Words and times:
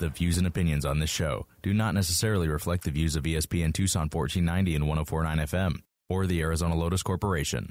The 0.00 0.08
views 0.08 0.38
and 0.38 0.46
opinions 0.46 0.86
on 0.86 0.98
this 0.98 1.10
show 1.10 1.46
do 1.60 1.74
not 1.74 1.92
necessarily 1.92 2.48
reflect 2.48 2.84
the 2.84 2.90
views 2.90 3.16
of 3.16 3.24
ESPN 3.24 3.74
Tucson 3.74 4.08
1490 4.10 4.74
and 4.74 4.88
1049 4.88 5.46
FM 5.46 5.82
or 6.08 6.26
the 6.26 6.40
Arizona 6.40 6.74
Lotus 6.74 7.02
Corporation. 7.02 7.70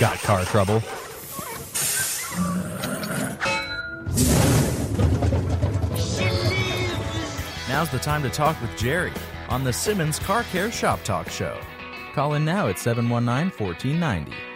Got 0.00 0.18
car 0.24 0.44
trouble? 0.46 0.82
Now's 7.68 7.90
the 7.90 8.00
time 8.02 8.24
to 8.24 8.28
talk 8.28 8.60
with 8.60 8.76
Jerry 8.76 9.12
on 9.48 9.62
the 9.62 9.72
Simmons 9.72 10.18
Car 10.18 10.42
Care 10.42 10.72
Shop 10.72 11.00
Talk 11.04 11.30
Show. 11.30 11.56
Call 12.14 12.34
in 12.34 12.44
now 12.44 12.66
at 12.66 12.80
719 12.80 13.52
1490. 13.56 14.55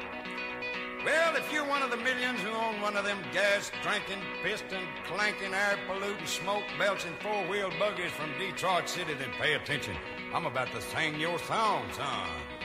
Drinking, 3.82 4.22
piston 4.42 4.80
clanking, 5.06 5.52
air 5.52 5.78
polluting, 5.86 6.26
smoke 6.26 6.64
belching 6.78 7.12
four 7.20 7.46
wheel 7.48 7.70
buggies 7.78 8.12
from 8.12 8.30
Detroit 8.38 8.88
City, 8.88 9.12
then 9.14 9.28
pay 9.38 9.54
attention. 9.54 9.94
I'm 10.32 10.46
about 10.46 10.70
to 10.72 10.80
sing 10.80 11.20
your 11.20 11.38
song, 11.40 11.84
son. 11.92 12.59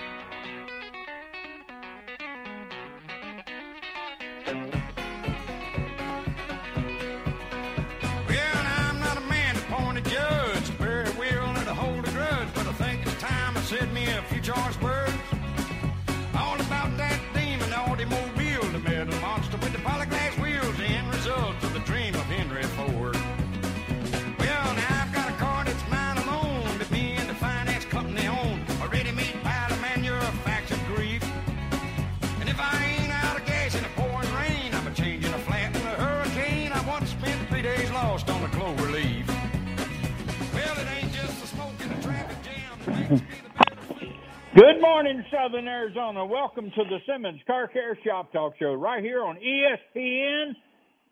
Good 44.55 44.79
morning, 44.79 45.21
Southern 45.29 45.67
Arizona. 45.67 46.25
Welcome 46.25 46.71
to 46.77 46.83
the 46.85 46.99
Simmons 47.05 47.41
Car 47.45 47.67
Care 47.67 47.99
Shop 48.05 48.31
Talk 48.31 48.53
Show 48.57 48.73
right 48.73 49.03
here 49.03 49.21
on 49.21 49.35
ESPN 49.35 50.53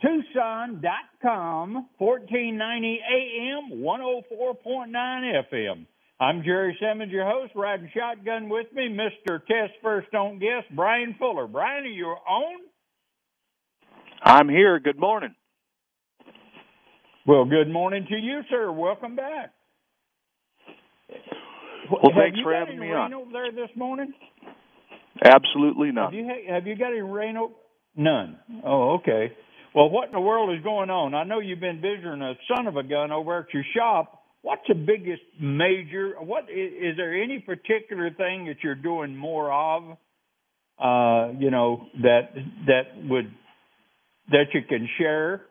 Tucson.com, 0.02 1.90
1490 1.98 3.00
AM, 3.04 3.82
104.9 3.82 5.44
FM. 5.52 5.86
I'm 6.22 6.42
Jerry 6.46 6.78
Simmons, 6.80 7.12
your 7.12 7.30
host, 7.30 7.52
riding 7.54 7.92
shotgun 7.94 8.48
with 8.48 8.68
me, 8.74 8.88
Mr. 8.88 9.46
Test 9.46 9.74
First 9.82 10.08
Don't 10.14 10.40
Guess, 10.40 10.64
Brian 10.74 11.14
Fuller. 11.20 11.48
Brian, 11.48 11.84
are 11.84 11.88
you 11.88 12.06
on? 12.06 12.62
I'm 14.24 14.48
here. 14.48 14.80
Good 14.80 15.02
morning. 15.02 15.36
Well, 17.28 17.44
good 17.44 17.70
morning 17.70 18.06
to 18.08 18.16
you, 18.16 18.40
sir. 18.50 18.72
Welcome 18.72 19.18
back. 19.18 19.52
Well, 21.92 22.02
Have 22.04 22.14
thanks 22.16 22.38
you 22.38 22.44
for 22.44 22.52
got 22.52 22.60
having 22.60 22.78
any 22.78 22.88
me 22.88 22.92
rain 22.94 23.02
on. 23.02 23.14
over 23.14 23.32
there 23.32 23.52
this 23.52 23.70
morning? 23.76 24.14
Absolutely 25.24 25.92
Have 25.96 26.14
you 26.14 26.26
ha- 26.26 26.54
have 26.56 26.68
you 26.68 26.76
got 26.76 26.88
any 26.92 27.02
rain? 27.02 27.38
O- 27.38 27.52
None. 27.96 28.38
Oh, 28.66 28.96
okay. 28.96 29.32
Well, 29.76 29.90
what 29.90 30.06
in 30.08 30.12
the 30.14 30.20
world 30.20 30.56
is 30.58 30.64
going 30.64 30.90
on? 30.90 31.14
I 31.14 31.24
know 31.24 31.40
you've 31.40 31.60
been 31.60 31.82
visiting 31.82 32.22
a 32.22 32.34
son 32.54 32.68
of 32.68 32.76
a 32.78 32.84
gun 32.84 33.12
over 33.12 33.40
at 33.40 33.54
your 33.54 33.64
shop. 33.76 34.22
What's 34.42 34.64
the 34.68 34.74
biggest 34.76 35.22
major? 35.40 36.14
What 36.20 36.44
is, 36.50 36.74
is 36.74 36.98
there 36.98 37.14
any 37.22 37.40
particular 37.40 38.10
thing 38.12 38.46
that 38.48 38.58
you're 38.64 38.76
doing 38.76 39.16
more 39.16 39.52
of? 39.54 39.98
Uh, 40.80 41.34
you 41.40 41.52
know 41.52 41.86
that 42.02 42.32
that 42.68 42.84
would 43.08 43.32
that 44.32 44.46
you 44.54 44.62
can 44.68 44.90
share. 44.98 45.42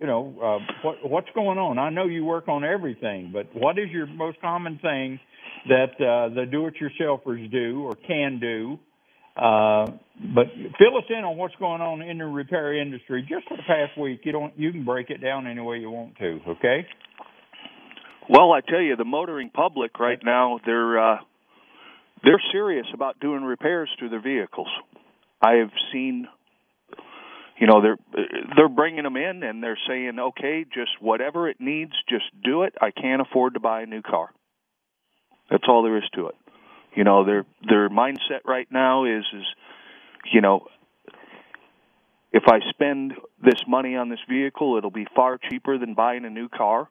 You 0.00 0.06
know 0.06 0.34
uh, 0.40 0.72
what 0.82 1.10
what's 1.10 1.28
going 1.34 1.58
on. 1.58 1.78
I 1.78 1.90
know 1.90 2.06
you 2.06 2.24
work 2.24 2.48
on 2.48 2.64
everything, 2.64 3.30
but 3.32 3.48
what 3.54 3.78
is 3.78 3.90
your 3.90 4.06
most 4.06 4.40
common 4.40 4.78
thing 4.80 5.18
that 5.68 5.92
uh, 6.00 6.34
the 6.34 6.46
do-it-yourselfers 6.50 7.50
do 7.50 7.82
or 7.82 7.96
can 8.06 8.38
do? 8.40 8.78
Uh, 9.36 9.86
but 10.34 10.46
fill 10.78 10.98
us 10.98 11.04
in 11.10 11.24
on 11.24 11.36
what's 11.36 11.54
going 11.56 11.80
on 11.80 12.02
in 12.02 12.18
the 12.18 12.24
repair 12.24 12.80
industry 12.80 13.22
just 13.28 13.46
for 13.48 13.56
the 13.56 13.62
past 13.64 13.98
week. 13.98 14.20
You 14.24 14.32
don't 14.32 14.56
you 14.58 14.70
can 14.72 14.84
break 14.84 15.10
it 15.10 15.18
down 15.18 15.46
any 15.46 15.60
way 15.60 15.78
you 15.78 15.90
want 15.90 16.16
to, 16.18 16.40
okay? 16.48 16.86
Well, 18.28 18.52
I 18.52 18.60
tell 18.60 18.80
you, 18.80 18.94
the 18.96 19.04
motoring 19.04 19.50
public 19.50 19.98
right 19.98 20.18
now 20.22 20.60
they're 20.64 20.98
uh, 21.14 21.18
they're 22.24 22.42
serious 22.52 22.86
about 22.94 23.20
doing 23.20 23.42
repairs 23.42 23.88
to 24.00 24.08
their 24.08 24.20
vehicles. 24.20 24.68
I 25.40 25.54
have 25.54 25.70
seen, 25.92 26.26
you 27.58 27.66
know, 27.66 27.82
they're 27.82 27.98
they're 28.56 28.68
bringing 28.68 29.02
them 29.04 29.16
in 29.16 29.42
and 29.42 29.62
they're 29.62 29.78
saying, 29.88 30.18
okay, 30.18 30.64
just 30.64 30.90
whatever 31.00 31.48
it 31.48 31.56
needs, 31.60 31.92
just 32.08 32.24
do 32.42 32.62
it. 32.62 32.74
I 32.80 32.90
can't 32.90 33.20
afford 33.20 33.54
to 33.54 33.60
buy 33.60 33.82
a 33.82 33.86
new 33.86 34.02
car. 34.02 34.30
That's 35.50 35.64
all 35.68 35.82
there 35.82 35.96
is 35.96 36.08
to 36.14 36.28
it. 36.28 36.34
You 36.94 37.04
know, 37.04 37.24
their 37.24 37.44
their 37.68 37.88
mindset 37.88 38.44
right 38.46 38.68
now 38.70 39.04
is 39.04 39.24
is, 39.34 39.44
you 40.32 40.40
know, 40.40 40.66
if 42.32 42.44
I 42.46 42.60
spend 42.70 43.14
this 43.42 43.60
money 43.66 43.96
on 43.96 44.08
this 44.08 44.20
vehicle, 44.28 44.76
it'll 44.76 44.90
be 44.90 45.06
far 45.16 45.38
cheaper 45.38 45.78
than 45.78 45.94
buying 45.94 46.24
a 46.24 46.30
new 46.30 46.48
car. 46.48 46.88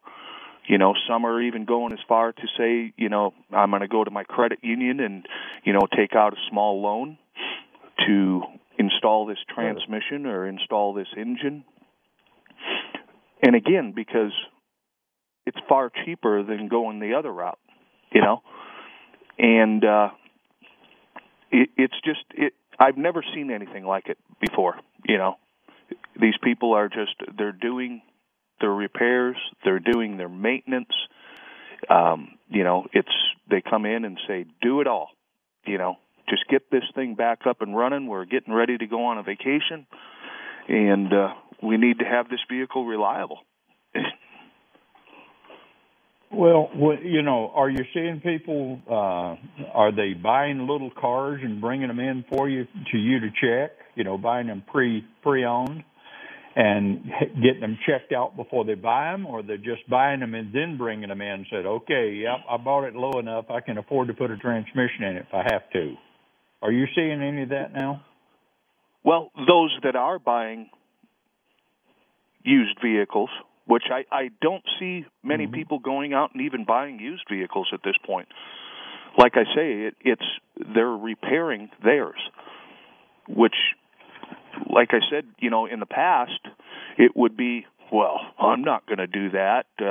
You 0.68 0.78
know, 0.78 0.94
some 1.08 1.26
are 1.26 1.42
even 1.42 1.64
going 1.64 1.94
as 1.94 2.00
far 2.10 2.34
to 2.34 2.42
say, 2.58 2.94
you 2.98 3.08
know, 3.08 3.34
I'm 3.54 3.70
going 3.70 3.84
to 3.84 3.88
go 3.88 4.04
to 4.04 4.12
my 4.12 4.24
credit 4.26 4.60
union 4.62 5.00
and, 5.00 5.26
you 5.64 5.72
know, 5.72 5.88
take 5.96 6.14
out 6.14 6.34
a 6.34 6.38
small 6.50 6.82
loan 6.82 7.18
to 8.06 8.42
install 8.78 9.26
this 9.26 9.40
transmission 9.54 10.26
or 10.26 10.48
install 10.48 10.94
this 10.94 11.08
engine. 11.16 11.64
And 13.42 13.56
again, 13.56 13.94
because 13.96 14.32
it's 15.46 15.58
far 15.70 15.92
cheaper 16.06 16.44
than 16.44 16.68
going 16.68 17.00
the 17.00 17.14
other 17.14 17.32
route, 17.32 17.60
you 18.12 18.22
know. 18.22 18.42
And 19.40 19.84
uh 19.84 20.10
it, 21.52 21.70
it's 21.78 21.96
just 22.04 22.24
it 22.32 22.54
I've 22.80 22.98
never 22.98 23.24
seen 23.34 23.52
anything 23.52 23.86
like 23.86 24.08
it 24.08 24.18
before, 24.40 24.76
you 25.06 25.18
know. 25.18 25.38
These 26.20 26.36
people 26.44 26.74
are 26.74 26.90
just 26.90 27.16
they're 27.38 27.52
doing 27.52 28.02
their 28.60 28.72
repairs, 28.72 29.38
they're 29.64 29.80
doing 29.80 30.18
their 30.18 30.30
maintenance. 30.30 30.94
Um, 31.90 32.38
you 32.50 32.64
know, 32.64 32.88
it's 32.92 33.14
they 33.50 33.62
come 33.62 33.86
in 33.86 34.04
and 34.04 34.20
say, 34.28 34.46
"Do 34.62 34.82
it 34.82 34.88
all." 34.88 35.10
You 35.66 35.78
know, 35.78 35.98
just 36.30 36.48
get 36.50 36.70
this 36.72 36.84
thing 36.96 37.16
back 37.16 37.40
up 37.48 37.62
and 37.62 37.76
running. 37.76 38.08
We're 38.08 38.26
getting 38.26 38.54
ready 38.54 38.78
to 38.78 38.88
go 38.88 39.06
on 39.06 39.18
a 39.18 39.24
vacation, 39.24 39.88
and 40.68 41.14
uh, 41.14 41.34
we 41.62 41.78
need 41.78 42.00
to 42.00 42.06
have 42.06 42.30
this 42.30 42.40
vehicle 42.50 42.86
reliable. 42.86 43.40
Well, 46.30 46.70
you 47.02 47.22
know, 47.22 47.52
are 47.56 47.70
you 47.70 47.86
seeing 47.94 48.20
people? 48.20 48.82
Uh, 48.86 49.36
are 49.74 49.96
they 49.96 50.14
buying 50.14 50.68
little 50.68 50.92
cars 50.92 51.40
and 51.42 51.62
bringing 51.62 51.88
them 51.88 52.00
in 52.00 52.26
for 52.30 52.50
you 52.50 52.66
to 52.92 52.98
you 52.98 53.22
to 53.22 53.30
check? 53.30 53.72
You 53.96 54.04
know, 54.04 54.18
buying 54.18 54.48
them 54.48 54.64
pre 54.70 55.06
pre 55.24 55.46
owned 55.46 55.84
and 56.58 57.06
getting 57.42 57.62
them 57.62 57.78
checked 57.86 58.12
out 58.12 58.36
before 58.36 58.66
they 58.66 58.74
buy 58.74 59.12
them, 59.12 59.26
or 59.26 59.42
they're 59.42 59.58
just 59.58 59.88
buying 59.90 60.20
them 60.20 60.36
and 60.36 60.52
then 60.54 60.76
bringing 60.78 61.08
them 61.08 61.22
in 61.22 61.28
and 61.28 61.46
said, 61.50 61.66
"Okay, 61.66 62.16
yep, 62.24 62.44
I 62.50 62.58
bought 62.58 62.84
it 62.84 62.96
low 62.96 63.20
enough. 63.20 63.46
I 63.50 63.62
can 63.62 63.78
afford 63.78 64.10
to 64.10 64.14
put 64.14 64.30
a 64.30 64.38
transmission 64.38 65.04
in 65.04 65.16
it 65.16 65.26
if 65.30 65.34
I 65.34 65.44
have 65.54 65.70
to." 65.72 65.96
Are 66.62 66.72
you 66.72 66.86
seeing 66.96 67.22
any 67.22 67.44
of 67.44 67.50
that 67.50 67.74
now? 67.74 68.04
Well, 69.04 69.32
those 69.48 69.78
that 69.84 69.96
are 69.96 70.20
buying 70.20 70.70
used 72.44 72.80
vehicles, 72.82 73.30
which 73.66 73.84
I, 73.92 74.06
I 74.12 74.30
don't 74.42 74.64
see 74.80 75.06
many 75.24 75.48
Mhm. 75.48 75.54
people 75.54 75.80
going 75.80 76.14
out 76.14 76.34
and 76.34 76.42
even 76.42 76.64
buying 76.66 77.00
used 77.00 77.28
vehicles 77.30 77.70
at 77.74 77.84
this 77.84 77.98
point. 78.06 78.28
Like 79.18 79.36
I 79.38 79.44
say, 79.56 79.74
it, 79.84 79.96
it's 80.02 80.26
they're 80.58 80.96
repairing 80.96 81.70
theirs, 81.84 82.20
which, 83.28 83.56
like 84.70 84.94
I 84.94 85.00
said, 85.10 85.26
you 85.40 85.50
know, 85.50 85.66
in 85.66 85.80
the 85.80 85.86
past, 85.86 86.40
it 86.98 87.16
would 87.16 87.36
be 87.38 87.66
well, 87.90 88.20
I'm 88.38 88.64
not 88.64 88.86
going 88.86 88.98
to 88.98 89.08
do 89.08 89.30
that. 89.30 89.66
Uh, 89.82 89.86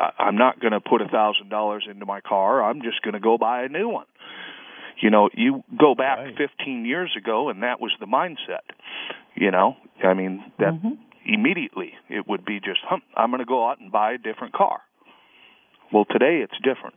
I- 0.00 0.12
I'm 0.18 0.36
not 0.36 0.60
going 0.60 0.72
to 0.72 0.80
put 0.80 1.02
a 1.02 1.08
thousand 1.08 1.50
dollars 1.50 1.86
into 1.88 2.06
my 2.06 2.22
car. 2.22 2.62
I'm 2.64 2.80
just 2.80 3.02
going 3.02 3.12
to 3.12 3.20
go 3.20 3.36
buy 3.36 3.64
a 3.64 3.68
new 3.68 3.86
one. 3.88 4.06
You 5.00 5.10
know, 5.10 5.30
you 5.34 5.62
go 5.78 5.94
back 5.94 6.18
Right. 6.18 6.36
15 6.36 6.84
years 6.84 7.14
ago, 7.16 7.48
and 7.48 7.62
that 7.62 7.80
was 7.80 7.92
the 8.00 8.06
mindset. 8.06 8.62
You 9.34 9.50
know, 9.50 9.76
I 10.04 10.14
mean 10.14 10.44
that 10.58 10.74
Mhm. 10.74 10.98
immediately 11.24 11.94
it 12.08 12.26
would 12.28 12.44
be 12.44 12.60
just, 12.60 12.80
hum, 12.82 13.02
I'm 13.16 13.30
going 13.30 13.38
to 13.40 13.44
go 13.46 13.68
out 13.68 13.78
and 13.80 13.90
buy 13.90 14.12
a 14.12 14.18
different 14.18 14.52
car. 14.54 14.80
Well, 15.92 16.04
today 16.04 16.38
it's 16.40 16.56
different. 16.62 16.96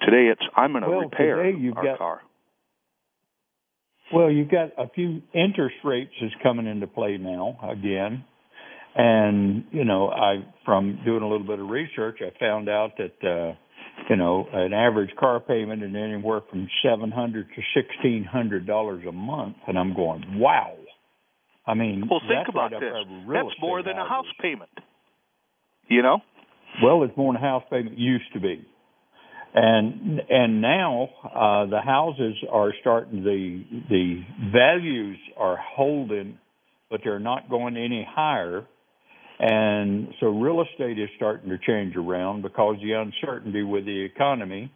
Today 0.00 0.28
it's 0.28 0.42
I'm 0.56 0.72
going 0.72 0.84
to 0.84 0.90
Well, 0.90 1.00
repair 1.00 1.40
our 1.44 1.84
got- 1.84 1.98
car. 1.98 2.22
Well, 4.12 4.30
you've 4.30 4.50
got 4.50 4.72
a 4.76 4.88
few 4.88 5.22
interest 5.32 5.76
rates 5.84 6.12
is 6.20 6.32
coming 6.42 6.66
into 6.66 6.86
play 6.86 7.16
now 7.16 7.58
again. 7.62 8.24
And 8.94 9.64
you 9.72 9.84
know, 9.84 10.10
I 10.10 10.44
from 10.66 11.00
doing 11.04 11.22
a 11.22 11.26
little 11.28 11.46
bit 11.46 11.58
of 11.58 11.70
research, 11.70 12.20
I 12.20 12.30
found 12.38 12.68
out 12.68 12.98
that 12.98 13.24
uh, 13.24 13.54
you 14.08 14.16
know 14.16 14.46
an 14.52 14.72
average 14.72 15.10
car 15.18 15.40
payment 15.40 15.82
is 15.82 15.90
anywhere 15.94 16.40
from 16.50 16.68
seven 16.84 17.10
hundred 17.10 17.46
to 17.54 17.62
sixteen 17.74 18.24
hundred 18.24 18.66
dollars 18.66 19.04
a 19.08 19.12
month, 19.12 19.56
and 19.66 19.78
I'm 19.78 19.94
going, 19.94 20.38
wow. 20.38 20.74
I 21.66 21.74
mean, 21.74 22.08
well, 22.10 22.20
think 22.20 22.32
that's 22.32 22.48
about 22.48 22.72
right 22.72 22.80
this. 22.80 22.90
That's 23.32 23.60
more 23.60 23.82
than 23.82 23.94
values. 23.94 24.06
a 24.06 24.08
house 24.08 24.26
payment. 24.40 24.70
You 25.88 26.02
know. 26.02 26.18
Well, 26.82 27.04
it's 27.04 27.16
more 27.16 27.32
than 27.32 27.42
a 27.42 27.46
house 27.46 27.64
payment 27.70 27.98
used 27.98 28.32
to 28.32 28.40
be, 28.40 28.66
and 29.54 30.20
and 30.28 30.60
now 30.60 31.08
uh, 31.24 31.66
the 31.66 31.80
houses 31.80 32.34
are 32.50 32.72
starting 32.80 33.22
the 33.22 33.64
the 33.88 34.22
values 34.52 35.18
are 35.36 35.56
holding, 35.56 36.38
but 36.90 37.00
they're 37.04 37.20
not 37.20 37.48
going 37.48 37.76
any 37.76 38.06
higher 38.08 38.66
and 39.42 40.14
so 40.20 40.28
real 40.28 40.62
estate 40.62 41.00
is 41.00 41.08
starting 41.16 41.50
to 41.50 41.58
change 41.58 41.96
around 41.96 42.42
because 42.42 42.76
the 42.80 42.92
uncertainty 42.92 43.64
with 43.64 43.84
the 43.84 44.04
economy. 44.04 44.72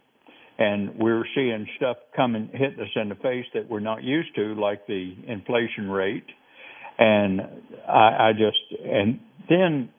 And 0.59 0.97
we're 0.97 1.23
seeing 1.35 1.67
stuff 1.77 1.97
coming, 2.15 2.49
hitting 2.51 2.79
us 2.81 2.89
in 2.95 3.09
the 3.09 3.15
face 3.15 3.45
that 3.53 3.69
we're 3.69 3.79
not 3.79 4.03
used 4.03 4.35
to, 4.35 4.55
like 4.55 4.85
the 4.87 5.13
inflation 5.27 5.89
rate. 5.89 6.25
And 6.99 7.41
I, 7.87 8.29
I 8.29 8.31
just, 8.33 8.81
and 8.83 9.19
then 9.47 9.89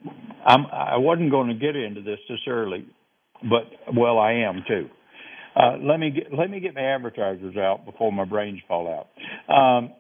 I'm, 0.45 0.67
I 0.67 0.97
wasn't 0.99 1.31
going 1.31 1.49
to 1.49 1.55
get 1.55 1.75
into 1.75 2.03
this 2.03 2.19
this 2.29 2.41
early, 2.47 2.87
but 3.49 3.71
well, 3.97 4.19
I 4.19 4.33
am 4.33 4.65
too. 4.69 4.89
Uh, 5.57 5.77
let 5.81 5.99
me 5.99 6.11
get 6.11 6.37
let 6.37 6.51
me 6.51 6.61
get 6.61 6.75
my 6.75 6.83
advertisers 6.83 7.57
out 7.57 7.87
before 7.87 8.13
my 8.13 8.25
brains 8.25 8.61
fall 8.69 9.07
out. 9.49 9.55
Um, 9.55 9.93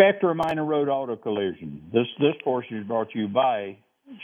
Spectra 0.00 0.34
Minor 0.34 0.64
Road 0.64 0.88
Auto 0.88 1.14
Collision. 1.16 1.82
This 1.92 2.06
this 2.18 2.34
portion 2.42 2.78
is 2.78 2.86
brought 2.86 3.10
to 3.10 3.18
you 3.18 3.28
by 3.28 3.76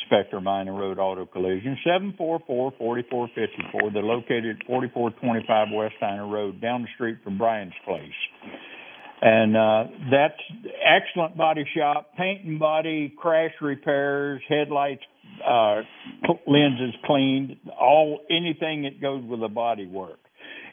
Spectra 0.07 0.41
Minor 0.41 0.73
Road 0.73 0.99
Auto 0.99 1.27
Collision, 1.27 1.77
744-4454. 2.19 3.93
They're 3.93 4.03
located 4.03 4.57
at 4.61 4.67
4425 4.67 5.69
West 5.75 5.95
Steiner 5.99 6.27
Road, 6.27 6.63
down 6.63 6.83
the 6.83 6.89
street 6.95 7.19
from 7.23 7.37
Brian's 7.37 7.75
place. 7.85 8.09
And 9.21 9.57
uh, 9.57 9.85
that's 10.11 10.41
excellent 10.83 11.37
body 11.37 11.67
shop, 11.77 12.11
paint 12.17 12.45
and 12.45 12.59
body, 12.59 13.15
crash 13.17 13.53
repairs, 13.61 14.41
headlights, 14.49 15.03
uh, 15.47 15.83
lenses 16.47 16.95
cleaned, 17.05 17.57
all 17.79 18.21
anything 18.31 18.85
that 18.85 19.01
goes 19.01 19.23
with 19.25 19.41
the 19.41 19.49
body 19.49 19.87
work. 19.87 20.19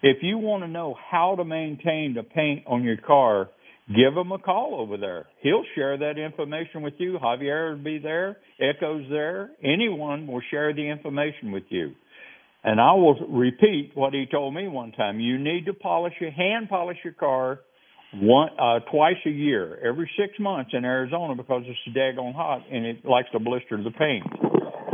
If 0.02 0.18
you 0.22 0.38
want 0.38 0.64
to 0.64 0.68
know 0.70 0.96
how 1.12 1.36
to 1.36 1.44
maintain 1.44 2.14
the 2.16 2.24
paint 2.24 2.64
on 2.68 2.84
your 2.84 2.98
car, 2.98 3.50
give 3.88 4.16
him 4.16 4.32
a 4.32 4.40
call 4.40 4.78
over 4.80 4.98
there. 4.98 5.28
He'll 5.42 5.66
share 5.76 5.98
that 5.98 6.18
information 6.18 6.82
with 6.82 6.94
you. 6.98 7.18
Javier 7.22 7.76
will 7.76 7.84
be 7.84 8.00
there. 8.00 8.38
Echo's 8.60 9.06
there. 9.10 9.52
Anyone 9.64 10.28
will 10.28 10.42
share 10.50 10.74
the 10.74 10.88
information 10.90 11.52
with 11.52 11.64
you. 11.70 11.92
And 12.64 12.80
I 12.80 12.94
will 12.94 13.20
repeat 13.30 13.92
what 13.94 14.14
he 14.14 14.26
told 14.32 14.54
me 14.54 14.68
one 14.70 14.94
time. 14.94 15.20
You 15.20 15.38
need 15.38 15.66
to 15.66 15.74
polish 15.74 16.14
your 16.22 16.32
hand 16.32 16.70
polish 16.70 16.98
your 17.04 17.14
car 17.14 17.60
one 18.16 18.50
uh 18.60 18.80
twice 18.92 19.18
a 19.26 19.30
year, 19.30 19.80
every 19.84 20.10
six 20.18 20.40
months 20.40 20.72
in 20.74 20.86
Arizona 20.86 21.36
because 21.36 21.64
it's 21.66 21.98
daggone 21.98 22.36
hot 22.36 22.62
and 22.72 22.86
it 22.86 23.04
likes 23.04 23.28
to 23.32 23.40
blister 23.40 23.82
the 23.84 23.92
paint. 23.92 24.24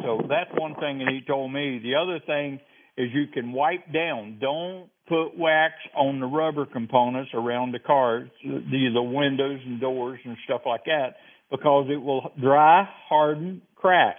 So 0.04 0.22
that's 0.30 0.50
one 0.58 0.76
thing 0.76 1.00
that 1.00 1.10
he 1.12 1.22
told 1.28 1.52
me. 1.52 1.80
The 1.84 1.96
other 1.96 2.20
thing 2.26 2.60
is 2.98 3.10
you 3.14 3.28
can 3.34 3.52
wipe 3.52 3.92
down. 3.94 4.38
Don't 4.40 4.90
put 5.10 5.38
wax 5.38 5.74
on 5.96 6.20
the 6.20 6.28
rubber 6.28 6.66
components 6.66 7.32
around 7.34 7.74
the 7.74 7.80
car, 7.80 8.30
the, 8.44 8.90
the 8.94 9.02
windows 9.02 9.60
and 9.66 9.82
doors 9.82 10.20
and 10.24 10.38
stuff 10.46 10.62
like 10.66 10.86
that, 10.86 11.16
because 11.52 11.88
it 11.90 11.98
will 11.98 12.32
dry, 12.40 12.88
harden, 13.10 13.62
crack. 13.76 14.18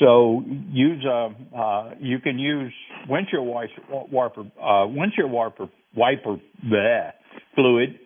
So 0.00 0.42
use 0.70 1.04
a 1.04 1.28
uh, 1.56 1.94
you 2.00 2.18
can 2.20 2.38
use 2.38 2.72
windshield 3.08 3.46
wiper 3.46 4.40
uh, 4.40 4.86
windshield 4.86 5.30
wiper 5.30 5.68
wiper 5.94 6.36
bleh, 6.66 7.12
fluid 7.54 7.98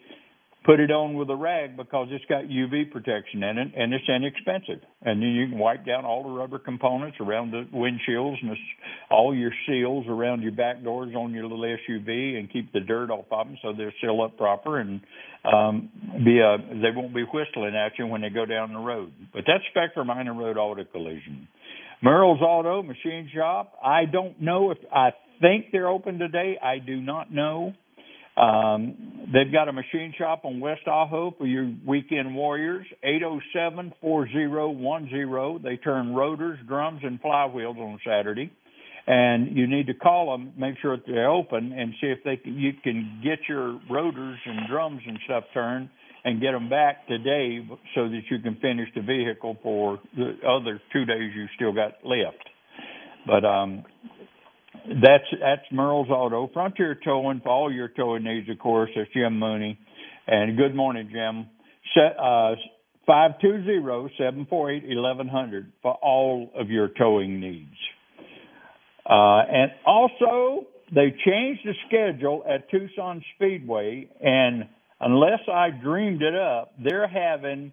put 0.64 0.80
it 0.80 0.90
on 0.90 1.14
with 1.14 1.28
a 1.28 1.36
rag 1.36 1.76
because 1.76 2.08
it's 2.10 2.24
got 2.24 2.44
UV 2.44 2.90
protection 2.90 3.42
in 3.42 3.58
it 3.58 3.68
and 3.76 3.92
it's 3.92 4.08
inexpensive. 4.08 4.82
And 5.02 5.20
then 5.20 5.28
you 5.30 5.48
can 5.48 5.58
wipe 5.58 5.84
down 5.84 6.06
all 6.06 6.22
the 6.22 6.30
rubber 6.30 6.58
components 6.58 7.18
around 7.20 7.50
the 7.50 7.68
windshields 7.74 8.36
and 8.42 8.56
all 9.10 9.34
your 9.34 9.52
seals 9.66 10.06
around 10.08 10.42
your 10.42 10.52
back 10.52 10.82
doors 10.82 11.14
on 11.14 11.32
your 11.32 11.42
little 11.42 11.60
SUV 11.60 12.38
and 12.38 12.50
keep 12.50 12.72
the 12.72 12.80
dirt 12.80 13.10
off 13.10 13.26
of 13.30 13.46
them 13.46 13.58
so 13.60 13.72
they're 13.76 13.92
sealed 14.00 14.22
up 14.22 14.38
proper 14.38 14.80
and 14.80 15.00
um, 15.44 15.90
be 16.24 16.38
a, 16.38 16.56
they 16.80 16.96
won't 16.96 17.14
be 17.14 17.24
whistling 17.24 17.76
at 17.76 17.92
you 17.98 18.06
when 18.06 18.22
they 18.22 18.30
go 18.30 18.46
down 18.46 18.72
the 18.72 18.78
road. 18.78 19.12
But 19.34 19.44
that's 19.46 19.64
Spectra 19.70 20.04
Minor 20.04 20.34
Road 20.34 20.56
Auto 20.56 20.84
Collision. 20.84 21.46
Merle's 22.02 22.40
Auto 22.40 22.82
Machine 22.82 23.30
Shop. 23.34 23.74
I 23.84 24.06
don't 24.06 24.40
know 24.40 24.70
if 24.70 24.78
I 24.90 25.10
think 25.40 25.66
they're 25.72 25.88
open 25.88 26.18
today. 26.18 26.58
I 26.62 26.78
do 26.78 27.00
not 27.00 27.32
know. 27.32 27.74
Um, 28.36 29.13
they've 29.32 29.52
got 29.52 29.68
a 29.68 29.72
machine 29.72 30.12
shop 30.16 30.44
on 30.44 30.60
West 30.60 30.82
Ajo 30.86 31.34
for 31.38 31.46
your 31.46 31.72
weekend 31.86 32.34
warriors, 32.34 32.86
807-4010. 33.04 35.62
They 35.62 35.76
turn 35.76 36.14
rotors, 36.14 36.58
drums, 36.66 37.00
and 37.02 37.22
flywheels 37.22 37.78
on 37.78 37.98
Saturday. 38.06 38.50
And 39.06 39.54
you 39.56 39.66
need 39.66 39.86
to 39.88 39.94
call 39.94 40.32
them, 40.32 40.54
make 40.58 40.76
sure 40.80 40.96
that 40.96 41.04
they're 41.06 41.30
open, 41.30 41.72
and 41.72 41.92
see 42.00 42.06
if 42.06 42.24
they 42.24 42.38
can, 42.38 42.58
you 42.58 42.72
can 42.82 43.20
get 43.22 43.40
your 43.48 43.78
rotors 43.90 44.38
and 44.46 44.60
drums 44.68 45.02
and 45.06 45.18
stuff 45.26 45.44
turned 45.52 45.90
and 46.24 46.40
get 46.40 46.52
them 46.52 46.70
back 46.70 47.06
today 47.06 47.58
so 47.94 48.08
that 48.08 48.22
you 48.30 48.38
can 48.38 48.56
finish 48.56 48.88
the 48.94 49.02
vehicle 49.02 49.58
for 49.62 50.00
the 50.16 50.38
other 50.48 50.80
two 50.90 51.04
days 51.04 51.32
you 51.34 51.44
still 51.54 51.72
got 51.72 51.92
left. 52.02 52.48
But 53.26 53.44
um, 53.44 53.84
that's 55.02 55.24
that's 55.40 55.62
Merle's 55.72 56.10
Auto. 56.10 56.50
Frontier 56.52 56.98
Towing 57.02 57.40
for 57.40 57.48
all 57.48 57.72
your 57.72 57.88
towing 57.88 58.24
needs, 58.24 58.50
of 58.50 58.58
course. 58.58 58.90
That's 58.94 59.10
Jim 59.12 59.38
Mooney. 59.38 59.78
And 60.26 60.56
good 60.56 60.74
morning, 60.74 61.10
Jim. 61.12 61.46
Uh, 61.96 62.54
520-748-1100 63.08 65.66
for 65.82 65.94
all 66.02 66.50
of 66.58 66.70
your 66.70 66.88
towing 66.88 67.38
needs. 67.40 67.76
Uh, 69.04 69.42
and 69.46 69.70
also, 69.86 70.66
they 70.94 71.14
changed 71.24 71.60
the 71.64 71.74
schedule 71.86 72.42
at 72.48 72.70
Tucson 72.70 73.22
Speedway, 73.36 74.08
and 74.22 74.64
unless 75.00 75.40
I 75.52 75.68
dreamed 75.70 76.22
it 76.22 76.34
up, 76.34 76.72
they're 76.82 77.06
having 77.06 77.72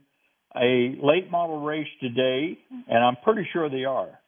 a 0.55 0.95
late 1.01 1.31
model 1.31 1.61
race 1.61 1.87
today, 2.01 2.57
and 2.89 3.03
I'm 3.03 3.15
pretty 3.23 3.47
sure 3.53 3.69
they 3.69 3.85
are. 3.85 4.19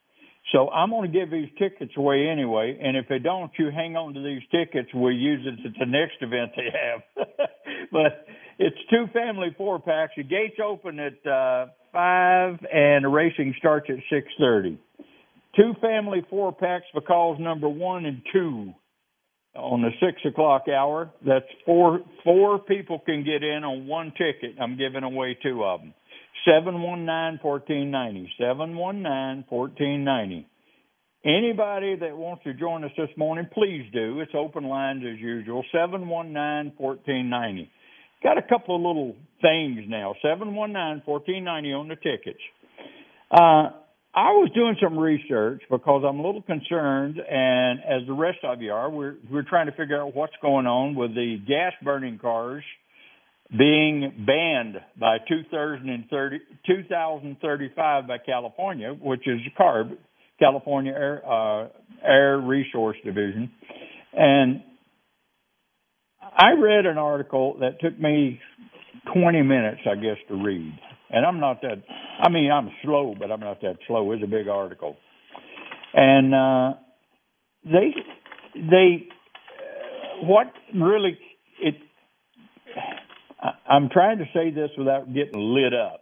So 0.52 0.70
I'm 0.70 0.90
going 0.90 1.12
to 1.12 1.20
give 1.20 1.32
these 1.32 1.50
tickets 1.58 1.94
away 1.98 2.28
anyway, 2.28 2.78
and 2.82 2.98
if 2.98 3.08
they 3.08 3.20
don't, 3.20 3.52
you 3.58 3.72
hang 3.72 3.96
on 3.96 4.14
to 4.14 4.22
these 4.22 4.42
tickets. 4.52 4.90
We'll 4.94 5.14
use 5.14 5.46
it 5.46 5.66
at 5.66 5.74
the 5.80 5.86
next 5.86 6.16
event 6.22 6.52
they 6.56 6.70
have. 6.70 7.28
but 7.92 8.28
it's 8.60 8.78
two 8.90 9.06
family 9.14 9.56
four 9.58 9.80
packs. 9.80 10.14
The 10.18 10.24
gates 10.24 10.58
open 10.64 11.00
at 11.00 11.26
uh, 11.26 11.68
five, 11.92 12.60
and 12.72 13.06
the 13.06 13.10
racing 13.10 13.56
starts 13.58 13.88
at 13.90 13.98
six 14.12 14.28
thirty. 14.38 14.78
Two 15.56 15.74
family 15.82 16.26
four 16.30 16.52
packs 16.52 16.86
for 16.92 17.02
calls 17.02 17.40
number 17.40 17.70
one 17.70 18.06
and 18.06 18.22
two 18.34 18.74
on 19.56 19.82
the 19.82 19.92
six 20.00 20.20
o'clock 20.26 20.64
hour. 20.68 21.12
That's 21.26 21.46
four 21.66 22.02
four 22.24 22.60
people 22.60 23.00
can 23.00 23.24
get 23.24 23.44
in 23.44 23.64
on 23.64 23.88
one 23.88 24.12
ticket. 24.12 24.56
I'm 24.60 24.78
giving 24.78 25.04
away 25.04 25.38
two 25.42 25.64
of 25.64 25.82
them. 25.82 25.94
719-1490. 26.48 28.28
719-1490. 28.40 30.46
Anybody 31.26 31.96
that 31.96 32.18
wants 32.18 32.44
to 32.44 32.54
join 32.54 32.84
us 32.84 32.92
this 32.98 33.08
morning, 33.16 33.48
please 33.54 33.86
do. 33.94 34.20
It's 34.20 34.34
open 34.36 34.66
lines 34.66 35.04
as 35.10 35.18
usual. 35.20 35.64
719-1490. 35.74 37.70
Got 38.22 38.38
a 38.38 38.42
couple 38.42 38.76
of 38.76 38.82
little 38.82 39.16
things 39.42 39.86
now. 39.88 40.16
719-1490 40.24 41.80
on 41.80 41.88
the 41.88 41.96
tickets. 41.96 42.42
Uh, 43.32 43.70
I 44.16 44.30
was 44.32 44.52
doing 44.54 44.76
some 44.82 45.00
research 45.00 45.64
because 45.72 46.04
I'm 46.08 46.20
a 46.20 46.26
little 46.26 46.44
concerned, 46.44 47.18
and 47.18 47.80
as 47.80 48.06
the 48.06 48.14
rest 48.14 48.38
of 48.44 48.62
you 48.62 48.72
are, 48.72 48.88
we're 48.90 49.16
we're 49.32 49.42
trying 49.42 49.66
to 49.66 49.72
figure 49.72 50.00
out 50.00 50.16
what's 50.16 50.36
going 50.40 50.68
on 50.68 50.94
with 50.94 51.16
the 51.16 51.40
gas 51.48 51.74
burning 51.82 52.20
cars 52.20 52.64
being 53.52 54.26
banned 54.26 54.78
by 55.00 55.18
2030, 55.28 56.40
2035 56.66 58.08
by 58.08 58.18
California, 58.18 58.96
which 59.00 59.28
is 59.28 59.40
CARB, 59.58 59.98
California 60.40 60.92
Air, 60.92 61.22
uh, 61.26 61.68
Air 62.04 62.40
Resource 62.40 62.98
Division. 63.06 63.52
And 64.14 64.64
I 66.22 66.52
read 66.52 66.86
an 66.86 66.98
article 66.98 67.58
that 67.60 67.80
took 67.80 68.00
me 68.00 68.40
20 69.14 69.42
minutes, 69.44 69.82
I 69.90 69.96
guess, 69.96 70.18
to 70.30 70.36
read. 70.36 70.74
And 71.10 71.26
I'm 71.26 71.40
not 71.40 71.62
that, 71.62 71.84
I 72.20 72.30
mean, 72.30 72.52
I'm 72.52 72.70
slow, 72.84 73.14
but 73.18 73.32
I'm 73.32 73.40
not 73.40 73.62
that 73.62 73.78
slow. 73.88 74.12
It's 74.14 74.24
a 74.24 74.28
big 74.28 74.48
article. 74.48 74.96
And 75.94 76.34
uh, 76.34 76.74
they, 77.66 77.94
they, 78.56 79.08
what 80.24 80.48
really, 80.74 81.18
it, 81.62 81.76
I'm 83.70 83.90
trying 83.90 84.20
to 84.20 84.26
say 84.34 84.52
this 84.52 84.70
without 84.78 85.14
getting 85.14 85.40
lit 85.40 85.74
up. 85.74 86.02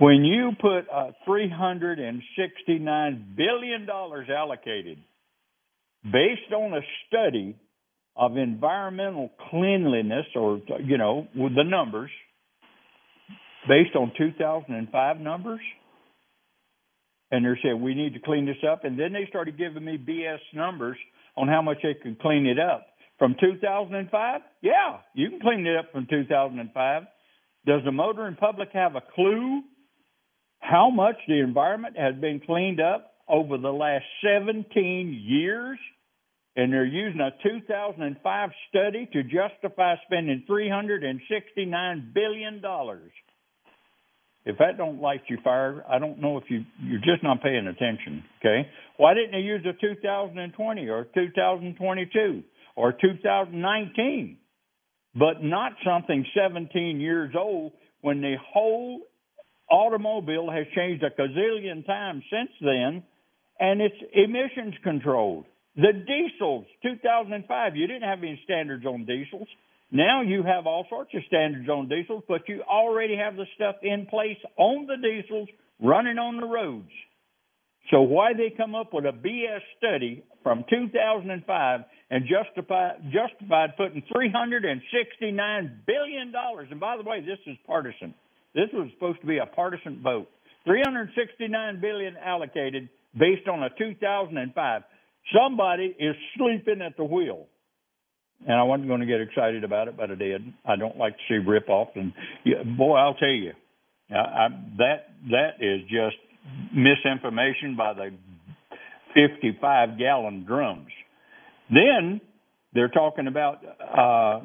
when 0.00 0.24
you 0.24 0.52
put 0.60 0.86
uh, 0.92 1.12
$369 1.28 3.36
billion 3.36 3.88
allocated 3.90 4.98
based 6.04 6.52
on 6.56 6.74
a 6.74 6.80
study 7.08 7.56
of 8.16 8.36
environmental 8.36 9.30
cleanliness 9.50 10.26
or, 10.34 10.60
you 10.84 10.98
know, 10.98 11.26
with 11.34 11.54
the 11.54 11.64
numbers 11.64 12.10
based 13.68 13.94
on 13.96 14.12
2005 14.18 15.20
numbers, 15.20 15.60
and 17.30 17.44
they 17.44 17.58
said 17.62 17.80
we 17.80 17.94
need 17.94 18.14
to 18.14 18.20
clean 18.20 18.46
this 18.46 18.56
up, 18.70 18.84
and 18.84 18.98
then 18.98 19.12
they 19.12 19.26
started 19.28 19.58
giving 19.58 19.84
me 19.84 19.98
BS 19.98 20.38
numbers 20.54 20.96
on 21.36 21.48
how 21.48 21.62
much 21.62 21.78
they 21.82 21.94
could 21.94 22.18
clean 22.20 22.46
it 22.46 22.58
up. 22.58 22.86
From 23.18 23.34
2005? 23.40 24.40
Yeah, 24.62 24.98
you 25.14 25.30
can 25.30 25.40
clean 25.40 25.66
it 25.66 25.76
up 25.76 25.92
from 25.92 26.06
2005. 26.08 27.02
Does 27.66 27.80
the 27.84 27.92
motoring 27.92 28.36
public 28.36 28.68
have 28.72 28.94
a 28.94 29.02
clue 29.14 29.62
how 30.60 30.90
much 30.90 31.16
the 31.26 31.40
environment 31.40 31.96
has 31.98 32.14
been 32.14 32.40
cleaned 32.44 32.80
up 32.80 33.12
over 33.28 33.58
the 33.58 33.72
last 33.72 34.04
17 34.22 35.20
years? 35.26 35.78
And 36.56 36.72
they're 36.72 36.84
using 36.84 37.20
a 37.20 37.30
2005 37.42 38.50
study 38.68 39.08
to 39.12 39.22
justify 39.22 39.94
spending 40.06 40.44
$369 40.48 42.14
billion. 42.14 42.62
If 44.44 44.58
that 44.58 44.78
don't 44.78 45.00
light 45.00 45.22
you 45.28 45.38
fire, 45.44 45.84
I 45.88 45.98
don't 45.98 46.20
know 46.20 46.38
if 46.38 46.44
you 46.48 46.64
you're 46.82 47.00
just 47.00 47.22
not 47.22 47.42
paying 47.42 47.66
attention. 47.66 48.24
Okay, 48.40 48.66
why 48.96 49.12
didn't 49.14 49.32
they 49.32 49.44
use 49.44 49.64
a 49.66 49.74
2020 49.78 50.88
or 50.88 51.06
2022 51.14 52.42
or 52.78 52.92
2019, 52.92 54.38
but 55.12 55.42
not 55.42 55.72
something 55.84 56.24
17 56.32 57.00
years 57.00 57.34
old 57.36 57.72
when 58.02 58.20
the 58.20 58.36
whole 58.52 59.00
automobile 59.68 60.48
has 60.48 60.64
changed 60.76 61.02
a 61.02 61.10
gazillion 61.10 61.84
times 61.84 62.22
since 62.30 62.50
then, 62.60 63.02
and 63.58 63.80
it's 63.80 63.96
emissions 64.12 64.74
controlled. 64.84 65.44
The 65.74 65.92
diesels, 65.92 66.66
2005, 66.82 67.74
you 67.74 67.88
didn't 67.88 68.08
have 68.08 68.20
any 68.20 68.40
standards 68.44 68.86
on 68.86 69.04
diesels. 69.04 69.48
Now 69.90 70.22
you 70.22 70.44
have 70.44 70.68
all 70.68 70.86
sorts 70.88 71.10
of 71.14 71.22
standards 71.26 71.68
on 71.68 71.88
diesels, 71.88 72.22
but 72.28 72.48
you 72.48 72.62
already 72.62 73.16
have 73.16 73.34
the 73.34 73.46
stuff 73.56 73.74
in 73.82 74.06
place 74.06 74.38
on 74.56 74.86
the 74.86 74.96
diesels 74.96 75.48
running 75.80 76.18
on 76.18 76.40
the 76.40 76.46
roads. 76.46 76.92
So 77.90 78.02
why 78.02 78.32
they 78.34 78.52
come 78.54 78.74
up 78.74 78.92
with 78.92 79.04
a 79.04 79.12
BS 79.12 79.60
study 79.78 80.22
from 80.42 80.64
2005 80.68 81.80
and 82.10 82.24
justify, 82.24 82.90
justified 83.12 83.76
putting 83.76 84.02
369 84.12 85.80
billion 85.86 86.32
dollars? 86.32 86.68
And 86.70 86.80
by 86.80 86.96
the 86.96 87.02
way, 87.02 87.20
this 87.20 87.38
is 87.46 87.56
partisan. 87.66 88.14
This 88.54 88.68
was 88.72 88.90
supposed 88.94 89.20
to 89.20 89.26
be 89.26 89.38
a 89.38 89.46
partisan 89.46 90.02
vote. 90.02 90.28
369 90.64 91.80
billion 91.80 92.16
allocated 92.16 92.88
based 93.18 93.48
on 93.48 93.62
a 93.62 93.70
2005. 93.78 94.82
Somebody 95.34 95.96
is 95.98 96.14
sleeping 96.36 96.82
at 96.82 96.96
the 96.96 97.04
wheel 97.04 97.46
and 98.46 98.54
I 98.54 98.62
wasn't 98.62 98.88
going 98.88 99.00
to 99.00 99.06
get 99.06 99.20
excited 99.20 99.64
about 99.64 99.88
it, 99.88 99.96
but 99.96 100.10
I 100.10 100.14
did. 100.14 100.42
I 100.64 100.76
don't 100.76 100.96
like 100.96 101.14
to 101.14 101.22
see 101.28 101.34
rip 101.44 101.68
off, 101.68 101.88
and 101.96 102.12
yeah, 102.44 102.62
boy, 102.62 102.96
I'll 102.96 103.14
tell 103.14 103.28
you, 103.28 103.52
I, 104.10 104.14
I, 104.16 104.48
that 104.78 105.08
that 105.30 105.50
is 105.60 105.82
just 105.82 106.16
misinformation 106.74 107.76
by 107.76 107.94
the 107.94 108.10
55 109.14 109.98
gallon 109.98 110.44
drums. 110.44 110.90
Then 111.70 112.20
they're 112.72 112.88
talking 112.88 113.26
about 113.26 113.58
uh, 113.64 114.40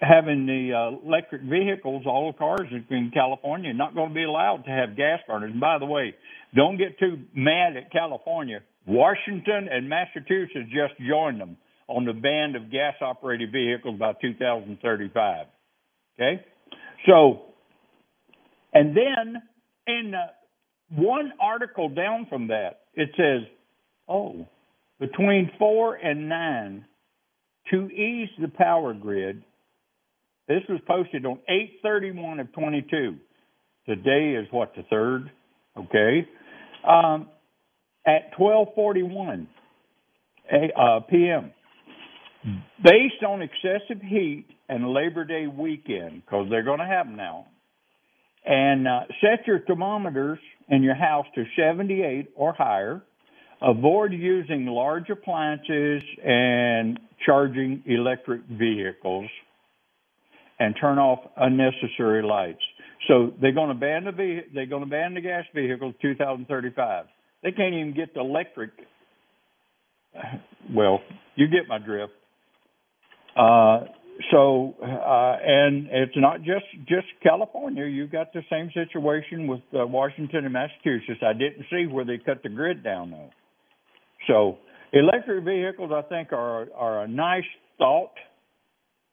having 0.00 0.46
the 0.46 0.72
uh, 0.72 1.06
electric 1.06 1.42
vehicles, 1.42 2.04
all 2.06 2.32
cars 2.32 2.68
in 2.90 3.10
California, 3.12 3.72
not 3.72 3.94
going 3.94 4.10
to 4.10 4.14
be 4.14 4.24
allowed 4.24 4.64
to 4.64 4.70
have 4.70 4.96
gas 4.96 5.20
burners. 5.26 5.52
And 5.52 5.60
by 5.60 5.78
the 5.78 5.86
way, 5.86 6.14
don't 6.54 6.76
get 6.76 6.98
too 6.98 7.18
mad 7.34 7.76
at 7.76 7.90
California. 7.90 8.60
Washington 8.86 9.68
and 9.70 9.88
Massachusetts 9.88 10.68
just 10.70 10.94
joined 11.08 11.40
them 11.40 11.56
on 11.88 12.04
the 12.04 12.12
ban 12.12 12.54
of 12.56 12.70
gas 12.70 12.94
operated 13.00 13.52
vehicles 13.52 13.98
by 13.98 14.12
2035. 14.20 15.46
Okay? 16.18 16.44
So, 17.06 17.42
and 18.72 18.96
then 18.96 19.42
in 19.86 20.14
uh, 20.14 20.26
one 20.94 21.32
article 21.40 21.88
down 21.88 22.26
from 22.28 22.48
that, 22.48 22.80
it 22.94 23.10
says, 23.16 23.48
oh, 24.08 24.46
between 25.00 25.50
four 25.58 25.94
and 25.96 26.28
nine, 26.28 26.84
to 27.70 27.88
ease 27.90 28.28
the 28.40 28.48
power 28.48 28.94
grid, 28.94 29.42
this 30.48 30.62
was 30.68 30.80
posted 30.86 31.24
on 31.24 31.38
831 31.48 32.40
of 32.40 32.52
22. 32.52 33.16
Today 33.86 34.38
is 34.40 34.46
what, 34.50 34.74
the 34.76 34.82
third? 34.90 35.30
Okay. 35.76 36.28
Um, 36.86 37.28
at 38.06 38.38
1241 38.38 39.48
uh, 40.52 41.00
p.m 41.08 41.52
based 42.82 43.22
on 43.26 43.42
excessive 43.42 44.02
heat 44.02 44.46
and 44.68 44.92
Labor 44.92 45.24
Day 45.24 45.46
weekend, 45.46 46.22
because 46.24 46.46
they're 46.50 46.62
going 46.62 46.80
to 46.80 46.86
have 46.86 47.06
them 47.06 47.16
now, 47.16 47.46
and 48.44 48.86
uh, 48.86 49.00
set 49.20 49.46
your 49.46 49.60
thermometers 49.60 50.38
in 50.68 50.82
your 50.82 50.94
house 50.94 51.26
to 51.34 51.44
78 51.56 52.30
or 52.36 52.52
higher. 52.52 53.02
Avoid 53.62 54.12
using 54.12 54.66
large 54.66 55.08
appliances 55.10 56.02
and 56.24 56.98
charging 57.24 57.82
electric 57.86 58.42
vehicles, 58.46 59.28
and 60.58 60.74
turn 60.80 60.98
off 60.98 61.20
unnecessary 61.36 62.22
lights. 62.22 62.60
So 63.08 63.32
they're 63.40 63.52
going 63.52 63.68
to 63.68 63.74
ban 63.74 64.04
the 64.04 64.40
they're 64.54 64.66
going 64.66 64.84
to 64.84 64.90
ban 64.90 65.14
the 65.14 65.20
gas 65.20 65.44
vehicles 65.54 65.94
2035. 66.02 67.06
They 67.42 67.52
can't 67.52 67.74
even 67.74 67.94
get 67.94 68.14
the 68.14 68.20
electric. 68.20 68.70
Well, 70.72 71.00
you 71.34 71.46
get 71.48 71.68
my 71.68 71.78
drift. 71.78 72.12
Uh, 73.36 73.80
so, 74.30 74.74
uh, 74.80 75.36
and 75.44 75.88
it's 75.90 76.16
not 76.16 76.38
just 76.38 76.66
just 76.88 77.06
California. 77.22 77.84
You've 77.84 78.12
got 78.12 78.32
the 78.32 78.42
same 78.50 78.70
situation 78.72 79.46
with 79.46 79.60
uh, 79.74 79.86
Washington 79.86 80.44
and 80.44 80.52
Massachusetts. 80.52 81.20
I 81.22 81.32
didn't 81.32 81.66
see 81.70 81.86
where 81.86 82.04
they 82.04 82.18
cut 82.18 82.42
the 82.42 82.48
grid 82.48 82.84
down 82.84 83.10
though. 83.10 83.30
So, 84.28 84.58
electric 84.92 85.44
vehicles, 85.44 85.90
I 85.92 86.02
think, 86.02 86.32
are 86.32 86.68
are 86.74 87.04
a 87.04 87.08
nice 87.08 87.44
thought, 87.78 88.14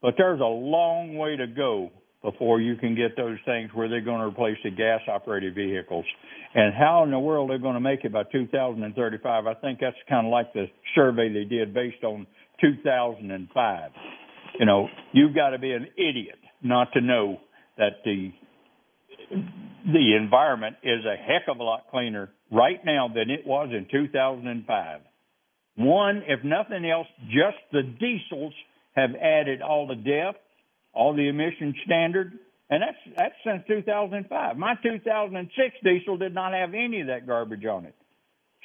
but 0.01 0.15
there's 0.17 0.39
a 0.39 0.43
long 0.43 1.15
way 1.15 1.36
to 1.36 1.48
go 1.48 1.91
before 2.22 2.62
you 2.62 2.75
can 2.75 2.96
get 2.96 3.17
those 3.17 3.38
things 3.46 3.72
where 3.74 3.89
they're 3.89 4.01
going 4.01 4.20
to 4.20 4.27
replace 4.27 4.58
the 4.63 4.70
gas 4.70 5.01
operated 5.08 5.55
vehicles. 5.55 6.05
And 6.53 6.74
how 6.74 7.03
in 7.03 7.12
the 7.12 7.20
world 7.20 7.50
they're 7.50 7.58
going 7.58 7.74
to 7.74 7.79
make 7.79 8.03
it 8.03 8.13
by 8.13 8.24
2035, 8.31 9.48
I 9.48 9.53
think 9.55 9.79
that's 9.79 9.96
kind 10.08 10.27
of 10.27 10.31
like 10.31 10.53
the 10.53 10.65
survey 10.93 11.34
they 11.34 11.46
did 11.46 11.74
based 11.74 12.03
on 12.03 12.27
2005. 12.62 13.91
You 14.60 14.65
know, 14.65 14.88
you've 15.13 15.36
got 15.36 15.51
to 15.51 15.60
be 15.60 15.72
an 15.72 15.88
idiot 15.98 16.39
not 16.62 16.93
to 16.93 17.01
know 17.01 17.38
that 17.77 18.03
the 18.03 18.31
the 19.86 20.15
environment 20.15 20.75
is 20.84 21.05
a 21.05 21.15
heck 21.15 21.48
of 21.48 21.60
a 21.60 21.63
lot 21.63 21.86
cleaner 21.89 22.29
right 22.51 22.79
now 22.86 23.08
than 23.08 23.29
it 23.29 23.48
was 23.48 23.70
in 23.72 23.88
2005. 23.89 25.01
One, 25.77 26.24
if 26.27 26.43
nothing 26.43 26.89
else, 26.89 27.08
just 27.27 27.58
the 27.72 27.81
diesels 27.81 28.53
have 28.96 29.12
added 29.15 29.62
all 29.62 29.88
the 29.88 29.96
DEF, 29.96 30.36
all 30.93 31.15
the 31.15 31.27
emission 31.29 31.74
standard, 31.86 32.34
and 32.70 32.81
that's 32.81 33.17
that's 33.17 33.36
since 33.46 33.63
2005. 33.67 34.58
My 34.58 34.75
2006 34.84 35.75
diesel 35.84 36.17
did 36.17 36.34
not 36.34 36.53
have 36.53 36.74
any 36.74 37.01
of 37.01 37.08
that 37.08 37.25
garbage 37.25 37.65
on 37.65 37.86
it. 37.86 37.96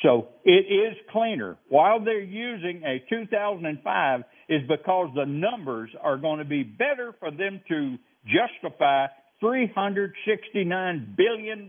So 0.02 0.28
it 0.44 0.50
is 0.50 0.96
cleaner. 1.10 1.56
While 1.68 2.04
they're 2.04 2.20
using 2.20 2.82
a 2.84 3.02
2005 3.08 4.20
is 4.48 4.62
because 4.68 5.08
the 5.14 5.24
numbers 5.24 5.90
are 6.02 6.18
going 6.18 6.38
to 6.38 6.44
be 6.44 6.62
better 6.62 7.14
for 7.18 7.30
them 7.30 7.60
to 7.68 7.96
justify 8.24 9.06
$369 9.42 11.16
billion. 11.16 11.68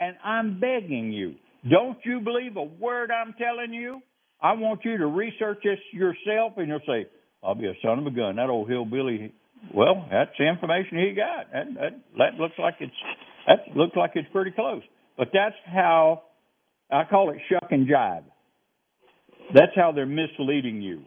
And 0.00 0.16
I'm 0.24 0.58
begging 0.58 1.12
you, 1.12 1.34
don't 1.70 1.98
you 2.04 2.20
believe 2.20 2.56
a 2.56 2.62
word 2.62 3.10
I'm 3.10 3.34
telling 3.34 3.72
you? 3.72 4.00
I 4.40 4.52
want 4.52 4.80
you 4.84 4.98
to 4.98 5.06
research 5.06 5.58
this 5.62 5.78
yourself 5.92 6.54
and 6.56 6.68
you'll 6.68 6.80
say, 6.86 7.06
I'll 7.42 7.54
be 7.54 7.66
a 7.66 7.74
son 7.82 7.98
of 7.98 8.06
a 8.06 8.10
gun. 8.10 8.36
That 8.36 8.50
old 8.50 8.68
hillbilly, 8.68 9.32
well, 9.72 10.06
that's 10.10 10.30
the 10.38 10.48
information 10.48 10.98
he 10.98 11.14
got. 11.14 11.52
That, 11.52 11.66
that, 11.74 12.00
that 12.18 12.34
looks 12.40 12.54
like 12.58 12.74
it's, 12.80 12.92
that 13.46 13.76
looks 13.76 13.96
like 13.96 14.12
it's 14.14 14.28
pretty 14.32 14.50
close. 14.50 14.82
But 15.16 15.28
that's 15.32 15.56
how 15.66 16.22
I 16.90 17.04
call 17.04 17.30
it 17.30 17.38
shuck 17.50 17.70
and 17.70 17.88
jive. 17.88 18.24
That's 19.52 19.72
how 19.74 19.92
they're 19.92 20.06
misleading 20.06 20.80
you. 20.80 21.02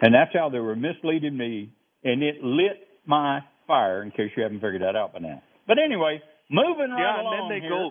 And 0.00 0.14
that's 0.14 0.30
how 0.32 0.48
they 0.48 0.60
were 0.60 0.76
misleading 0.76 1.36
me, 1.36 1.72
and 2.04 2.22
it 2.22 2.36
lit 2.42 2.86
my 3.04 3.40
fire, 3.66 4.02
in 4.02 4.10
case 4.10 4.30
you 4.36 4.42
haven't 4.42 4.60
figured 4.60 4.82
that 4.82 4.94
out 4.94 5.12
by 5.12 5.18
now. 5.18 5.42
But 5.66 5.78
anyway, 5.84 6.22
moving 6.50 6.90
right 6.90 7.00
yeah, 7.00 7.20
along 7.20 7.34
and 7.34 7.50
then 7.50 7.58
they 7.58 7.60
here. 7.60 7.70
go 7.70 7.90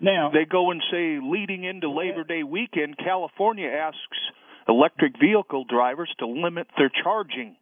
now 0.00 0.30
they 0.32 0.44
go 0.44 0.70
and 0.70 0.82
say 0.90 1.18
leading 1.22 1.64
into 1.64 1.90
Labor 1.90 2.24
Day 2.24 2.42
weekend, 2.42 2.96
California 2.98 3.68
asks 3.68 4.18
electric 4.68 5.18
vehicle 5.18 5.64
drivers 5.64 6.12
to 6.18 6.26
limit 6.26 6.68
their 6.76 6.90
charging 7.02 7.56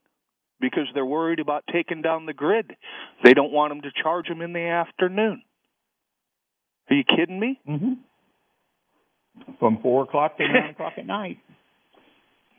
because 0.61 0.89
they're 0.95 1.07
worried 1.07 1.39
about 1.39 1.65
taking 1.73 2.03
down 2.03 2.27
the 2.27 2.33
grid. 2.33 2.77
They 3.25 3.33
don't 3.33 3.53
want 3.53 3.71
them 3.71 3.83
to 3.83 4.03
charge 4.03 4.29
them 4.29 4.43
in 4.43 4.53
the 4.53 4.61
afternoon. 4.61 5.43
Are 6.91 6.97
you 6.97 7.05
kidding 7.05 7.41
me? 7.41 7.61
hmm 7.67 7.95
From 9.59 9.79
four 9.83 10.05
o'clock 10.05 10.37
to 10.39 10.47
nine 10.47 10.71
o'clock 10.71 10.95
at 10.97 11.07
night. 11.07 11.39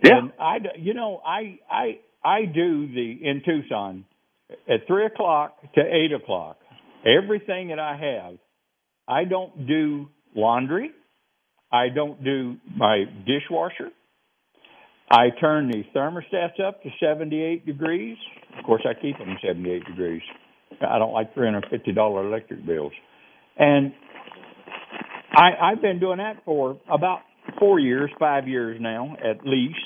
Yeah. 0.03 0.19
And 0.19 0.31
I, 0.39 0.57
you 0.77 0.93
know, 0.93 1.19
I, 1.25 1.57
I, 1.71 1.97
I 2.23 2.45
do 2.45 2.87
the 2.87 3.17
in 3.19 3.41
Tucson 3.43 4.05
at 4.69 4.85
three 4.85 5.07
o'clock 5.07 5.57
to 5.73 5.81
eight 5.81 6.13
o'clock. 6.13 6.57
Everything 7.03 7.69
that 7.69 7.79
I 7.79 7.97
have, 7.97 8.37
I 9.07 9.23
don't 9.23 9.65
do 9.65 10.07
laundry. 10.35 10.91
I 11.71 11.89
don't 11.89 12.23
do 12.23 12.57
my 12.75 13.05
dishwasher. 13.25 13.89
I 15.09 15.29
turn 15.39 15.69
the 15.69 15.83
thermostats 15.95 16.59
up 16.63 16.83
to 16.83 16.89
78 16.99 17.65
degrees. 17.65 18.17
Of 18.57 18.65
course, 18.65 18.85
I 18.85 18.93
keep 18.93 19.17
them 19.17 19.37
78 19.41 19.85
degrees. 19.85 20.21
I 20.81 20.99
don't 20.99 21.13
like 21.13 21.33
$350 21.33 22.25
electric 22.25 22.65
bills. 22.65 22.91
And 23.57 23.93
I, 25.37 25.71
I've 25.71 25.81
been 25.83 25.99
doing 25.99 26.17
that 26.17 26.43
for 26.45 26.79
about 26.91 27.19
four 27.59 27.79
years, 27.79 28.09
five 28.19 28.47
years 28.47 28.79
now, 28.81 29.15
at 29.23 29.45
least. 29.45 29.77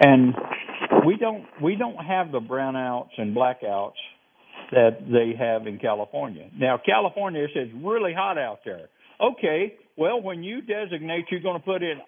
And 0.00 0.34
we 1.04 1.16
don't 1.16 1.44
we 1.60 1.74
don't 1.74 1.96
have 1.96 2.30
the 2.30 2.38
brownouts 2.40 3.10
and 3.18 3.36
blackouts 3.36 3.98
that 4.70 4.98
they 5.06 5.32
have 5.36 5.66
in 5.66 5.78
California. 5.78 6.48
Now, 6.56 6.78
California 6.84 7.46
says 7.52 7.68
really 7.82 8.14
hot 8.14 8.38
out 8.38 8.60
there. 8.64 8.88
Okay, 9.20 9.74
well, 9.96 10.22
when 10.22 10.44
you 10.44 10.60
designate 10.62 11.26
you're 11.30 11.40
going 11.40 11.58
to 11.58 11.64
put 11.64 11.82
in 11.82 12.00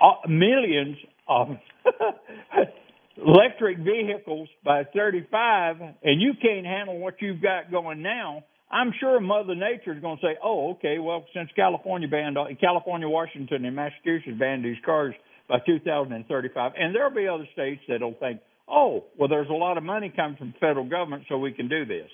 uh, 0.00 0.28
millions 0.28 0.96
of 1.28 1.48
electric 3.16 3.78
vehicles 3.78 4.48
by 4.64 4.84
35, 4.94 5.76
and 6.02 6.20
you 6.20 6.32
can't 6.40 6.66
handle 6.66 6.98
what 6.98 7.14
you've 7.20 7.42
got 7.42 7.70
going 7.70 8.02
now, 8.02 8.44
I'm 8.72 8.92
sure 8.98 9.20
Mother 9.20 9.54
Nature 9.54 9.92
is 9.92 10.00
going 10.00 10.16
to 10.16 10.22
say, 10.22 10.36
"Oh, 10.42 10.72
okay. 10.72 10.98
Well, 10.98 11.24
since 11.34 11.50
California 11.54 12.08
banned, 12.08 12.38
California, 12.60 13.08
Washington, 13.08 13.64
and 13.64 13.76
Massachusetts 13.76 14.38
banned 14.38 14.64
these 14.64 14.78
cars 14.84 15.14
by 15.48 15.58
2035, 15.66 16.72
and 16.78 16.94
there'll 16.94 17.14
be 17.14 17.28
other 17.28 17.46
states 17.52 17.82
that'll 17.86 18.14
think, 18.14 18.40
oh, 18.68 19.04
well, 19.18 19.28
there's 19.28 19.50
a 19.50 19.54
lot 19.54 19.76
of 19.76 19.84
money 19.84 20.12
coming 20.14 20.36
from 20.36 20.52
the 20.52 20.58
federal 20.58 20.88
government, 20.88 21.24
so 21.28 21.36
we 21.36 21.52
can 21.52 21.68
do 21.68 21.84
this. 21.84 22.08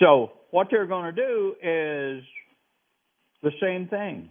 So 0.00 0.32
what 0.50 0.68
they're 0.70 0.86
going 0.86 1.14
to 1.14 1.20
do 1.20 1.54
is 1.56 2.24
the 3.42 3.50
same 3.60 3.88
thing. 3.88 4.30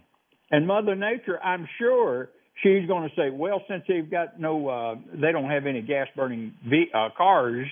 And 0.50 0.66
Mother 0.66 0.96
Nature, 0.96 1.40
I'm 1.42 1.68
sure 1.78 2.30
she's 2.62 2.86
going 2.88 3.08
to 3.08 3.14
say, 3.14 3.30
well, 3.30 3.62
since 3.68 3.84
they've 3.86 4.10
got 4.10 4.40
no, 4.40 4.68
uh, 4.68 4.94
they 5.14 5.30
don't 5.30 5.50
have 5.50 5.66
any 5.66 5.82
gas 5.82 6.08
burning 6.16 6.54
uh, 6.94 7.08
cars 7.16 7.66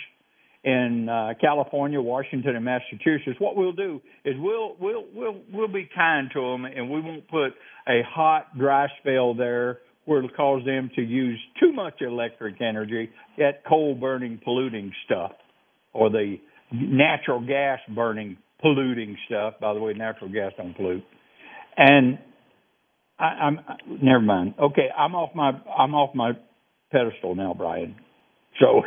in 0.67 1.09
uh, 1.09 1.33
California, 1.41 2.01
Washington, 2.01 2.57
and 2.57 2.65
Massachusetts, 2.65 3.37
what 3.39 3.57
we'll 3.57 3.73
do 3.73 4.01
is 4.25 4.35
we'll 4.39 4.77
we'll 4.81 5.05
we'll 5.15 5.41
we'll 5.53 5.69
be 5.69 5.89
kind 5.95 6.29
to 6.35 6.41
them, 6.41 6.65
and 6.65 6.91
we 6.91 7.01
won't 7.01 7.27
put 7.29 7.53
a 7.89 8.03
hot, 8.05 8.59
dry 8.59 8.89
spell 9.01 9.33
there 9.33 9.79
where 10.07 10.19
it'll 10.19 10.31
cause 10.31 10.65
them 10.65 10.91
to 10.97 11.03
use 11.03 11.39
too 11.61 11.73
much 11.73 11.95
electric 12.01 12.61
energy, 12.61 13.11
that 13.39 13.65
coal 13.69 13.95
burning, 13.95 14.41
polluting 14.45 14.93
stuff, 15.05 15.33
or 15.93 16.11
the 16.11 16.37
natural 16.73 17.45
gas 17.45 17.79
burning, 17.95 18.37
polluting 18.61 19.17
stuff. 19.27 19.55
By 19.61 19.73
the 19.73 19.81
way, 19.81 19.93
natural 19.95 20.31
gas 20.33 20.53
don't 20.57 20.77
pollute. 20.77 21.05
And 21.77 22.19
I, 23.21 23.25
I'm 23.25 23.61
never 24.03 24.21
mind. 24.21 24.55
Okay, 24.61 24.89
I'm 24.97 25.15
off 25.15 25.33
my 25.35 25.53
I'm 25.79 25.95
off 25.95 26.13
my 26.15 26.33
pedestal 26.91 27.37
now, 27.37 27.55
Brian. 27.57 27.95
So, 28.61 28.83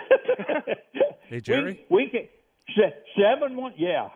Hey, 1.29 1.39
Jerry? 1.41 1.85
we, 1.89 2.05
we 2.05 2.09
can 2.09 2.27
se- 2.75 2.95
seven 3.17 3.55
one. 3.55 3.73
Yeah, 3.77 4.09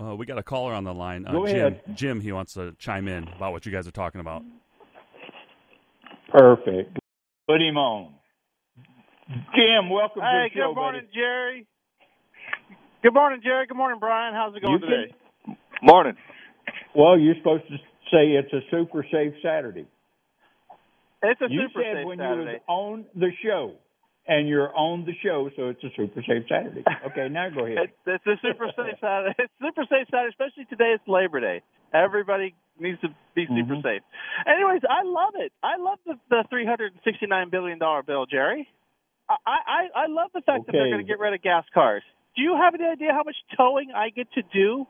Uh, 0.00 0.14
we 0.16 0.24
got 0.26 0.38
a 0.38 0.42
caller 0.42 0.72
on 0.72 0.84
the 0.84 0.94
line. 0.94 1.26
Uh, 1.26 1.32
Go 1.32 1.46
Jim. 1.46 1.56
ahead. 1.56 1.80
Jim, 1.94 2.20
he 2.20 2.32
wants 2.32 2.54
to 2.54 2.74
chime 2.78 3.08
in 3.08 3.26
about 3.28 3.52
what 3.52 3.66
you 3.66 3.72
guys 3.72 3.86
are 3.88 3.92
talking 3.92 4.20
about. 4.20 4.42
perfect. 6.32 6.98
Put 7.48 7.60
him 7.60 7.76
on. 7.76 8.14
Jim, 9.54 9.90
welcome 9.90 10.22
Hey, 10.22 10.48
to 10.48 10.54
the 10.54 10.60
show, 10.60 10.68
Hey, 10.68 10.68
good 10.68 10.74
morning, 10.74 11.02
buddy. 11.02 11.14
Jerry. 11.14 11.66
Good 13.02 13.14
morning, 13.14 13.40
Jerry. 13.42 13.66
Good 13.66 13.76
morning, 13.76 13.98
Brian. 14.00 14.34
How's 14.34 14.54
it 14.56 14.62
going 14.62 14.74
You 14.74 14.78
today? 14.80 15.14
can- 15.44 15.56
Morning. 15.82 16.14
Well, 16.94 17.18
you're 17.18 17.34
supposed 17.36 17.64
to 17.68 17.76
say 18.10 18.32
it's 18.32 18.52
a 18.52 18.60
super 18.70 19.04
safe 19.10 19.34
Saturday. 19.42 19.86
It's 21.22 21.40
a 21.40 21.46
you 21.50 21.62
super 21.68 21.82
said 21.82 21.96
safe 21.98 22.06
when 22.06 22.18
Saturday. 22.18 22.52
you 22.52 22.58
was 22.58 22.60
on 22.68 23.04
the 23.14 23.30
show, 23.42 23.74
and 24.26 24.48
you're 24.48 24.74
on 24.74 25.04
the 25.04 25.12
show, 25.22 25.50
so 25.56 25.68
it's 25.68 25.82
a 25.84 25.88
super 25.96 26.22
safe 26.26 26.44
Saturday. 26.48 26.82
Okay, 27.10 27.28
now 27.30 27.48
go 27.50 27.66
ahead. 27.66 27.78
It's, 28.06 28.22
it's 28.24 28.26
a 28.26 28.36
super 28.42 28.68
safe 28.76 28.96
Saturday. 29.00 29.34
It's 29.38 29.52
super 29.60 29.84
safe 29.88 30.06
Saturday, 30.10 30.30
especially 30.32 30.64
today. 30.66 30.94
It's 30.96 31.06
Labor 31.08 31.40
Day. 31.40 31.62
Everybody 31.92 32.54
needs 32.78 33.00
to 33.02 33.08
be 33.34 33.46
super 33.46 33.76
Mhm. 33.76 33.82
safe. 33.82 34.02
Anyways, 34.46 34.82
I 34.88 35.02
love 35.04 35.34
it. 35.36 35.52
I 35.62 35.76
love 35.76 35.98
the, 36.06 36.14
the 36.30 36.44
three 36.50 36.66
hundred 36.66 36.92
and 36.92 37.00
sixty 37.04 37.26
nine 37.26 37.50
billion 37.50 37.78
dollar 37.78 38.02
bill, 38.02 38.26
Jerry. 38.26 38.68
I, 39.28 39.36
I 39.46 39.80
I 40.04 40.06
love 40.08 40.30
the 40.34 40.42
fact 40.42 40.66
that 40.66 40.72
they're 40.72 40.90
going 40.90 40.98
to 41.04 41.08
get 41.08 41.18
rid 41.18 41.32
of 41.34 41.40
gas 41.42 41.64
cars. 41.72 42.02
Do 42.36 42.42
you 42.42 42.56
have 42.60 42.74
any 42.74 42.84
idea 42.84 43.12
how 43.12 43.22
much 43.24 43.36
towing 43.56 43.92
I 43.94 44.10
get 44.10 44.26
to 44.32 44.42
do? 44.52 44.86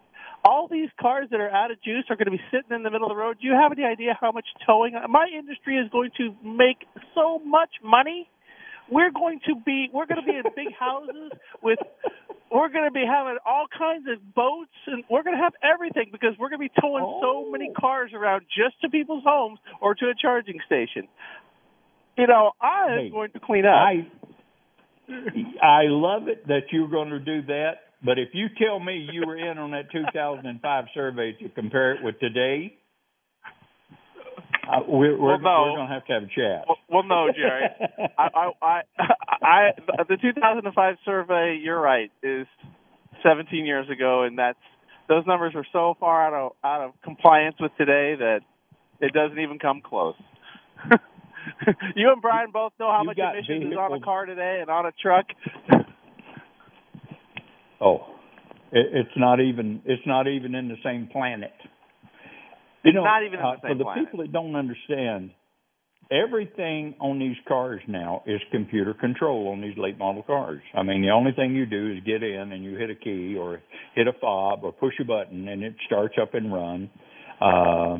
All 0.46 0.66
these 0.68 0.88
cars 1.00 1.28
that 1.30 1.40
are 1.40 1.50
out 1.50 1.70
of 1.70 1.80
juice 1.82 2.04
are 2.10 2.16
going 2.16 2.26
to 2.26 2.36
be 2.36 2.40
sitting 2.50 2.74
in 2.74 2.82
the 2.82 2.90
middle 2.90 3.06
of 3.06 3.14
the 3.14 3.20
road. 3.20 3.38
Do 3.40 3.46
you 3.46 3.54
have 3.54 3.72
any 3.72 3.84
idea 3.84 4.16
how 4.18 4.32
much 4.32 4.46
towing? 4.66 4.92
My 5.08 5.26
industry 5.32 5.76
is 5.76 5.88
going 5.90 6.10
to 6.18 6.34
make 6.42 6.84
so 7.14 7.38
much 7.44 7.70
money. 7.82 8.28
We're 8.90 9.10
going 9.10 9.40
to 9.46 9.54
be 9.64 9.88
we're 9.92 10.06
going 10.06 10.20
to 10.24 10.26
be 10.30 10.36
in 10.36 10.42
big 10.54 10.72
houses 10.78 11.32
with 11.62 11.78
we're 12.50 12.68
going 12.68 12.84
to 12.84 12.92
be 12.92 13.04
having 13.06 13.38
all 13.44 13.66
kinds 13.76 14.06
of 14.12 14.34
boats 14.34 14.70
and 14.86 15.04
we're 15.10 15.22
going 15.22 15.36
to 15.36 15.42
have 15.42 15.54
everything 15.62 16.10
because 16.12 16.34
we're 16.38 16.50
going 16.50 16.60
to 16.60 16.68
be 16.68 16.80
towing 16.80 17.04
so 17.22 17.50
many 17.50 17.70
Oh. 17.76 17.80
cars 17.80 18.10
around 18.14 18.42
just 18.56 18.80
to 18.82 18.88
people's 18.90 19.24
homes 19.26 19.58
or 19.80 19.94
to 19.94 20.06
a 20.06 20.14
charging 20.14 20.58
station. 20.66 21.08
You 22.16 22.26
know, 22.28 22.52
I'm 22.60 22.98
Hey, 22.98 23.10
going 23.10 23.30
to 23.32 23.40
clean 23.40 23.64
up. 23.66 23.72
I 23.74 24.06
I 25.62 25.82
love 25.88 26.28
it 26.28 26.46
that 26.48 26.64
you're 26.72 26.88
going 26.88 27.10
to 27.10 27.18
do 27.18 27.42
that. 27.46 27.72
But 28.04 28.18
if 28.18 28.28
you 28.34 28.48
tell 28.62 28.78
me 28.78 29.08
you 29.12 29.26
were 29.26 29.36
in 29.36 29.58
on 29.58 29.70
that 29.72 29.90
2005 29.90 30.84
survey 30.94 31.32
to 31.42 31.48
compare 31.50 31.92
it 31.94 32.02
with 32.04 32.18
today, 32.20 32.76
uh, 34.68 34.80
we're 34.88 35.18
we're, 35.18 35.32
Well, 35.32 35.40
no. 35.40 35.62
we're 35.70 35.76
going 35.78 35.88
to 35.88 35.94
have 35.94 36.06
to 36.06 36.12
have 36.14 36.22
a 36.22 36.26
chat. 36.26 36.64
Well, 36.66 36.78
well, 36.90 37.02
no, 37.04 37.28
Jerry. 37.34 37.64
I, 38.18 38.28
I, 38.34 38.50
I, 38.62 38.80
I, 39.42 39.70
the 40.08 40.16
2005 40.20 40.96
survey. 41.04 41.58
You're 41.62 41.80
right. 41.80 42.10
Is 42.22 42.46
17 43.22 43.64
years 43.66 43.88
ago, 43.90 44.22
and 44.24 44.38
that's 44.38 44.58
those 45.08 45.26
numbers 45.26 45.52
are 45.54 45.66
so 45.72 45.96
far 46.00 46.26
out 46.26 46.34
of 46.34 46.52
out 46.64 46.84
of 46.86 46.92
compliance 47.02 47.56
with 47.60 47.72
today 47.76 48.14
that 48.18 48.40
it 49.00 49.12
doesn't 49.12 49.38
even 49.38 49.58
come 49.58 49.80
close. 49.84 50.14
you 51.94 52.10
and 52.10 52.22
Brian 52.22 52.50
both 52.52 52.72
know 52.80 52.90
how 52.90 53.00
You 53.00 53.06
much 53.06 53.18
emissions 53.18 53.72
is 53.72 53.78
on 53.78 53.92
a 53.92 54.00
car 54.00 54.26
today 54.26 54.58
and 54.60 54.70
on 54.70 54.86
a 54.86 54.92
truck. 54.92 55.26
Oh, 57.80 58.06
it, 58.72 58.86
it's 58.92 59.16
not 59.16 59.40
even 59.40 59.82
it's 59.84 60.06
not 60.06 60.26
even 60.26 60.54
in 60.54 60.68
the 60.68 60.76
same 60.84 61.08
planet. 61.10 61.52
You 62.84 62.92
know, 62.92 63.04
Not 63.04 63.24
even 63.24 63.40
uh, 63.40 63.54
for 63.60 63.74
the 63.74 63.84
planet. 63.84 64.04
people 64.04 64.20
that 64.20 64.32
don't 64.32 64.54
understand, 64.54 65.30
everything 66.10 66.94
on 67.00 67.18
these 67.18 67.36
cars 67.48 67.80
now 67.88 68.22
is 68.26 68.40
computer 68.52 68.94
control 68.94 69.48
on 69.48 69.60
these 69.60 69.76
late 69.78 69.98
model 69.98 70.22
cars. 70.22 70.60
I 70.74 70.82
mean, 70.82 71.02
the 71.02 71.10
only 71.10 71.32
thing 71.32 71.54
you 71.54 71.66
do 71.66 71.92
is 71.92 72.04
get 72.04 72.22
in 72.22 72.52
and 72.52 72.62
you 72.62 72.76
hit 72.76 72.90
a 72.90 72.94
key 72.94 73.36
or 73.36 73.60
hit 73.94 74.06
a 74.06 74.12
fob 74.20 74.64
or 74.64 74.72
push 74.72 74.94
a 75.00 75.04
button 75.04 75.48
and 75.48 75.62
it 75.62 75.74
starts 75.86 76.14
up 76.20 76.34
and 76.34 76.52
run. 76.52 76.90
Uh, 77.40 77.98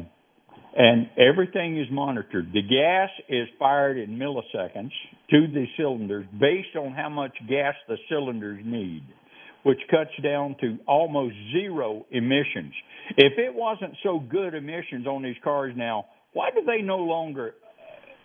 and 0.77 1.09
everything 1.17 1.79
is 1.81 1.87
monitored. 1.91 2.53
The 2.53 2.63
gas 2.63 3.09
is 3.29 3.49
fired 3.59 3.97
in 3.97 4.19
milliseconds 4.19 4.91
to 5.31 5.47
the 5.47 5.67
cylinders 5.77 6.27
based 6.39 6.77
on 6.77 6.93
how 6.93 7.09
much 7.09 7.33
gas 7.49 7.75
the 7.89 7.97
cylinders 8.09 8.61
need, 8.65 9.03
which 9.65 9.81
cuts 9.91 10.11
down 10.23 10.57
to 10.61 10.79
almost 10.87 11.35
zero 11.53 12.07
emissions. 12.11 12.73
If 13.17 13.39
it 13.39 13.55
wasn't 13.55 13.95
so 14.03 14.19
good 14.21 14.55
emissions 14.55 15.07
on 15.07 15.23
these 15.23 15.37
cars 15.43 15.75
now, 15.77 16.07
why 16.33 16.51
do 16.51 16.63
they 16.65 16.83
no 16.83 16.99
longer 16.99 17.55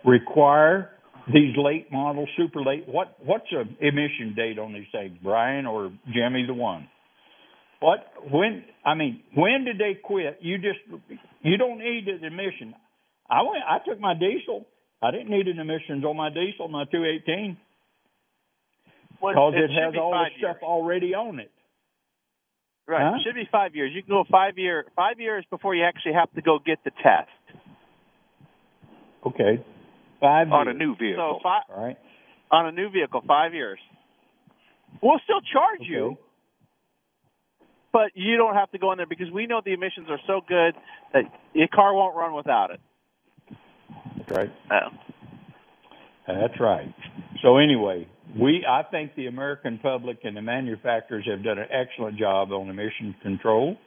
require 0.06 0.92
these 1.34 1.56
late 1.58 1.92
model, 1.92 2.28
super 2.38 2.62
late? 2.62 2.86
What 2.88 3.16
what's 3.24 3.52
a 3.52 3.62
emission 3.86 4.34
date 4.36 4.60
on 4.60 4.74
these 4.74 4.88
things, 4.92 5.18
Brian 5.24 5.66
or 5.66 5.92
Jimmy, 6.14 6.46
the 6.46 6.54
one? 6.54 6.88
What 7.80 8.00
when 8.30 8.64
I 8.86 8.96
mean 8.96 9.22
when 9.36 9.66
did 9.66 9.78
they 9.78 9.98
quit? 10.02 10.40
You 10.42 10.58
just 10.58 10.80
you 11.42 11.58
don't 11.58 11.80
need 11.80 12.08
an 12.08 12.24
emission. 12.24 12.74
I 13.30 13.42
went 13.44 13.64
I 13.68 13.78
took 13.88 14.00
my 14.00 14.14
diesel. 14.14 14.66
I 15.02 15.12
didn't 15.12 15.30
need 15.30 15.48
an 15.48 15.60
emissions 15.60 16.04
on 16.04 16.18
my 16.18 16.30
diesel, 16.30 16.68
my 16.68 16.84
two 16.92 17.06
eighteen, 17.06 17.58
because 19.22 19.54
it 19.56 19.72
it, 19.72 19.72
has 19.72 19.94
all 20.00 20.12
the 20.12 20.18
five 20.18 20.32
stuff 20.38 20.58
already 20.64 21.14
on 21.14 21.40
it. 21.40 21.52
Right. 22.88 23.02
Huh? 23.02 23.18
It 23.18 23.22
should 23.24 23.36
be 23.36 23.48
five 23.52 23.76
years. 23.76 23.92
You 23.94 24.02
can 24.02 24.10
go 24.10 24.24
five 24.30 24.58
year 24.58 24.86
five 24.96 25.20
years 25.20 25.46
before 25.50 25.76
you 25.76 25.84
actually 25.84 26.14
have 26.14 26.32
to 26.34 26.42
go 26.42 26.60
get 26.64 26.80
the 26.84 26.92
test. 26.92 27.30
Okay, 29.26 29.64
five 30.20 30.52
On 30.52 30.68
a 30.68 30.74
new 30.74 30.96
vehicle. 30.96 31.38
So 31.38 31.44
five 31.44 31.64
All 31.70 31.86
right. 31.86 31.98
on 32.52 32.66
a 32.68 32.72
new 32.72 32.90
vehicle, 32.90 33.22
five 33.28 33.54
years. 33.54 33.80
We'll 35.02 35.20
still 35.24 35.42
charge 35.42 35.88
you. 35.88 36.18
But 37.92 38.12
you 38.14 38.38
don't 38.38 38.54
have 38.54 38.70
to 38.72 38.78
go 38.78 38.92
in 38.92 38.98
there 38.98 39.08
because 39.08 39.32
we 39.32 39.48
know 39.48 39.62
the 39.66 39.74
emissions 39.74 40.08
are 40.10 40.20
so 40.28 40.42
good 40.48 40.76
that 41.12 41.24
your 41.54 41.68
car 41.68 41.94
won't 41.94 42.16
run 42.16 42.36
without 42.36 42.70
it. 42.70 42.80
That's 44.18 44.32
right. 44.32 44.52
Uh, 44.70 44.90
That's 46.28 46.60
right. 46.60 46.94
So 47.42 47.58
anyway, 47.58 48.08
we 48.38 48.66
I 48.68 48.84
think 48.90 49.16
the 49.16 49.28
American 49.28 49.80
public 49.80 50.20
and 50.24 50.36
the 50.36 50.42
manufacturers 50.42 51.26
have 51.30 51.44
done 51.44 51.58
an 51.58 51.68
excellent 51.72 52.18
job 52.18 52.52
on 52.52 52.70
emission 52.70 53.16
control. 53.22 53.78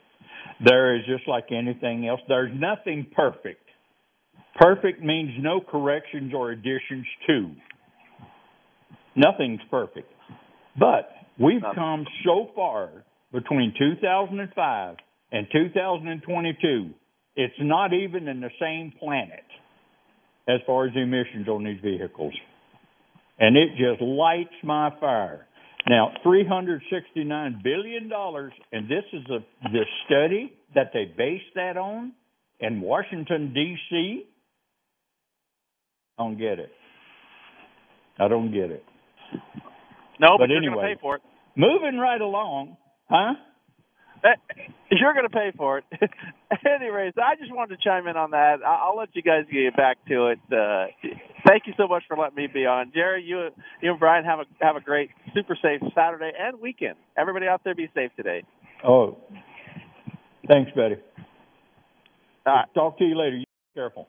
There 0.63 0.95
is 0.95 1.03
just 1.05 1.27
like 1.27 1.45
anything 1.51 2.07
else, 2.07 2.19
there's 2.27 2.51
nothing 2.53 3.07
perfect. 3.15 3.59
Perfect 4.59 5.01
means 5.01 5.31
no 5.39 5.61
corrections 5.61 6.33
or 6.35 6.51
additions 6.51 7.05
to. 7.27 7.51
Nothing's 9.15 9.61
perfect. 9.71 10.11
But 10.77 11.09
we've 11.39 11.61
come 11.75 12.05
so 12.25 12.49
far 12.55 12.89
between 13.31 13.73
2005 13.77 14.95
and 15.31 15.47
2022. 15.51 16.89
It's 17.35 17.53
not 17.59 17.93
even 17.93 18.27
in 18.27 18.41
the 18.41 18.49
same 18.59 18.93
planet 18.99 19.43
as 20.47 20.59
far 20.67 20.87
as 20.87 20.93
emissions 20.95 21.47
on 21.47 21.63
these 21.63 21.79
vehicles. 21.81 22.33
And 23.43 23.57
it 23.57 23.71
just 23.71 24.01
lights 24.01 24.53
my 24.63 24.89
fire. 25.01 25.47
Now, 25.89 26.13
$369 26.25 27.61
billion, 27.61 28.09
and 28.71 28.89
this 28.89 29.03
is 29.11 29.25
a, 29.29 29.39
the 29.69 29.83
study 30.05 30.53
that 30.75 30.91
they 30.93 31.13
based 31.17 31.53
that 31.55 31.75
on 31.75 32.13
in 32.61 32.79
Washington, 32.79 33.51
D.C. 33.53 34.23
I 36.17 36.23
don't 36.23 36.37
get 36.37 36.57
it. 36.57 36.71
I 38.17 38.29
don't 38.29 38.53
get 38.53 38.71
it. 38.71 38.85
no, 40.21 40.37
but, 40.37 40.43
But 40.43 40.49
you're 40.49 40.59
anyway. 40.59 40.75
going 40.75 40.87
to 40.91 40.95
pay 40.95 41.01
for 41.01 41.15
it. 41.17 41.21
Moving 41.57 41.99
right 41.99 42.21
along, 42.21 42.77
huh? 43.09 43.33
You're 44.91 45.13
going 45.13 45.27
to 45.27 45.29
pay 45.29 45.51
for 45.55 45.79
it. 45.79 45.85
Anyways, 46.65 47.13
I 47.17 47.35
just 47.35 47.53
wanted 47.53 47.77
to 47.77 47.83
chime 47.83 48.07
in 48.07 48.15
on 48.15 48.31
that. 48.31 48.57
I'll 48.65 48.95
let 48.95 49.09
you 49.13 49.21
guys 49.21 49.45
get 49.51 49.75
back 49.75 49.97
to 50.07 50.27
it. 50.27 50.39
Uh, 50.51 50.85
thank 51.47 51.63
you 51.65 51.73
so 51.77 51.87
much 51.87 52.03
for 52.07 52.17
letting 52.17 52.35
me 52.35 52.47
be 52.47 52.65
on, 52.65 52.91
Jerry. 52.93 53.23
You, 53.23 53.49
you 53.81 53.91
and 53.91 53.99
Brian 53.99 54.25
have 54.25 54.39
a 54.39 54.45
have 54.61 54.75
a 54.75 54.81
great, 54.81 55.09
super 55.33 55.57
safe 55.61 55.81
Saturday 55.95 56.31
and 56.37 56.59
weekend. 56.61 56.95
Everybody 57.17 57.47
out 57.47 57.61
there, 57.63 57.75
be 57.75 57.89
safe 57.93 58.11
today. 58.15 58.43
Oh, 58.85 59.17
thanks, 60.47 60.71
Betty. 60.75 60.95
All 62.45 62.53
right. 62.53 62.65
Talk 62.73 62.97
to 62.99 63.05
you 63.05 63.17
later. 63.17 63.37
You 63.37 63.45
be 63.45 63.79
careful. 63.79 64.07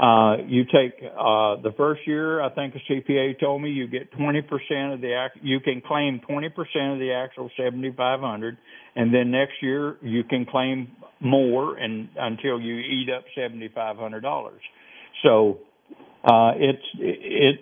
Uh, 0.00 0.38
you 0.46 0.64
take 0.64 0.94
uh, 1.02 1.60
the 1.60 1.72
first 1.76 2.00
year. 2.06 2.40
I 2.40 2.48
think 2.54 2.74
a 2.74 2.92
CPA 2.92 3.38
told 3.38 3.60
me 3.60 3.68
you 3.68 3.86
get 3.86 4.10
20% 4.12 4.94
of 4.94 5.02
the 5.02 5.26
ac- 5.26 5.40
you 5.42 5.60
can 5.60 5.82
claim 5.86 6.22
20% 6.26 6.46
of 6.94 6.98
the 6.98 7.12
actual 7.12 7.50
7,500, 7.54 8.56
and 8.96 9.12
then 9.12 9.30
next 9.30 9.54
year 9.60 9.98
you 10.00 10.24
can 10.24 10.46
claim 10.46 10.88
more 11.20 11.76
and 11.76 12.08
until 12.16 12.58
you 12.58 12.76
eat 12.76 13.08
up 13.14 13.24
$7,500. 13.36 14.50
So 15.22 15.58
uh, 16.24 16.52
it's 16.56 16.82
it 16.98 17.60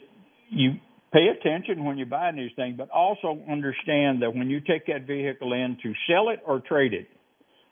you 0.51 0.75
pay 1.13 1.27
attention 1.29 1.85
when 1.85 1.99
you're 1.99 2.07
buying 2.07 2.37
these 2.37 2.53
things, 2.55 2.77
but 2.79 2.89
also 2.91 3.41
understand 3.51 4.23
that 4.23 4.33
when 4.33 4.49
you 4.49 4.61
take 4.61 4.87
that 4.87 5.09
vehicle 5.09 5.53
in 5.55 5.77
to 5.83 5.93
sell 6.09 6.29
it 6.29 6.41
or 6.47 6.61
trade 6.61 6.95
it, 6.95 7.09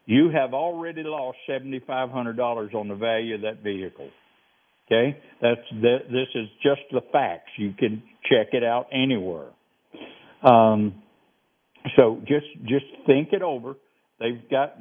you 0.06 0.30
have 0.30 0.54
already 0.54 1.04
lost 1.04 1.38
seventy 1.46 1.80
five 1.86 2.10
hundred 2.10 2.36
dollars 2.36 2.72
on 2.74 2.88
the 2.88 2.96
value 2.96 3.36
of 3.36 3.42
that 3.42 3.62
vehicle. 3.62 4.08
Okay, 4.86 5.18
that's 5.42 5.60
that. 5.82 5.98
This 6.10 6.28
is 6.34 6.48
just 6.62 6.82
the 6.92 7.00
facts. 7.12 7.50
You 7.56 7.72
can 7.76 8.02
check 8.22 8.48
it 8.52 8.62
out 8.62 8.86
anywhere. 8.92 9.48
Um, 10.42 11.02
so 11.96 12.20
just 12.26 12.46
just 12.64 12.84
think 13.06 13.32
it 13.32 13.42
over. 13.42 13.74
They've 14.18 14.48
got. 14.50 14.76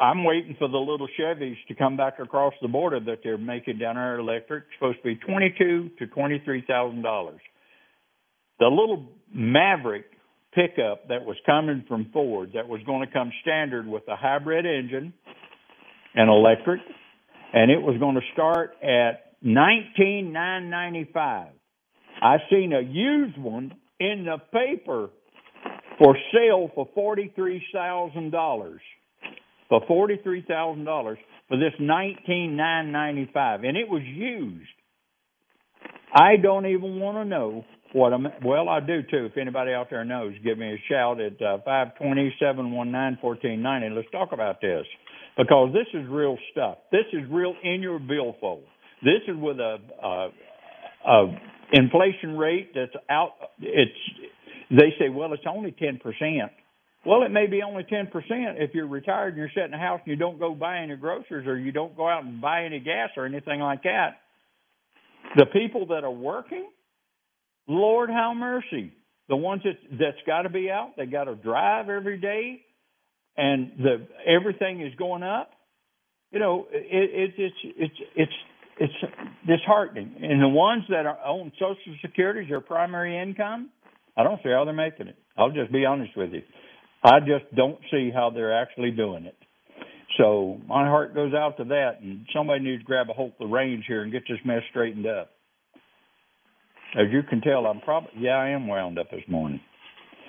I'm 0.00 0.24
waiting 0.24 0.56
for 0.58 0.68
the 0.68 0.78
little 0.78 1.08
Chevys 1.18 1.56
to 1.68 1.74
come 1.74 1.96
back 1.96 2.18
across 2.18 2.52
the 2.60 2.68
border 2.68 3.00
that 3.00 3.20
they're 3.22 3.38
making 3.38 3.78
down 3.78 3.94
there 3.94 4.18
electric. 4.18 4.64
Supposed 4.78 4.98
to 4.98 5.04
be 5.04 5.16
twenty 5.16 5.54
two 5.56 5.90
to 5.98 6.06
twenty 6.08 6.42
three 6.44 6.64
thousand 6.66 7.02
dollars. 7.02 7.40
The 8.58 8.66
little 8.66 9.06
Maverick 9.32 10.06
pickup 10.52 11.08
that 11.08 11.24
was 11.24 11.36
coming 11.46 11.84
from 11.88 12.10
Ford 12.12 12.50
that 12.54 12.68
was 12.68 12.80
going 12.86 13.06
to 13.06 13.12
come 13.12 13.32
standard 13.42 13.86
with 13.86 14.02
a 14.08 14.16
hybrid 14.16 14.66
engine 14.66 15.12
and 16.14 16.28
electric, 16.28 16.80
and 17.52 17.70
it 17.70 17.80
was 17.80 17.98
going 17.98 18.14
to 18.16 18.20
start 18.32 18.72
at 18.82 19.23
nineteen 19.44 20.32
nine 20.32 20.70
ninety 20.70 21.08
five. 21.14 21.52
I 22.20 22.38
seen 22.50 22.72
a 22.72 22.80
used 22.80 23.38
one 23.38 23.72
in 24.00 24.24
the 24.24 24.38
paper 24.52 25.10
for 25.98 26.16
sale 26.32 26.70
for 26.74 26.88
forty 26.94 27.32
three 27.36 27.62
thousand 27.72 28.30
dollars. 28.30 28.80
For 29.68 29.80
forty 29.86 30.18
three 30.22 30.44
thousand 30.46 30.84
dollars 30.84 31.18
for 31.48 31.56
this 31.56 31.72
nineteen 31.78 32.56
nine 32.56 32.90
ninety 32.90 33.30
five, 33.32 33.64
and 33.64 33.76
it 33.76 33.88
was 33.88 34.02
used. 34.02 34.68
I 36.12 36.36
don't 36.42 36.66
even 36.66 37.00
want 37.00 37.18
to 37.18 37.24
know 37.24 37.64
what 37.92 38.12
I'm. 38.12 38.26
Well, 38.44 38.68
I 38.68 38.80
do 38.80 39.02
too. 39.02 39.26
If 39.26 39.36
anybody 39.36 39.72
out 39.72 39.88
there 39.90 40.04
knows, 40.04 40.34
give 40.44 40.58
me 40.58 40.72
a 40.72 40.82
shout 40.88 41.20
at 41.20 41.40
uh, 41.42 41.58
five 41.64 41.96
twenty 41.96 42.34
seven 42.40 42.72
one 42.72 42.92
nine 42.92 43.18
fourteen 43.20 43.62
ninety. 43.62 43.88
Let's 43.90 44.10
talk 44.10 44.30
about 44.32 44.60
this 44.60 44.86
because 45.36 45.72
this 45.72 45.86
is 45.92 46.06
real 46.08 46.36
stuff. 46.52 46.78
This 46.92 47.06
is 47.12 47.22
real 47.30 47.54
in 47.62 47.82
your 47.82 47.98
billfold. 47.98 48.64
This 49.04 49.20
is 49.28 49.36
with 49.36 49.58
a, 49.58 49.76
a, 50.02 50.28
a 51.06 51.38
inflation 51.72 52.38
rate 52.38 52.70
that's 52.74 52.94
out. 53.10 53.32
It's 53.60 53.92
they 54.70 54.94
say, 54.98 55.10
well, 55.10 55.32
it's 55.34 55.42
only 55.48 55.72
ten 55.72 55.98
percent. 56.02 56.50
Well, 57.06 57.22
it 57.22 57.30
may 57.30 57.46
be 57.46 57.60
only 57.62 57.84
ten 57.84 58.06
percent 58.06 58.56
if 58.58 58.70
you're 58.72 58.86
retired 58.88 59.34
and 59.34 59.36
you're 59.36 59.50
sitting 59.50 59.66
in 59.66 59.70
the 59.72 59.76
house 59.78 60.00
and 60.04 60.10
you 60.10 60.16
don't 60.16 60.38
go 60.38 60.54
buy 60.54 60.78
any 60.78 60.96
groceries 60.96 61.46
or 61.46 61.58
you 61.58 61.70
don't 61.70 61.94
go 61.96 62.08
out 62.08 62.24
and 62.24 62.40
buy 62.40 62.64
any 62.64 62.80
gas 62.80 63.10
or 63.16 63.26
anything 63.26 63.60
like 63.60 63.82
that. 63.82 64.20
The 65.36 65.46
people 65.46 65.86
that 65.88 66.02
are 66.04 66.10
working, 66.10 66.66
Lord 67.68 68.08
have 68.08 68.36
mercy. 68.36 68.92
The 69.28 69.36
ones 69.36 69.62
that 69.64 69.76
that's 69.98 70.22
got 70.26 70.42
to 70.42 70.50
be 70.50 70.70
out, 70.70 70.92
they 70.96 71.06
got 71.06 71.24
to 71.24 71.34
drive 71.34 71.88
every 71.88 72.18
day, 72.18 72.60
and 73.36 73.72
the 73.78 74.06
everything 74.26 74.80
is 74.80 74.94
going 74.96 75.22
up. 75.22 75.50
You 76.30 76.40
know, 76.40 76.66
it, 76.70 77.30
it, 77.30 77.34
it's 77.38 77.54
it's 77.76 77.94
it's 78.16 78.32
it's 78.78 78.92
disheartening. 79.46 80.14
And 80.22 80.42
the 80.42 80.48
ones 80.48 80.84
that 80.88 81.06
are 81.06 81.18
on 81.18 81.52
Social 81.54 81.94
Security 82.02 82.40
as 82.42 82.48
their 82.48 82.60
primary 82.60 83.20
income, 83.20 83.70
I 84.16 84.22
don't 84.22 84.40
see 84.42 84.50
how 84.50 84.64
they're 84.64 84.74
making 84.74 85.08
it. 85.08 85.16
I'll 85.36 85.50
just 85.50 85.72
be 85.72 85.84
honest 85.84 86.16
with 86.16 86.32
you. 86.32 86.42
I 87.02 87.20
just 87.20 87.54
don't 87.54 87.78
see 87.90 88.10
how 88.14 88.30
they're 88.30 88.60
actually 88.60 88.90
doing 88.90 89.26
it. 89.26 89.36
So 90.18 90.60
my 90.68 90.86
heart 90.86 91.14
goes 91.14 91.34
out 91.34 91.56
to 91.58 91.64
that, 91.64 92.00
and 92.00 92.26
somebody 92.34 92.62
needs 92.62 92.82
to 92.82 92.86
grab 92.86 93.10
a 93.10 93.12
hold 93.12 93.32
of 93.32 93.38
the 93.38 93.46
reins 93.46 93.84
here 93.86 94.02
and 94.02 94.12
get 94.12 94.22
this 94.28 94.38
mess 94.44 94.62
straightened 94.70 95.06
up. 95.06 95.30
As 96.96 97.06
you 97.10 97.22
can 97.28 97.40
tell, 97.40 97.66
I'm 97.66 97.80
probably 97.80 98.10
yeah, 98.18 98.36
I 98.36 98.50
am 98.50 98.68
wound 98.68 98.98
up 98.98 99.10
this 99.10 99.24
morning. 99.28 99.60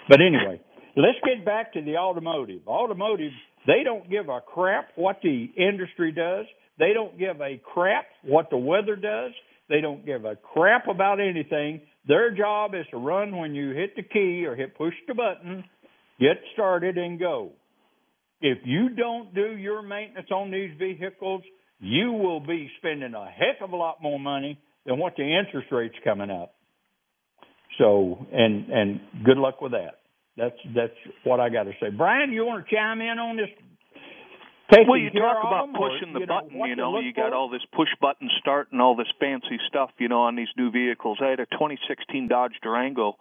But 0.10 0.19
anyway, 0.21 0.60
let's 0.95 1.17
get 1.23 1.45
back 1.45 1.73
to 1.73 1.81
the 1.81 1.97
automotive. 1.97 2.67
Automotive, 2.67 3.31
they 3.67 3.84
don't 3.84 4.10
give 4.10 4.29
a 4.29 4.41
crap 4.41 4.89
what 4.95 5.19
the 5.23 5.49
industry 5.58 6.12
does. 6.12 6.45
They 6.77 6.93
don't 6.93 7.17
give 7.17 7.41
a 7.41 7.62
crap 7.73 8.05
what 8.23 8.49
the 8.49 8.58
weather 8.58 8.95
does. 8.95 9.31
They 9.69 9.81
don't 9.81 10.05
give 10.05 10.25
a 10.25 10.36
crap 10.36 10.88
about 10.88 11.19
anything. 11.19 11.81
Their 12.08 12.31
job 12.31 12.75
is 12.75 12.86
to 12.91 12.97
run 12.97 13.36
when 13.36 13.55
you 13.55 13.71
hit 13.71 13.95
the 13.95 14.03
key 14.03 14.45
or 14.45 14.55
hit 14.55 14.77
push 14.77 14.93
the 15.08 15.15
button, 15.15 15.63
get 16.19 16.38
started 16.53 16.97
and 16.97 17.19
go. 17.19 17.51
If 18.41 18.60
you 18.63 18.89
don't 18.89 19.34
do 19.34 19.58
your 19.58 19.81
maintenance 19.81 20.29
on 20.31 20.51
these 20.51 20.71
vehicles, 20.77 21.41
you 21.79 22.12
will 22.12 22.39
be 22.39 22.69
spending 22.77 23.13
a 23.13 23.25
heck 23.25 23.62
of 23.62 23.71
a 23.71 23.75
lot 23.75 24.01
more 24.01 24.19
money 24.19 24.60
than 24.86 24.99
what 24.99 25.15
the 25.17 25.23
interest 25.23 25.71
rate's 25.71 25.95
coming 26.03 26.29
up. 26.29 26.53
So, 27.79 28.25
and 28.31 28.69
and 28.69 29.01
good 29.25 29.38
luck 29.38 29.62
with 29.62 29.71
that. 29.71 30.04
That's 30.37 30.55
that's 30.75 30.93
what 31.23 31.39
I 31.39 31.49
got 31.49 31.63
to 31.63 31.71
say. 31.79 31.89
Brian, 31.95 32.31
you 32.31 32.45
want 32.45 32.67
to 32.67 32.75
chime 32.75 33.01
in 33.01 33.19
on 33.19 33.37
this? 33.37 33.49
Taking 34.71 34.89
Well, 34.89 34.99
you 34.99 35.11
talk 35.11 35.37
about 35.45 35.67
them, 35.67 35.75
or, 35.79 35.89
pushing 35.89 36.13
the 36.13 36.21
you 36.21 36.27
button. 36.27 36.51
You 36.51 36.75
know, 36.75 36.99
you 36.99 37.13
got 37.13 37.29
for? 37.29 37.35
all 37.35 37.49
this 37.49 37.61
push 37.73 37.89
button 38.01 38.29
start 38.39 38.69
and 38.71 38.81
all 38.81 38.95
this 38.95 39.07
fancy 39.19 39.59
stuff. 39.67 39.91
You 39.97 40.09
know, 40.09 40.21
on 40.23 40.35
these 40.35 40.49
new 40.57 40.71
vehicles. 40.71 41.19
I 41.21 41.27
had 41.27 41.39
a 41.39 41.45
2016 41.45 42.27
Dodge 42.27 42.53
Durango 42.61 43.15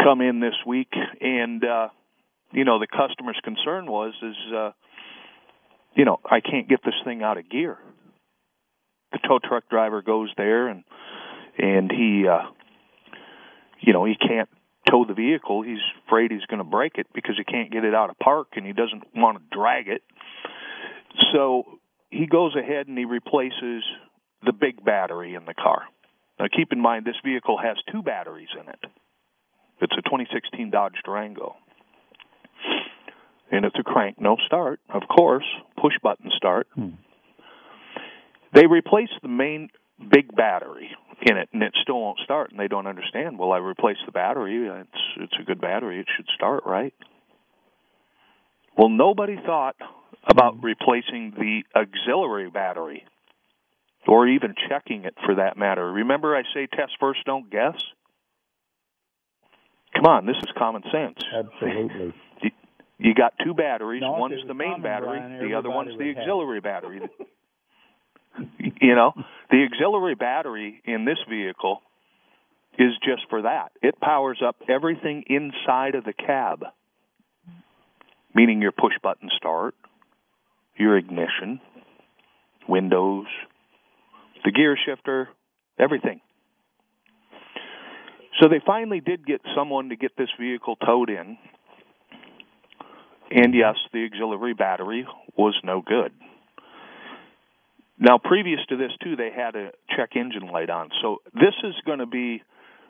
come 0.00 0.20
in 0.20 0.40
this 0.40 0.54
week, 0.66 0.92
and 1.20 1.64
uh, 1.64 1.88
you 2.52 2.64
know 2.64 2.78
the 2.78 2.86
customer's 2.86 3.40
concern 3.42 3.86
was 3.86 4.14
is 4.22 4.36
uh, 4.54 4.70
you 5.96 6.04
know 6.04 6.20
I 6.24 6.40
can't 6.40 6.68
get 6.68 6.84
this 6.84 6.94
thing 7.04 7.22
out 7.22 7.38
of 7.38 7.48
gear. 7.48 7.78
The 9.12 9.18
tow 9.26 9.40
truck 9.42 9.68
driver 9.68 10.02
goes 10.02 10.30
there 10.36 10.68
and 10.68 10.84
and 11.58 11.90
he 11.90 12.26
uh, 12.28 12.50
you 13.80 13.92
know 13.92 14.04
he 14.04 14.14
can't 14.14 14.48
tow 14.88 15.04
the 15.04 15.14
vehicle. 15.14 15.62
He's 15.62 15.78
afraid 16.06 16.30
he's 16.30 16.46
going 16.46 16.58
to 16.58 16.64
break 16.64 16.96
it 16.96 17.06
because 17.14 17.36
he 17.36 17.44
can't 17.44 17.70
get 17.70 17.84
it 17.84 17.94
out 17.94 18.10
of 18.10 18.18
park 18.18 18.48
and 18.56 18.66
he 18.66 18.72
doesn't 18.72 19.04
want 19.14 19.38
to 19.38 19.56
drag 19.56 19.88
it. 19.88 20.02
So 21.32 21.64
he 22.10 22.26
goes 22.26 22.54
ahead 22.56 22.88
and 22.88 22.96
he 22.96 23.04
replaces 23.04 23.82
the 24.44 24.52
big 24.52 24.84
battery 24.84 25.34
in 25.34 25.44
the 25.44 25.54
car. 25.54 25.82
Now 26.38 26.46
keep 26.54 26.72
in 26.72 26.80
mind 26.80 27.04
this 27.04 27.20
vehicle 27.24 27.58
has 27.62 27.76
two 27.92 28.02
batteries 28.02 28.48
in 28.58 28.68
it. 28.68 28.80
It's 29.82 29.92
a 29.92 30.02
2016 30.02 30.70
Dodge 30.70 30.94
Durango. 31.04 31.56
And 33.52 33.64
it's 33.64 33.76
a 33.78 33.82
crank 33.82 34.20
no 34.20 34.36
start, 34.46 34.80
of 34.88 35.02
course, 35.08 35.46
push 35.80 35.94
button 36.02 36.30
start. 36.36 36.68
Hmm. 36.74 36.90
They 38.54 38.66
replaced 38.66 39.14
the 39.22 39.28
main 39.28 39.70
big 40.10 40.34
battery 40.34 40.90
in 41.22 41.36
it 41.36 41.48
and 41.52 41.62
it 41.62 41.74
still 41.82 42.00
won't 42.00 42.18
start 42.24 42.50
and 42.50 42.58
they 42.58 42.68
don't 42.68 42.86
understand 42.86 43.38
well 43.38 43.52
i 43.52 43.58
replaced 43.58 44.00
the 44.06 44.12
battery? 44.12 44.66
It's 44.66 45.02
it's 45.18 45.36
a 45.40 45.44
good 45.44 45.60
battery. 45.60 46.00
It 46.00 46.06
should 46.16 46.26
start 46.34 46.62
right? 46.64 46.94
Well 48.76 48.88
nobody 48.88 49.36
thought 49.44 49.76
about 50.26 50.62
replacing 50.62 51.32
the 51.36 51.62
auxiliary 51.78 52.50
battery 52.50 53.04
or 54.08 54.26
even 54.28 54.54
checking 54.68 55.04
it 55.04 55.14
for 55.26 55.34
that 55.36 55.56
matter. 55.58 55.92
Remember 55.92 56.34
i 56.36 56.42
say 56.54 56.66
test 56.66 56.92
first 56.98 57.20
don't 57.26 57.50
guess 57.50 57.76
come 59.94 60.06
on 60.06 60.24
this 60.26 60.36
is 60.36 60.48
common 60.56 60.82
sense. 60.90 61.18
Absolutely. 61.34 62.14
you, 62.98 63.14
got 63.14 63.34
two 63.44 63.52
batteries 63.54 64.00
No, 64.00 64.12
one's 64.12 64.46
the 64.46 64.54
main 64.54 64.80
battery 64.82 65.20
the 65.46 65.54
other 65.54 65.68
one's 65.70 65.90
the 65.90 65.96
would 65.98 66.06
have. 66.06 66.16
auxiliary 66.18 66.60
battery 66.60 67.00
you 68.80 68.94
know, 68.94 69.12
the 69.50 69.66
auxiliary 69.70 70.14
battery 70.14 70.82
in 70.84 71.04
this 71.04 71.18
vehicle 71.28 71.82
is 72.78 72.92
just 73.04 73.22
for 73.28 73.42
that. 73.42 73.72
It 73.82 74.00
powers 74.00 74.40
up 74.46 74.56
everything 74.68 75.24
inside 75.26 75.94
of 75.94 76.04
the 76.04 76.12
cab, 76.12 76.64
meaning 78.34 78.62
your 78.62 78.72
push 78.72 78.94
button 79.02 79.28
start, 79.36 79.74
your 80.76 80.96
ignition, 80.96 81.60
windows, 82.68 83.26
the 84.44 84.52
gear 84.52 84.78
shifter, 84.86 85.28
everything. 85.78 86.20
So 88.40 88.48
they 88.48 88.60
finally 88.64 89.00
did 89.00 89.26
get 89.26 89.42
someone 89.54 89.90
to 89.90 89.96
get 89.96 90.16
this 90.16 90.30
vehicle 90.38 90.76
towed 90.76 91.10
in. 91.10 91.36
And 93.30 93.54
yes, 93.54 93.76
the 93.92 94.06
auxiliary 94.06 94.54
battery 94.54 95.06
was 95.36 95.54
no 95.62 95.82
good. 95.82 96.12
Now, 98.00 98.16
previous 98.16 98.60
to 98.70 98.76
this, 98.78 98.92
too, 99.04 99.14
they 99.14 99.30
had 99.30 99.54
a 99.54 99.72
check 99.94 100.16
engine 100.16 100.48
light 100.48 100.70
on. 100.70 100.88
So 101.02 101.18
this 101.34 101.54
is 101.62 101.74
going 101.84 101.98
to 101.98 102.06
be 102.06 102.42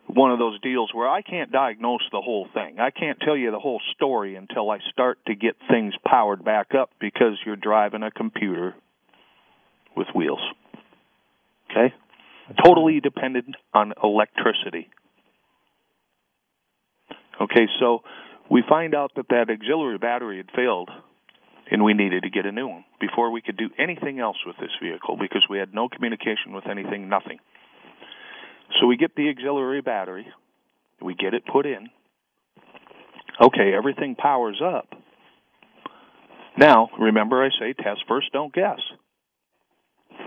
one 0.06 0.30
of 0.30 0.38
those 0.38 0.60
deals 0.60 0.90
where 0.94 1.08
I 1.08 1.20
can't 1.20 1.50
diagnose 1.50 2.02
the 2.12 2.20
whole 2.20 2.46
thing. 2.54 2.78
I 2.78 2.90
can't 2.90 3.18
tell 3.20 3.36
you 3.36 3.50
the 3.50 3.58
whole 3.58 3.80
story 3.94 4.36
until 4.36 4.70
I 4.70 4.78
start 4.92 5.18
to 5.26 5.34
get 5.34 5.56
things 5.68 5.94
powered 6.06 6.44
back 6.44 6.74
up 6.74 6.90
because 7.00 7.38
you're 7.44 7.56
driving 7.56 8.04
a 8.04 8.10
computer 8.12 8.74
with 9.96 10.06
wheels. 10.14 10.40
Okay? 11.70 11.92
Totally 12.64 13.00
dependent 13.00 13.56
on 13.74 13.92
electricity. 14.02 14.88
Okay, 17.40 17.66
so 17.80 18.02
we 18.48 18.62
find 18.68 18.94
out 18.94 19.12
that 19.16 19.28
that 19.30 19.50
auxiliary 19.50 19.98
battery 19.98 20.36
had 20.36 20.50
failed 20.54 20.90
and 21.70 21.84
we 21.84 21.94
needed 21.94 22.24
to 22.24 22.30
get 22.30 22.46
a 22.46 22.52
new 22.52 22.66
one 22.66 22.84
before 23.00 23.30
we 23.30 23.40
could 23.40 23.56
do 23.56 23.70
anything 23.78 24.18
else 24.18 24.36
with 24.44 24.56
this 24.56 24.70
vehicle 24.82 25.16
because 25.20 25.46
we 25.48 25.58
had 25.58 25.72
no 25.72 25.88
communication 25.88 26.52
with 26.52 26.66
anything, 26.68 27.08
nothing. 27.08 27.38
So 28.80 28.86
we 28.86 28.96
get 28.96 29.14
the 29.14 29.28
auxiliary 29.28 29.80
battery, 29.80 30.26
we 31.00 31.14
get 31.14 31.34
it 31.34 31.44
put 31.46 31.66
in. 31.66 31.88
Okay, 33.40 33.72
everything 33.76 34.16
powers 34.16 34.60
up. 34.62 34.88
Now, 36.58 36.90
remember 36.98 37.42
I 37.42 37.48
say 37.58 37.72
test 37.72 38.02
first, 38.06 38.32
don't 38.32 38.52
guess. 38.52 38.80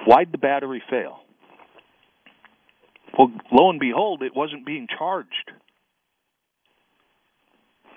Why'd 0.08 0.32
the 0.32 0.38
battery 0.38 0.82
fail? 0.90 1.20
Well, 3.18 3.32
lo 3.52 3.70
and 3.70 3.80
behold, 3.80 4.24
it 4.24 4.36
wasn't 4.36 4.66
being 4.66 4.88
charged. 4.98 5.52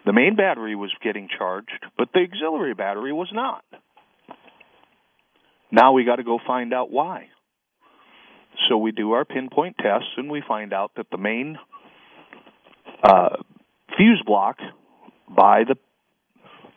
The 0.07 0.13
main 0.13 0.37
battery 0.37 0.77
was 0.77 0.93
getting 1.03 1.29
charged, 1.37 1.85
but 1.99 2.09
the 2.15 2.21
auxiliary 2.21 2.75
battery 2.75 3.13
was 3.13 3.29
not. 3.33 3.65
Now 5.73 5.93
we 5.93 6.05
got 6.05 6.17
to 6.17 6.23
go 6.23 6.39
find 6.47 6.73
out 6.73 6.93
why. 6.93 7.27
So 8.69 8.79
we 8.79 8.93
do 8.93 9.13
our 9.13 9.25
pinpoint 9.25 9.77
tests 9.79 10.09
and 10.17 10.31
we 10.31 10.43
find 10.47 10.73
out 10.73 10.93
that 10.97 11.07
the 11.11 11.19
main 11.19 11.59
uh, 13.03 13.37
fuse 13.97 14.23
block 14.25 14.59
by 15.29 15.65
the 15.65 15.75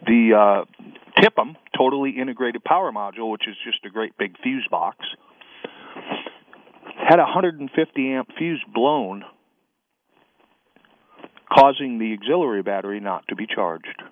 the 0.06 0.34
uh, 0.34 1.22
TIPM 1.22 1.56
totally 1.78 2.12
integrated 2.12 2.64
power 2.64 2.92
module, 2.92 3.32
which 3.32 3.48
is 3.48 3.56
just 3.64 3.86
a 3.86 3.90
great 3.90 4.18
big 4.18 4.38
fuse 4.42 4.66
box, 4.72 5.06
had 6.98 7.20
a 7.20 7.24
150 7.24 8.12
amp 8.12 8.30
fuse 8.38 8.64
blown 8.74 9.24
causing 11.52 12.00
the 12.00 12.14
auxiliary 12.14 12.64
battery 12.64 13.00
not 13.00 13.28
to 13.30 13.36
be 13.36 13.48
charged. 13.48 14.04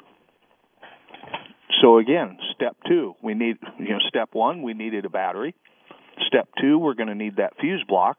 So 1.81 1.99
again, 1.99 2.37
step 2.55 2.75
2, 2.87 3.15
we 3.21 3.33
need 3.33 3.57
you 3.79 3.89
know 3.89 3.99
step 4.07 4.29
1, 4.33 4.63
we 4.63 4.73
needed 4.73 5.05
a 5.05 5.09
battery. 5.09 5.55
Step 6.27 6.49
2, 6.59 6.79
we're 6.79 6.95
going 6.95 7.09
to 7.09 7.15
need 7.15 7.35
that 7.37 7.53
fuse 7.59 7.83
block. 7.87 8.17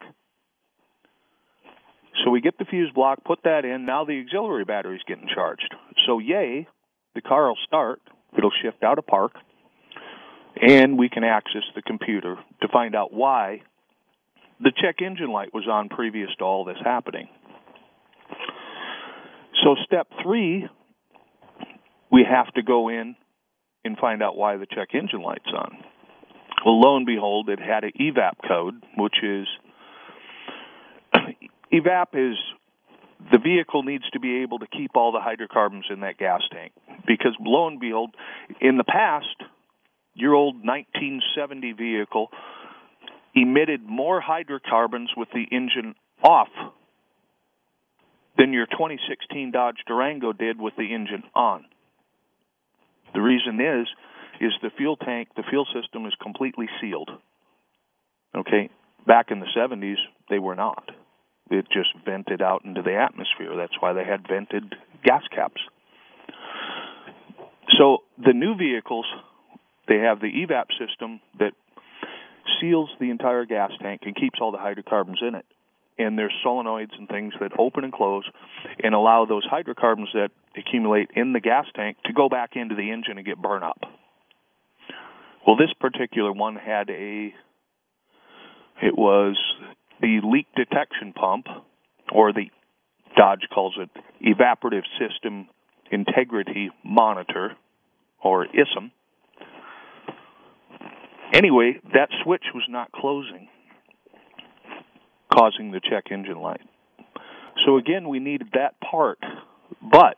So 2.25 2.31
we 2.31 2.41
get 2.41 2.59
the 2.59 2.65
fuse 2.65 2.93
block, 2.95 3.25
put 3.25 3.41
that 3.45 3.65
in, 3.65 3.85
now 3.85 4.05
the 4.05 4.21
auxiliary 4.25 4.65
battery 4.65 4.97
is 4.97 5.03
getting 5.07 5.29
charged. 5.33 5.75
So 6.07 6.19
yay, 6.19 6.69
the 7.15 7.21
car 7.21 7.49
will 7.49 7.59
start, 7.67 8.01
it'll 8.37 8.53
shift 8.63 8.83
out 8.83 8.99
of 8.99 9.07
park, 9.07 9.33
and 10.61 10.99
we 10.99 11.09
can 11.09 11.25
access 11.25 11.63
the 11.75 11.83
computer 11.83 12.37
to 12.63 12.69
find 12.69 12.95
out 12.95 13.13
why 13.13 13.63
the 14.61 14.73
check 14.77 14.97
engine 15.01 15.31
light 15.31 15.55
was 15.55 15.69
on 15.69 15.89
previous 15.89 16.31
to 16.39 16.45
all 16.45 16.65
this 16.65 16.79
happening. 16.85 17.29
So 19.63 19.77
step 19.85 20.09
three, 20.23 20.69
we 22.11 22.25
have 22.29 22.53
to 22.55 22.63
go 22.63 22.89
in 22.89 23.17
and 23.85 23.99
find 23.99 24.23
out 24.23 24.37
why 24.37 24.57
the 24.57 24.67
check 24.67 24.89
engine 24.95 25.23
light's 25.23 25.51
on. 25.55 25.79
Well, 26.65 26.81
lo 26.81 26.97
and 26.97 27.07
behold, 27.07 27.49
it 27.49 27.61
had 27.61 27.85
an 27.85 27.93
EVAP 28.01 28.47
code, 28.47 28.83
which 28.97 29.17
is 29.23 29.47
EVAP 31.73 32.07
is 32.15 32.37
the 33.33 33.39
vehicle 33.39 33.83
needs 33.83 34.09
to 34.13 34.21
be 34.21 34.43
able 34.43 34.61
to 34.61 34.67
keep 34.67 34.93
all 34.95 35.13
the 35.13 35.21
hydrocarbons 35.21 35.87
in 35.91 36.01
that 36.01 36.19
gas 36.19 36.43
tank 36.53 36.73
because 37.07 37.35
lo 37.41 37.67
and 37.67 37.81
behold, 37.81 38.15
in 38.61 38.77
the 38.77 38.85
past, 38.85 39.27
your 40.15 40.35
old 40.35 40.57
1970 40.57 41.73
vehicle 41.73 42.29
emitted 43.35 43.83
more 43.83 44.21
hydrocarbons 44.21 45.11
with 45.17 45.29
the 45.33 45.45
engine 45.51 45.95
off 46.23 46.49
than 48.39 48.53
your 48.53 48.67
2016 48.67 49.51
Dodge 49.51 49.79
Durango 49.87 50.33
did 50.33 50.61
with 50.61 50.75
the 50.77 50.95
engine 50.95 51.25
on. 51.35 51.67
The 53.13 53.21
reason 53.21 53.61
is 53.61 53.89
is 54.41 54.53
the 54.63 54.71
fuel 54.77 54.97
tank, 54.97 55.29
the 55.37 55.43
fuel 55.51 55.67
system 55.75 56.07
is 56.07 56.15
completely 56.23 56.69
sealed. 56.81 57.11
Okay, 58.37 58.71
back 59.05 59.33
in 59.33 59.41
the 59.41 59.47
70s 59.57 59.97
they 60.31 60.39
were 60.39 60.55
not. 60.55 60.91
It 61.51 61.67
just 61.73 61.89
vented 62.05 62.41
out 62.41 62.65
into 62.65 62.83
the 62.83 62.95
atmosphere. 62.95 63.57
That's 63.57 63.81
why 63.81 63.95
they 63.95 64.05
had 64.05 64.29
vented 64.29 64.75
gas 65.03 65.23
caps. 65.35 65.61
So 67.77 67.99
the 68.25 68.33
new 68.33 68.57
vehicles 68.57 69.07
they 69.89 69.99
have 69.99 70.21
the 70.21 70.31
evap 70.31 70.67
system 70.79 71.21
that 71.39 71.53
seals 72.61 72.91
the 73.01 73.11
entire 73.11 73.47
gas 73.47 73.73
tank 73.81 74.03
and 74.05 74.15
keeps 74.15 74.39
all 74.41 74.53
the 74.53 74.59
hydrocarbons 74.59 75.19
in 75.27 75.35
it 75.35 75.47
and 75.99 76.17
there's 76.17 76.33
solenoids 76.45 76.97
and 76.97 77.09
things 77.09 77.35
that 77.41 77.53
open 77.59 77.85
and 77.85 77.93
close 77.93 78.25
and 78.83 78.95
allow 78.95 79.25
those 79.25 79.45
hydrocarbons 79.45 80.09
that 80.15 80.31
accumulate 80.57 81.11
in 81.15 81.33
the 81.33 81.41
gas 81.41 81.67
tank 81.75 81.97
to 82.05 82.13
go 82.13 82.29
back 82.29 82.51
into 82.55 82.75
the 82.75 82.91
engine 82.91 83.19
and 83.19 83.27
get 83.27 83.41
burned 83.41 83.65
up. 83.65 83.81
Well, 85.47 85.57
this 85.57 85.73
particular 85.81 86.33
one 86.33 86.57
had 86.57 86.89
a 86.91 87.33
it 88.81 88.97
was 88.97 89.37
the 90.01 90.21
leak 90.23 90.47
detection 90.55 91.13
pump 91.13 91.47
or 92.13 92.33
the 92.33 92.51
Dodge 93.17 93.49
calls 93.53 93.77
it 93.79 93.91
evaporative 94.23 94.85
system 95.01 95.49
integrity 95.91 96.71
monitor 96.85 97.57
or 98.23 98.47
ESIM. 98.47 98.93
Anyway, 101.33 101.81
that 101.95 102.09
switch 102.23 102.45
was 102.55 102.65
not 102.69 102.93
closing 102.93 103.49
causing 105.39 105.71
the 105.71 105.81
check 105.81 106.11
engine 106.11 106.41
light. 106.41 106.63
So 107.67 107.77
again, 107.77 108.09
we 108.09 108.19
needed 108.19 108.49
that 108.55 108.75
part 108.81 109.19
but 109.81 110.17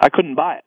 I 0.00 0.08
couldn't 0.08 0.34
buy 0.34 0.56
it. 0.56 0.64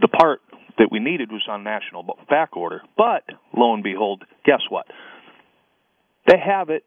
The 0.00 0.08
part 0.08 0.40
that 0.78 0.88
we 0.90 0.98
needed 0.98 1.30
was 1.30 1.42
on 1.48 1.62
national 1.62 2.16
back 2.28 2.56
order, 2.56 2.82
but 2.96 3.22
lo 3.56 3.74
and 3.74 3.82
behold, 3.82 4.24
guess 4.44 4.60
what? 4.68 4.86
They 6.26 6.38
have 6.38 6.70
it 6.70 6.84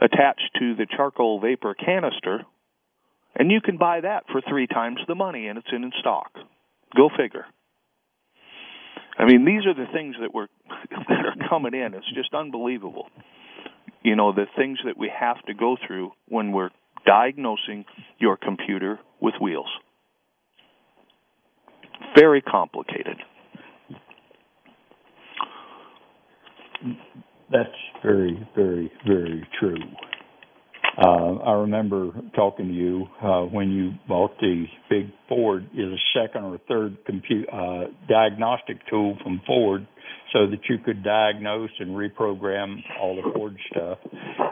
attached 0.00 0.50
to 0.58 0.74
the 0.76 0.86
charcoal 0.86 1.40
vapor 1.40 1.74
canister, 1.74 2.42
and 3.34 3.50
you 3.50 3.60
can 3.60 3.76
buy 3.76 4.00
that 4.00 4.24
for 4.30 4.40
three 4.48 4.66
times 4.66 4.98
the 5.08 5.14
money, 5.14 5.48
and 5.48 5.58
it's 5.58 5.68
in 5.72 5.90
stock. 5.98 6.32
Go 6.96 7.08
figure. 7.16 7.46
I 9.18 9.24
mean, 9.24 9.44
these 9.44 9.66
are 9.66 9.74
the 9.74 9.90
things 9.92 10.14
that 10.20 10.32
were 10.32 10.48
that 10.90 11.10
are 11.10 11.48
coming 11.48 11.74
in. 11.74 11.94
It's 11.94 12.14
just 12.14 12.34
unbelievable. 12.34 13.08
You 14.08 14.16
know, 14.16 14.32
the 14.32 14.46
things 14.56 14.78
that 14.86 14.96
we 14.96 15.12
have 15.14 15.36
to 15.48 15.52
go 15.52 15.76
through 15.86 16.12
when 16.28 16.50
we're 16.52 16.70
diagnosing 17.04 17.84
your 18.18 18.38
computer 18.38 18.98
with 19.20 19.34
wheels. 19.38 19.68
Very 22.16 22.40
complicated. 22.40 23.18
That's 27.52 27.68
very, 28.02 28.48
very, 28.56 28.90
very 29.06 29.46
true. 29.60 29.76
Uh, 31.00 31.34
I 31.44 31.52
remember 31.52 32.10
talking 32.34 32.66
to 32.66 32.74
you 32.74 33.06
uh, 33.22 33.42
when 33.42 33.70
you 33.70 33.92
bought 34.08 34.32
the 34.40 34.64
big 34.90 35.06
Ford 35.28 35.64
is 35.72 35.92
a 35.92 35.96
second 36.12 36.42
or 36.42 36.58
third 36.66 36.96
compute 37.06 37.48
uh, 37.52 37.84
diagnostic 38.08 38.78
tool 38.90 39.16
from 39.22 39.40
Ford, 39.46 39.86
so 40.32 40.46
that 40.50 40.58
you 40.68 40.78
could 40.84 41.04
diagnose 41.04 41.70
and 41.78 41.90
reprogram 41.90 42.76
all 43.00 43.14
the 43.14 43.30
Ford 43.32 43.56
stuff. 43.70 43.98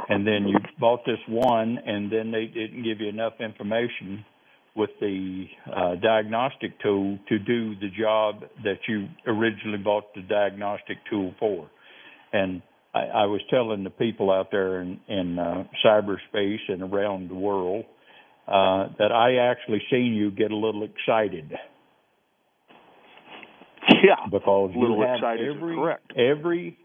And 0.09 0.25
then 0.25 0.47
you 0.47 0.57
bought 0.79 1.05
this 1.05 1.19
one, 1.29 1.79
and 1.85 2.13
then 2.13 2.31
they 2.31 2.47
didn't 2.47 2.85
give 2.85 3.01
you 3.01 3.09
enough 3.09 3.35
information 3.41 4.25
with 4.77 4.91
the 5.01 5.47
uh, 5.75 5.97
diagnostic 5.97 6.81
tool 6.81 7.19
to 7.29 7.39
do 7.41 7.75
the 7.77 7.89
job 7.99 8.43
that 8.63 8.79
you 8.87 9.09
originally 9.27 9.79
bought 9.79 10.15
the 10.15 10.23
diagnostic 10.23 10.99
tool 11.11 11.35
for. 11.41 11.69
And 12.33 12.63
I, 12.97 13.23
I 13.23 13.27
was 13.27 13.41
telling 13.51 13.85
the 13.85 13.91
people 13.91 14.31
out 14.31 14.51
there 14.51 14.81
in, 14.81 14.99
in 15.09 15.39
uh, 15.39 15.65
cyberspace 15.85 16.69
and 16.69 16.83
around 16.83 17.29
the 17.29 17.35
world 17.35 17.85
uh, 18.49 18.89
that 18.99 19.13
I 19.13 19.51
actually 19.51 19.83
seen 19.91 20.15
you 20.15 20.31
get 20.31 20.51
a 20.51 20.57
little 20.57 20.85
excited. 20.85 21.53
Yeah, 23.89 24.27
because 24.31 24.73
a 24.75 24.79
little 24.79 24.99
you 24.99 25.15
excited 25.15 25.57
every, 25.57 25.75
correct. 25.77 26.13
Every 26.17 26.79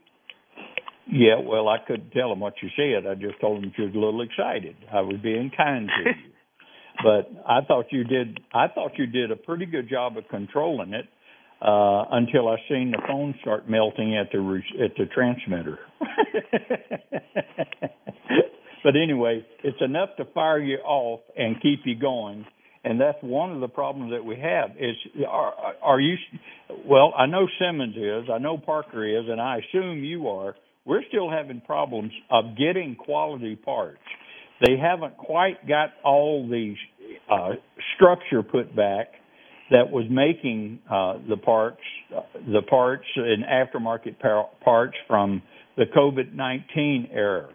yeah, 1.12 1.39
well, 1.43 1.67
I 1.67 1.78
couldn't 1.86 2.12
tell 2.12 2.30
them 2.30 2.39
what 2.39 2.54
you 2.62 2.69
said. 2.76 3.10
I 3.10 3.15
just 3.15 3.39
told 3.41 3.62
them 3.62 3.71
you 3.76 3.86
was 3.86 3.93
a 3.93 3.97
little 3.97 4.21
excited. 4.21 4.76
I 4.93 5.02
was 5.02 5.17
being 5.21 5.52
kind 5.56 5.88
to 5.88 6.10
you, 6.10 6.15
but 7.04 7.43
I 7.47 7.62
thought 7.65 7.86
you 7.91 8.04
did. 8.04 8.39
I 8.54 8.67
thought 8.67 8.91
you 8.97 9.08
did 9.08 9.32
a 9.32 9.36
pretty 9.36 9.65
good 9.65 9.89
job 9.89 10.17
of 10.17 10.28
controlling 10.30 10.93
it 10.93 11.06
uh, 11.62 12.06
until 12.12 12.47
I 12.47 12.58
seen 12.67 12.91
the 12.91 13.02
phone 13.08 13.36
start 13.41 13.69
melting 13.69 14.17
at 14.17 14.32
the 14.32 14.39
re- 14.39 14.84
at 14.84 14.95
the 14.97 15.06
transmitter. 15.06 15.78
but 18.84 18.95
anyway, 19.02 19.45
it's 19.63 19.82
enough 19.82 20.10
to 20.17 20.26
fire 20.34 20.60
you 20.60 20.78
off 20.78 21.21
and 21.38 21.62
keep 21.62 21.82
you 21.86 21.95
going. 22.00 22.45
And 22.84 23.00
that's 23.00 23.19
one 23.21 23.52
of 23.52 23.62
the 23.62 23.67
problems 23.67 24.12
that 24.12 24.26
we 24.26 24.38
have 24.38 24.71
is 24.71 24.95
are, 25.28 25.54
are 25.84 26.00
you 26.00 26.15
well 26.86 27.13
I 27.15 27.28
know 27.28 27.47
Simmons 27.60 27.95
is 27.95 28.28
I 28.34 28.39
know 28.39 28.58
Parker 28.58 29.06
is 29.06 29.26
and 29.30 29.39
I 29.39 29.60
assume 29.60 30.04
you 30.04 30.28
are 30.30 30.56
we're 30.84 31.04
still 31.10 31.30
having 31.30 31.62
problems 31.62 32.12
of 32.32 32.58
getting 32.58 32.95
quality 32.95 33.56
parts 33.56 34.00
they 34.65 34.78
haven't 34.78 35.17
quite 35.17 35.67
got 35.67 35.89
all 36.04 36.47
the 36.47 36.76
uh, 37.32 37.50
structure 37.95 38.43
put 38.43 38.76
back 38.76 39.08
that 39.71 39.89
was 39.89 40.05
making 40.10 40.79
uh, 40.89 41.13
the 41.29 41.38
parts, 41.38 41.81
the 42.45 42.62
parts 42.69 43.05
and 43.15 43.43
aftermarket 43.45 44.19
par- 44.19 44.49
parts 44.63 44.95
from 45.07 45.41
the 45.77 45.86
COVID-19 45.95 47.10
era. 47.13 47.49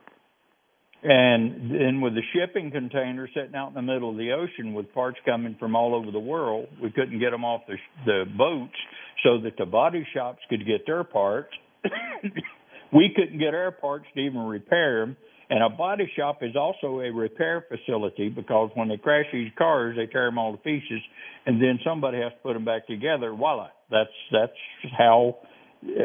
And 1.03 1.71
then 1.71 2.01
with 2.01 2.15
the 2.15 2.23
shipping 2.35 2.71
containers 2.71 3.31
sitting 3.35 3.55
out 3.55 3.69
in 3.69 3.75
the 3.75 3.83
middle 3.83 4.11
of 4.11 4.17
the 4.17 4.33
ocean 4.33 4.73
with 4.73 4.93
parts 4.93 5.19
coming 5.25 5.57
from 5.61 5.77
all 5.77 5.95
over 5.95 6.11
the 6.11 6.19
world, 6.19 6.69
we 6.83 6.91
couldn't 6.91 7.21
get 7.21 7.31
them 7.31 7.45
off 7.45 7.61
the, 7.69 7.77
the 8.07 8.25
boats 8.37 8.75
so 9.23 9.39
that 9.43 9.53
the 9.59 9.67
body 9.67 10.05
shops 10.15 10.41
could 10.49 10.67
get 10.67 10.87
their 10.87 11.05
parts. 11.05 11.53
we 12.93 13.13
couldn't 13.15 13.39
get 13.39 13.55
our 13.55 13.71
parts 13.71 14.07
to 14.15 14.21
even 14.21 14.41
repair 14.41 15.01
them 15.01 15.17
and 15.49 15.63
a 15.63 15.69
body 15.69 16.11
shop 16.17 16.39
is 16.43 16.57
also 16.57 17.01
a 17.01 17.13
repair 17.13 17.65
facility 17.69 18.29
because 18.29 18.71
when 18.75 18.89
they 18.89 18.97
crash 18.97 19.27
these 19.33 19.51
cars, 19.57 19.97
they 19.97 20.07
tear 20.07 20.27
them 20.27 20.39
all 20.39 20.53
to 20.53 20.59
pieces, 20.59 21.01
and 21.47 21.61
then 21.61 21.79
somebody 21.85 22.19
has 22.19 22.33
to 22.33 22.39
put 22.43 22.55
them 22.55 22.65
back 22.65 22.87
together. 22.87 23.33
Voila! 23.33 23.69
That's 23.91 24.11
that's 24.33 24.53
how 24.97 25.39
uh, 25.85 26.03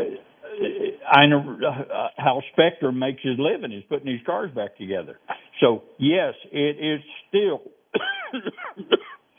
I 1.12 1.26
know 1.28 1.58
uh, 1.68 2.08
how 2.18 2.42
Spectrum 2.54 3.00
makes 3.00 3.22
his 3.24 3.38
living 3.40 3.72
is 3.72 3.84
putting 3.90 4.08
these 4.08 4.26
cars 4.26 4.52
back 4.56 4.78
together. 4.78 5.18
So 5.60 5.84
yes, 5.98 6.34
it 6.52 6.78
is 6.78 7.02
still. 7.30 7.62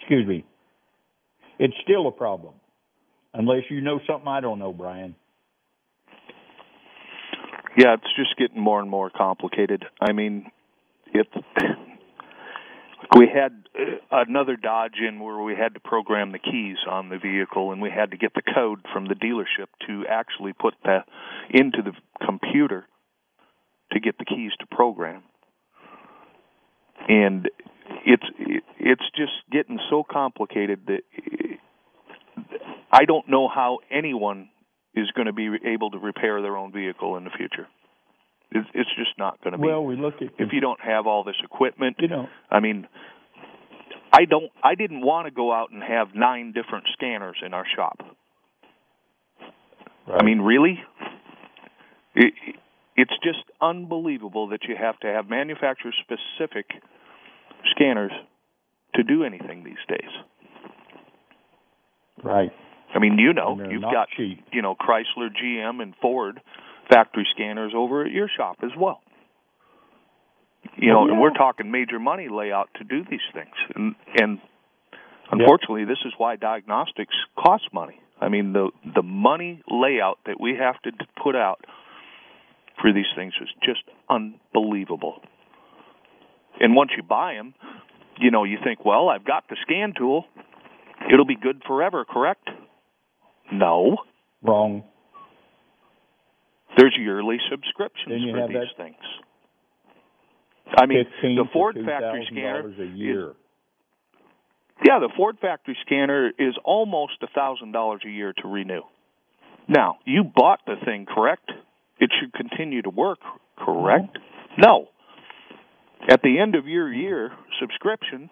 excuse 0.01 0.27
me. 0.27 0.45
It's 1.59 1.75
still 1.85 2.09
a 2.09 2.13
problem, 2.13 2.55
unless 3.35 3.63
you 3.71 3.81
know 3.83 4.01
something 4.07 4.27
I 4.27 4.41
don't 4.41 4.59
know, 4.59 4.73
Brian. 4.73 5.15
Yeah, 7.77 7.95
it's 7.95 8.17
just 8.17 8.37
getting 8.37 8.61
more 8.61 8.81
and 8.81 8.91
more 8.91 9.11
complicated. 9.11 9.85
I 10.01 10.13
mean, 10.13 10.51
it. 11.13 11.29
We 13.17 13.27
had 13.29 13.65
uh, 13.79 14.25
another 14.27 14.57
Dodge 14.57 14.97
in 15.07 15.21
where 15.21 15.43
we 15.43 15.55
had 15.55 15.75
to 15.75 15.81
program 15.81 16.33
the 16.33 16.39
keys 16.39 16.77
on 16.89 17.09
the 17.09 17.19
vehicle, 17.19 17.73
and 17.73 17.83
we 17.83 17.91
had 17.91 18.13
to 18.13 18.17
get 18.17 18.33
the 18.35 18.43
code 18.43 18.81
from 18.93 19.07
the 19.07 19.15
dealership 19.15 19.67
to 19.87 20.05
actually 20.09 20.53
put 20.53 20.75
that 20.85 21.07
into 21.51 21.83
the 21.83 21.93
computer 22.25 22.87
to 23.93 24.01
get 24.01 24.19
the 24.19 24.25
keys 24.25 24.53
to 24.61 24.67
program. 24.67 25.23
And 27.09 27.51
it's 28.07 28.25
it's 28.79 29.11
just 29.17 29.33
getting 29.51 29.79
so 29.91 30.05
complicated 30.09 30.87
that 30.87 31.01
I 32.91 33.05
don't 33.05 33.29
know 33.29 33.49
how 33.49 33.79
anyone 33.91 34.49
is 34.95 35.11
going 35.15 35.27
to 35.27 35.33
be 35.33 35.49
able 35.65 35.91
to 35.91 35.99
repair 35.99 36.43
their 36.43 36.57
own 36.57 36.73
vehicle 36.73 37.17
in 37.17 37.25
the 37.25 37.31
future. 37.31 37.67
It's, 38.51 38.69
it's 38.75 38.91
just 38.97 39.19
not 39.19 39.43
going 39.43 39.53
to 39.53 39.59
be. 39.59 39.67
Well, 39.67 39.85
we 39.85 39.97
look 39.97 40.17
at 40.17 40.29
if 40.39 40.53
you 40.53 40.61
don't 40.61 40.81
have 40.81 41.07
all 41.07 41.25
this 41.25 41.37
equipment. 41.43 41.97
You 42.01 42.09
know, 42.09 42.29
I 42.51 42.61
mean, 42.61 42.87
I 44.13 44.27
don't. 44.27 44.51
I 44.63 44.75
didn't 44.75 45.01
want 45.01 45.27
to 45.27 45.31
go 45.31 45.53
out 45.53 45.71
and 45.71 45.83
have 45.83 46.09
nine 46.15 46.53
different 46.53 46.85
scanners 46.93 47.37
in 47.45 47.55
our 47.55 47.65
shop. 47.75 48.01
Right. 50.07 50.21
I 50.21 50.25
mean, 50.25 50.41
really, 50.41 50.79
it, 52.15 52.35
it's 52.97 53.13
just 53.25 53.45
unbelievable 53.61 54.49
that 54.49 54.65
you 54.69 54.75
have 54.79 54.99
to 55.01 55.07
have 55.07 55.31
manufacturer 55.31 55.93
specific 56.03 56.67
scanners 57.75 58.13
to 58.97 59.03
do 59.03 59.25
anything 59.25 59.65
these 59.65 59.75
days. 59.89 60.11
Right. 62.23 62.53
I 62.95 62.99
mean, 62.99 63.19
you 63.19 63.33
know, 63.33 63.59
you've 63.71 63.83
got 63.83 64.09
cheap. 64.17 64.45
you 64.53 64.63
know 64.63 64.75
Chrysler, 64.75 65.29
GM, 65.31 65.83
and 65.83 65.95
Ford 66.01 66.41
factory 66.91 67.27
scanners 67.35 67.73
over 67.75 68.05
at 68.05 68.11
your 68.11 68.29
shop 68.29 68.59
as 68.63 68.71
well. 68.77 69.01
You 70.77 70.89
know, 70.93 71.01
Oh, 71.01 71.09
and 71.09 71.21
we're 71.21 71.33
talking 71.33 71.71
major 71.71 71.99
money 71.99 72.29
layout 72.29 72.69
to 72.77 72.85
do 72.85 73.05
these 73.09 73.21
things, 73.35 73.55
and 73.75 73.95
and 74.21 74.39
unfortunately, 75.31 75.85
this 75.85 75.99
is 76.05 76.13
why 76.19 76.37
diagnostics 76.37 77.15
cost 77.39 77.65
money. 77.73 77.99
I 78.21 78.29
mean, 78.29 78.53
the 78.53 78.71
the 78.95 79.03
money 79.03 79.63
layout 79.69 80.19
that 80.27 80.41
we 80.41 80.55
have 80.57 80.81
to 80.83 80.93
put 81.23 81.35
out 81.35 81.65
for 82.81 82.93
these 82.93 83.07
things 83.17 83.33
is 83.41 83.49
just 83.63 83.83
unbelievable. 84.09 85.21
And 86.61 86.77
once 86.77 86.91
you 86.97 87.03
buy 87.03 87.35
them, 87.35 87.55
you 88.19 88.31
know, 88.31 88.45
you 88.45 88.59
think, 88.63 88.85
well, 88.85 89.09
I've 89.09 89.25
got 89.25 89.49
the 89.49 89.57
scan 89.63 89.95
tool; 89.97 90.27
it'll 91.13 91.27
be 91.27 91.37
good 91.37 91.63
forever, 91.67 92.05
correct? 92.05 92.49
No. 93.53 93.99
Wrong. 94.43 94.85
There's 96.77 96.97
yearly 96.99 97.37
subscriptions 97.51 98.23
for 98.31 98.49
these 98.49 98.57
that 98.57 98.77
things. 98.77 98.97
I 100.77 100.87
mean, 100.87 101.05
the 101.23 101.45
Ford 101.53 101.77
factory 101.85 102.27
scanner 102.31 102.67
a 102.67 102.71
is 102.71 102.97
year. 102.97 103.33
yeah, 104.85 104.99
the 105.01 105.11
Ford 105.17 105.37
factory 105.41 105.77
scanner 105.85 106.29
is 106.39 106.55
almost 106.65 107.15
a 107.23 107.27
thousand 107.35 107.73
dollars 107.73 108.01
a 108.07 108.11
year 108.11 108.33
to 108.43 108.49
renew. 108.49 108.81
Now, 109.69 109.99
you 110.07 110.25
bought 110.25 110.61
the 110.67 110.77
thing, 110.85 111.07
correct? 111.07 111.51
It 112.01 112.11
should 112.19 112.33
continue 112.33 112.83
to 112.83 112.91
work, 112.91 113.21
correct? 113.57 114.17
Mm-hmm. 114.17 114.63
No. 114.63 114.89
At 116.09 116.23
the 116.23 116.41
end 116.41 116.55
of 116.57 116.67
your 116.67 116.93
year 116.93 117.31
subscription, 117.61 118.29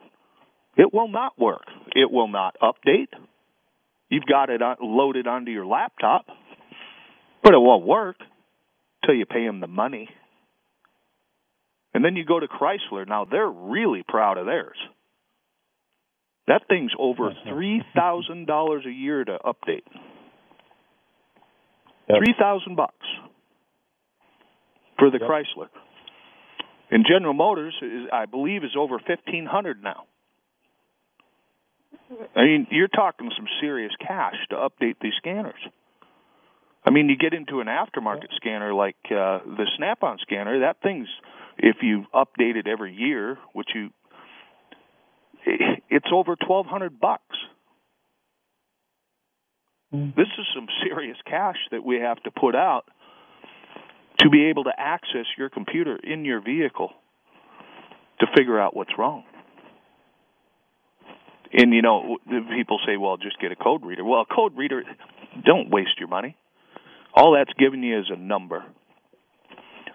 it 0.76 0.92
will 0.92 1.08
not 1.08 1.38
work. 1.38 1.64
It 1.94 2.10
will 2.10 2.26
not 2.28 2.56
update. 2.60 3.08
You've 4.10 4.26
got 4.26 4.50
it 4.50 4.60
on, 4.60 4.76
loaded 4.80 5.26
onto 5.26 5.50
your 5.50 5.64
laptop, 5.64 6.26
but 7.42 7.54
it 7.54 7.58
won't 7.58 7.86
work 7.86 8.16
till 9.06 9.14
you 9.14 9.24
pay 9.24 9.46
them 9.46 9.60
the 9.60 9.66
money. 9.66 10.10
And 11.94 12.04
then 12.04 12.16
you 12.16 12.24
go 12.24 12.38
to 12.38 12.46
Chrysler. 12.46 13.06
Now 13.08 13.24
they're 13.24 13.48
really 13.48 14.04
proud 14.06 14.36
of 14.36 14.46
theirs. 14.46 14.76
That 16.46 16.62
thing's 16.68 16.92
over 16.98 17.30
three 17.48 17.82
thousand 17.94 18.46
dollars 18.46 18.84
a 18.86 18.90
year 18.90 19.24
to 19.24 19.38
update. 19.44 19.84
Yep. 22.08 22.18
Three 22.18 22.34
thousand 22.38 22.76
bucks 22.76 23.06
for 24.98 25.10
the 25.10 25.18
Yep. 25.20 25.30
Chrysler. 25.30 25.68
And 26.90 27.06
General 27.08 27.34
Motors, 27.34 27.74
is, 27.80 28.08
I 28.12 28.26
believe, 28.26 28.64
is 28.64 28.72
over 28.76 28.98
fifteen 28.98 29.46
hundred 29.46 29.80
now. 29.82 30.06
I 32.36 32.42
mean, 32.42 32.66
you're 32.70 32.88
talking 32.88 33.30
some 33.36 33.46
serious 33.60 33.92
cash 34.00 34.34
to 34.50 34.56
update 34.56 34.96
these 35.00 35.12
scanners. 35.18 35.60
I 36.84 36.90
mean, 36.90 37.08
you 37.08 37.16
get 37.16 37.34
into 37.34 37.60
an 37.60 37.66
aftermarket 37.66 38.32
scanner 38.36 38.72
like 38.72 38.96
uh, 39.06 39.40
the 39.44 39.66
Snap-on 39.76 40.18
scanner. 40.22 40.60
That 40.60 40.80
thing's, 40.82 41.08
if 41.58 41.76
you 41.82 42.04
update 42.14 42.56
it 42.56 42.66
every 42.66 42.94
year, 42.94 43.38
which 43.52 43.68
you, 43.74 43.90
it's 45.88 46.06
over 46.12 46.36
twelve 46.36 46.66
hundred 46.66 46.98
bucks. 46.98 47.36
Mm. 49.92 50.14
This 50.14 50.28
is 50.38 50.46
some 50.54 50.66
serious 50.84 51.18
cash 51.26 51.56
that 51.70 51.84
we 51.84 51.96
have 51.96 52.22
to 52.22 52.30
put 52.30 52.54
out 52.54 52.84
to 54.20 54.30
be 54.30 54.46
able 54.46 54.64
to 54.64 54.72
access 54.76 55.26
your 55.36 55.48
computer 55.48 55.96
in 55.96 56.24
your 56.24 56.40
vehicle 56.40 56.90
to 58.20 58.26
figure 58.36 58.60
out 58.60 58.76
what's 58.76 58.92
wrong. 58.98 59.24
And 61.52 61.72
you 61.74 61.82
know, 61.82 62.18
people 62.54 62.78
say, 62.86 62.96
"Well, 62.96 63.16
just 63.16 63.40
get 63.40 63.50
a 63.50 63.56
code 63.56 63.84
reader." 63.84 64.04
Well, 64.04 64.20
a 64.20 64.34
code 64.34 64.56
reader, 64.56 64.84
don't 65.44 65.70
waste 65.70 65.98
your 65.98 66.08
money. 66.08 66.36
All 67.14 67.32
that's 67.32 67.52
giving 67.58 67.82
you 67.82 67.98
is 67.98 68.10
a 68.10 68.16
number. 68.16 68.64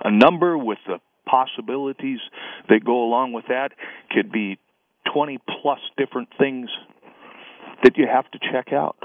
A 0.03 0.12
number 0.12 0.58
with 0.58 0.80
the 0.86 0.99
possibilities 1.26 2.20
that 2.70 2.84
go 2.84 3.03
along 3.03 3.32
with 3.32 3.45
that 3.47 3.72
could 4.12 4.32
be 4.32 4.58
20 5.14 5.39
plus 5.62 5.80
different 5.97 6.30
things 6.38 6.70
that 7.84 7.97
you 7.97 8.06
have 8.06 8.30
to 8.32 8.39
check 8.51 8.74
out 8.74 8.97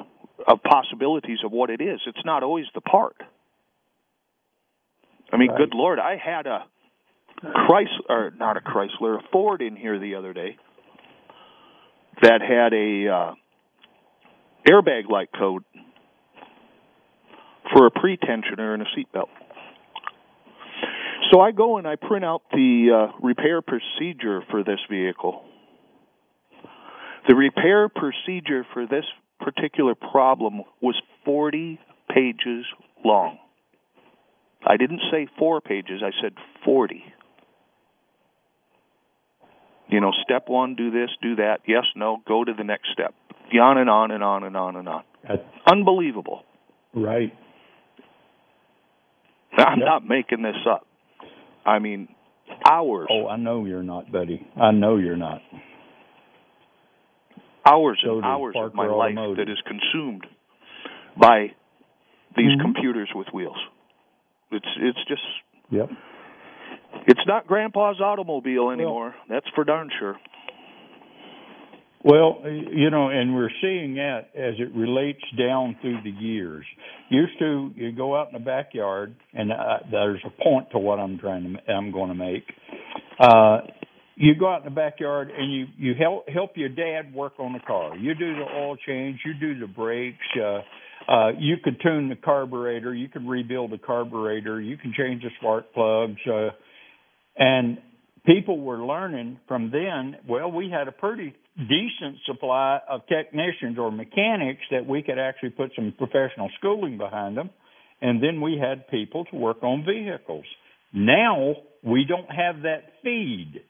of 0.46 0.62
possibilities 0.62 1.38
of 1.44 1.52
what 1.52 1.70
it 1.70 1.80
is. 1.80 2.00
It's 2.06 2.24
not 2.24 2.42
always 2.42 2.66
the 2.74 2.80
part. 2.80 3.16
I 5.32 5.36
mean, 5.36 5.50
Right. 5.50 5.58
good 5.58 5.74
lord, 5.74 5.98
I 5.98 6.16
had 6.16 6.46
a 6.46 6.64
Chrysler, 7.42 8.10
or 8.10 8.30
not 8.36 8.56
a 8.56 8.60
Chrysler, 8.60 9.18
a 9.18 9.22
Ford 9.28 9.62
in 9.62 9.76
here 9.76 9.98
the 9.98 10.16
other 10.16 10.32
day 10.32 10.56
that 12.22 12.40
had 12.42 12.72
a 12.72 13.08
uh, 13.08 13.34
airbag 14.68 15.08
light 15.08 15.30
code 15.36 15.64
for 17.72 17.86
a 17.86 17.90
pre-tensioner 17.90 18.74
and 18.74 18.82
a 18.82 18.86
seatbelt. 18.86 19.28
So 21.32 21.40
I 21.40 21.52
go 21.52 21.78
and 21.78 21.86
I 21.86 21.96
print 21.96 22.24
out 22.24 22.42
the 22.52 23.08
uh, 23.12 23.18
repair 23.22 23.62
procedure 23.62 24.42
for 24.50 24.64
this 24.64 24.80
vehicle. 24.90 25.44
The 27.28 27.36
repair 27.36 27.88
procedure 27.88 28.66
for 28.72 28.86
this 28.86 29.04
particular 29.38 29.94
problem 29.94 30.62
was 30.80 31.00
40 31.24 31.78
pages 32.12 32.64
long. 33.04 33.38
I 34.66 34.76
didn't 34.76 35.00
say 35.10 35.28
four 35.38 35.60
pages, 35.60 36.02
I 36.04 36.10
said 36.20 36.32
40. 36.64 37.04
You 39.90 40.00
know, 40.00 40.12
step 40.22 40.48
one, 40.48 40.74
do 40.76 40.90
this, 40.90 41.10
do 41.20 41.36
that, 41.36 41.58
yes, 41.66 41.84
no, 41.96 42.22
go 42.26 42.44
to 42.44 42.52
the 42.56 42.64
next 42.64 42.90
step. 42.92 43.14
On 43.60 43.78
and 43.78 43.90
on 43.90 44.12
and 44.12 44.22
on 44.22 44.44
and 44.44 44.56
on 44.56 44.76
and 44.76 44.88
on. 44.88 45.02
That's 45.28 45.42
Unbelievable. 45.66 46.44
right. 46.94 47.32
I'm 49.58 49.80
Yep. 49.80 49.86
not 49.86 50.06
making 50.08 50.42
this 50.42 50.56
up. 50.68 50.86
I 51.66 51.80
mean, 51.80 52.08
hours, 52.70 53.08
Oh, 53.10 53.26
I 53.28 53.36
know 53.36 53.64
you're 53.64 53.82
not, 53.82 54.10
buddy. 54.12 54.46
I 54.56 54.70
know 54.70 54.96
you're 54.96 55.16
not. 55.16 55.42
hours 57.66 58.00
So 58.04 58.16
and 58.16 58.24
hours 58.24 58.54
of 58.56 58.72
Parker 58.72 58.76
my 58.76 58.86
life 58.86 59.16
Automotive. 59.16 59.36
that 59.46 59.52
is 59.52 59.60
consumed 59.66 60.26
by 61.16 61.52
these 62.36 62.52
Mhm. 62.56 62.60
computers 62.62 63.12
with 63.14 63.28
wheels. 63.32 63.58
It's 64.52 64.68
it's 64.76 65.04
just 65.04 65.22
Yep. 65.70 65.90
It's 67.06 67.20
not 67.26 67.46
grandpa's 67.46 68.00
automobile 68.00 68.70
anymore. 68.70 69.14
That's 69.28 69.46
for 69.54 69.64
darn 69.64 69.90
sure. 69.98 70.16
Well, 72.02 72.40
you 72.44 72.88
know, 72.88 73.10
and 73.10 73.34
we're 73.34 73.50
seeing 73.60 73.96
that 73.96 74.30
as 74.34 74.54
it 74.58 74.74
relates 74.74 75.20
down 75.38 75.76
through 75.82 75.98
the 76.02 76.10
years. 76.10 76.64
Used 77.10 77.38
to, 77.40 77.70
you 77.74 77.92
go 77.92 78.16
out 78.16 78.28
in 78.28 78.32
the 78.32 78.44
backyard, 78.44 79.14
and 79.34 79.52
uh, 79.52 79.80
there's 79.90 80.22
a 80.24 80.42
point 80.42 80.70
to 80.72 80.78
what 80.78 80.98
I'm 80.98 81.18
trying 81.18 81.42
to, 81.42 81.72
I'm 81.72 81.92
going 81.92 82.08
to 82.08 82.14
make. 82.14 82.44
Uh, 83.18 83.58
you 84.16 84.34
go 84.34 84.50
out 84.50 84.60
in 84.60 84.64
the 84.64 84.70
backyard 84.70 85.30
and 85.30 85.52
you 85.52 85.66
you 85.78 85.94
help 85.98 86.28
help 86.28 86.52
your 86.54 86.68
dad 86.68 87.12
work 87.14 87.34
on 87.38 87.52
the 87.52 87.60
car. 87.60 87.96
You 87.96 88.14
do 88.14 88.34
the 88.34 88.44
oil 88.54 88.76
change, 88.86 89.20
you 89.24 89.32
do 89.34 89.58
the 89.58 89.66
brakes. 89.66 90.18
Uh, 90.38 90.60
uh, 91.10 91.30
you 91.38 91.56
could 91.62 91.80
tune 91.82 92.08
the 92.08 92.16
carburetor, 92.16 92.94
you 92.94 93.08
could 93.08 93.26
rebuild 93.26 93.72
the 93.72 93.78
carburetor, 93.78 94.60
you 94.60 94.76
can 94.76 94.92
change 94.96 95.22
the 95.22 95.30
spark 95.40 95.72
plugs, 95.72 96.20
uh, 96.26 96.50
and 97.40 97.78
people 98.26 98.60
were 98.60 98.84
learning 98.84 99.40
from 99.48 99.72
then. 99.72 100.18
Well, 100.28 100.52
we 100.52 100.70
had 100.70 100.86
a 100.86 100.92
pretty 100.92 101.34
decent 101.56 102.18
supply 102.26 102.78
of 102.88 103.00
technicians 103.08 103.78
or 103.78 103.90
mechanics 103.90 104.60
that 104.70 104.86
we 104.86 105.02
could 105.02 105.18
actually 105.18 105.50
put 105.50 105.72
some 105.74 105.92
professional 105.98 106.50
schooling 106.58 106.98
behind 106.98 107.36
them, 107.36 107.50
and 108.00 108.22
then 108.22 108.40
we 108.40 108.58
had 108.60 108.88
people 108.88 109.24
to 109.32 109.36
work 109.36 109.62
on 109.62 109.84
vehicles. 109.84 110.44
Now 110.92 111.54
we 111.82 112.04
don't 112.06 112.30
have 112.30 112.62
that 112.62 112.92
feed, 113.02 113.62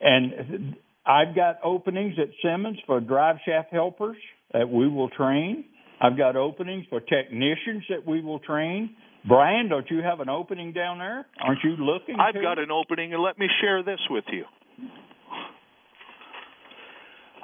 and 0.00 0.76
I've 1.04 1.34
got 1.34 1.56
openings 1.64 2.14
at 2.18 2.28
Simmons 2.42 2.78
for 2.86 3.00
drive 3.00 3.36
shaft 3.44 3.72
helpers 3.72 4.16
that 4.52 4.68
we 4.68 4.88
will 4.88 5.10
train. 5.10 5.64
I've 6.00 6.16
got 6.16 6.36
openings 6.36 6.86
for 6.88 7.00
technicians 7.00 7.82
that 7.88 8.06
we 8.06 8.22
will 8.22 8.38
train. 8.38 8.94
Brian, 9.28 9.68
don't 9.68 9.88
you 9.90 9.98
have 10.02 10.20
an 10.20 10.28
opening 10.30 10.72
down 10.72 10.98
there? 10.98 11.26
Aren't 11.40 11.62
you 11.62 11.76
looking? 11.76 12.16
I've 12.18 12.34
to? 12.34 12.40
got 12.40 12.58
an 12.58 12.70
opening, 12.70 13.12
and 13.12 13.22
let 13.22 13.38
me 13.38 13.46
share 13.60 13.82
this 13.82 14.00
with 14.08 14.24
you. 14.32 14.44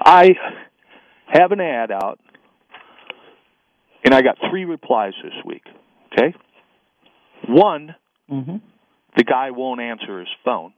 I 0.00 0.30
have 1.26 1.52
an 1.52 1.60
ad 1.60 1.90
out, 1.90 2.18
and 4.04 4.14
I 4.14 4.22
got 4.22 4.38
three 4.50 4.64
replies 4.64 5.12
this 5.22 5.34
week. 5.44 5.64
Okay, 6.12 6.34
one, 7.46 7.94
Mhm. 8.30 8.60
the 9.16 9.24
guy 9.24 9.50
won't 9.50 9.80
answer 9.80 10.20
his 10.20 10.28
phone. 10.44 10.72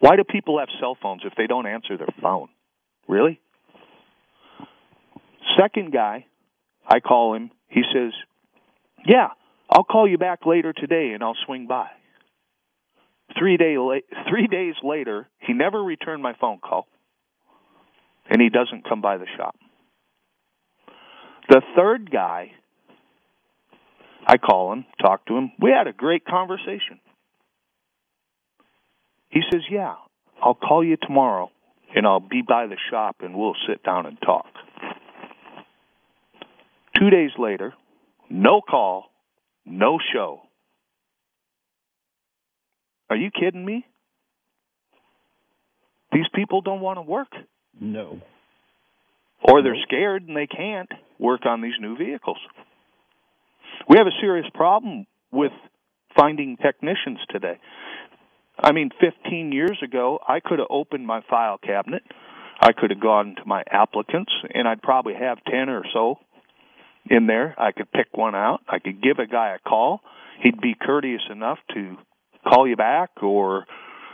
Why 0.00 0.16
do 0.16 0.24
people 0.24 0.58
have 0.58 0.68
cell 0.78 0.94
phones 0.94 1.24
if 1.24 1.34
they 1.34 1.46
don't 1.46 1.66
answer 1.66 1.96
their 1.96 2.12
phone? 2.20 2.48
Really? 3.08 3.40
Second 5.56 5.90
guy, 5.92 6.26
I 6.86 7.00
call 7.00 7.34
him. 7.34 7.50
He 7.68 7.82
says, 7.92 8.12
"Yeah, 9.06 9.28
I'll 9.70 9.84
call 9.84 10.08
you 10.08 10.18
back 10.18 10.44
later 10.46 10.72
today, 10.72 11.12
and 11.12 11.22
I'll 11.22 11.36
swing 11.46 11.66
by." 11.66 11.88
Three 13.38 13.56
day 13.56 13.78
la- 13.78 14.24
three 14.28 14.46
days 14.46 14.74
later, 14.82 15.28
he 15.38 15.52
never 15.52 15.82
returned 15.82 16.22
my 16.22 16.32
phone 16.34 16.58
call, 16.58 16.88
and 18.28 18.40
he 18.40 18.48
doesn't 18.48 18.88
come 18.88 19.00
by 19.00 19.16
the 19.16 19.26
shop. 19.36 19.56
The 21.48 21.62
third 21.76 22.10
guy, 22.10 22.52
I 24.26 24.38
call 24.38 24.72
him, 24.72 24.86
talk 25.00 25.24
to 25.26 25.36
him. 25.36 25.52
We 25.60 25.70
had 25.70 25.86
a 25.86 25.92
great 25.92 26.24
conversation. 26.24 27.00
He 29.28 29.42
says, 29.52 29.62
"Yeah, 29.70 29.96
I'll 30.42 30.54
call 30.54 30.82
you 30.82 30.96
tomorrow, 30.96 31.50
and 31.94 32.06
I'll 32.06 32.20
be 32.20 32.42
by 32.42 32.66
the 32.66 32.78
shop, 32.90 33.16
and 33.20 33.36
we'll 33.36 33.56
sit 33.66 33.82
down 33.84 34.06
and 34.06 34.20
talk." 34.20 34.46
Two 36.94 37.10
days 37.10 37.36
later, 37.38 37.74
no 38.30 38.60
call, 38.60 39.10
no 39.64 39.98
show. 40.12 40.42
Are 43.08 43.16
you 43.16 43.30
kidding 43.30 43.64
me? 43.64 43.86
These 46.12 46.26
people 46.34 46.60
don't 46.60 46.80
want 46.80 46.98
to 46.98 47.02
work, 47.02 47.28
No. 47.80 48.20
or 49.42 49.62
they're 49.62 49.76
scared 49.82 50.26
and 50.26 50.36
they 50.36 50.46
can't 50.46 50.90
work 51.18 51.46
on 51.46 51.60
these 51.60 51.74
new 51.80 51.96
vehicles. 51.96 52.38
We 53.88 53.98
have 53.98 54.06
a 54.06 54.20
serious 54.20 54.46
problem 54.54 55.06
with 55.30 55.52
finding 56.16 56.56
technicians 56.56 57.18
today. 57.28 57.58
I 58.58 58.72
mean, 58.72 58.90
15 59.00 59.52
years 59.52 59.78
ago, 59.82 60.18
I 60.26 60.40
could 60.40 60.58
have 60.58 60.68
opened 60.70 61.06
my 61.06 61.20
file 61.28 61.58
cabinet. 61.58 62.02
I 62.60 62.72
could 62.72 62.90
have 62.90 63.00
gone 63.00 63.34
to 63.36 63.42
my 63.44 63.62
applicants, 63.70 64.32
and 64.54 64.66
I'd 64.66 64.80
probably 64.80 65.14
have 65.14 65.44
10 65.44 65.68
or 65.68 65.84
so 65.92 66.18
in 67.10 67.26
there. 67.26 67.54
I 67.58 67.72
could 67.72 67.90
pick 67.92 68.08
one 68.12 68.34
out. 68.34 68.60
I 68.68 68.78
could 68.78 69.02
give 69.02 69.18
a 69.18 69.26
guy 69.26 69.54
a 69.54 69.58
call. 69.68 70.00
He'd 70.42 70.60
be 70.60 70.74
courteous 70.74 71.22
enough 71.30 71.58
to 71.74 71.96
call 72.46 72.68
you 72.68 72.76
back 72.76 73.10
or 73.22 73.66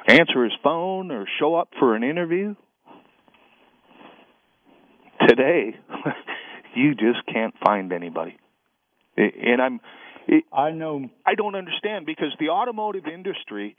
answer 0.07 0.45
his 0.45 0.53
phone 0.63 1.11
or 1.11 1.27
show 1.39 1.55
up 1.55 1.69
for 1.79 1.95
an 1.95 2.05
interview. 2.05 2.55
Today, 5.29 5.77
you 6.75 6.95
just 6.95 7.25
can't 7.33 7.55
find 7.65 7.93
anybody. 7.93 8.37
And 9.17 9.61
I'm 9.61 9.81
I 10.53 10.71
know. 10.71 11.09
I 11.27 11.35
don't 11.35 11.55
understand 11.55 12.07
because 12.07 12.33
the 12.39 12.51
automotive 12.51 13.07
industry, 13.07 13.77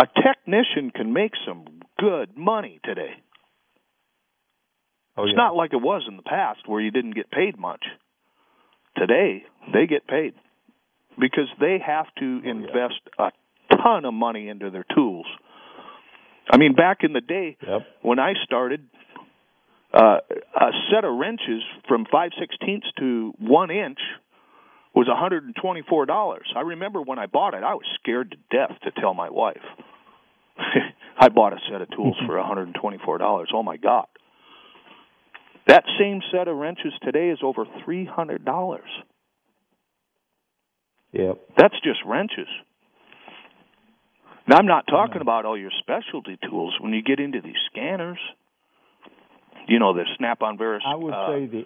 a 0.00 0.06
technician 0.06 0.90
can 0.90 1.12
make 1.12 1.32
some 1.46 1.64
good 1.98 2.36
money 2.36 2.80
today. 2.84 3.14
Oh, 5.16 5.24
it's 5.24 5.36
not 5.36 5.56
like 5.56 5.72
it 5.72 5.80
was 5.80 6.02
in 6.08 6.16
the 6.16 6.22
past 6.22 6.60
where 6.66 6.80
you 6.80 6.90
didn't 6.90 7.14
get 7.14 7.30
paid 7.30 7.58
much. 7.58 7.84
Today, 8.96 9.44
they 9.72 9.86
get 9.86 10.06
paid 10.06 10.34
because 11.18 11.48
they 11.60 11.78
have 11.84 12.06
to 12.18 12.40
Oh, 12.44 12.48
invest 12.48 13.00
a 13.18 13.30
ton 13.76 14.04
of 14.04 14.14
money 14.14 14.48
into 14.48 14.70
their 14.70 14.84
tools. 14.94 15.26
I 16.50 16.58
mean, 16.58 16.74
back 16.74 16.98
in 17.02 17.12
the 17.12 17.20
day 17.20 17.56
Yep. 17.66 17.86
when 18.02 18.18
I 18.18 18.34
started, 18.44 18.86
uh, 19.92 20.18
a 20.54 20.70
set 20.90 21.04
of 21.04 21.14
wrenches 21.16 21.62
from 21.88 22.04
five 22.06 22.32
sixteenths 22.38 22.86
to 22.98 23.32
one 23.38 23.70
inch 23.70 23.98
was 24.94 25.08
$124. 25.08 26.42
I 26.54 26.60
remember 26.60 27.02
when 27.02 27.18
I 27.18 27.26
bought 27.26 27.52
it, 27.54 27.62
I 27.62 27.74
was 27.74 27.84
scared 28.00 28.30
to 28.30 28.36
death 28.56 28.78
to 28.84 28.90
tell 28.92 29.12
my 29.14 29.28
wife. 29.28 29.60
I 31.18 31.28
bought 31.28 31.52
a 31.52 31.58
set 31.70 31.82
of 31.82 31.90
tools 31.90 32.16
for 32.26 32.34
$124. 32.36 33.46
Oh 33.52 33.62
my 33.62 33.76
God. 33.76 34.06
That 35.66 35.84
same 35.98 36.20
set 36.32 36.48
of 36.48 36.56
wrenches 36.56 36.92
today 37.02 37.30
is 37.30 37.38
over 37.42 37.64
$300. 37.86 38.78
Yep. 41.12 41.40
That's 41.56 41.74
just 41.82 41.98
wrenches. 42.06 42.48
Now, 44.48 44.58
I'm 44.58 44.66
not 44.66 44.86
talking 44.86 45.20
about 45.20 45.44
all 45.44 45.58
your 45.58 45.72
specialty 45.80 46.38
tools. 46.48 46.74
When 46.80 46.92
you 46.92 47.02
get 47.02 47.18
into 47.18 47.40
these 47.40 47.56
scanners, 47.72 48.18
you 49.66 49.80
know, 49.80 49.92
the 49.92 50.04
Snap 50.18 50.42
on 50.42 50.56
Verus. 50.56 50.82
I 50.86 50.94
would 50.94 51.12
uh, 51.12 51.26
say 51.28 51.46
the 51.46 51.64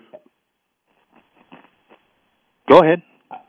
Go 2.70 2.80
ahead. 2.82 3.02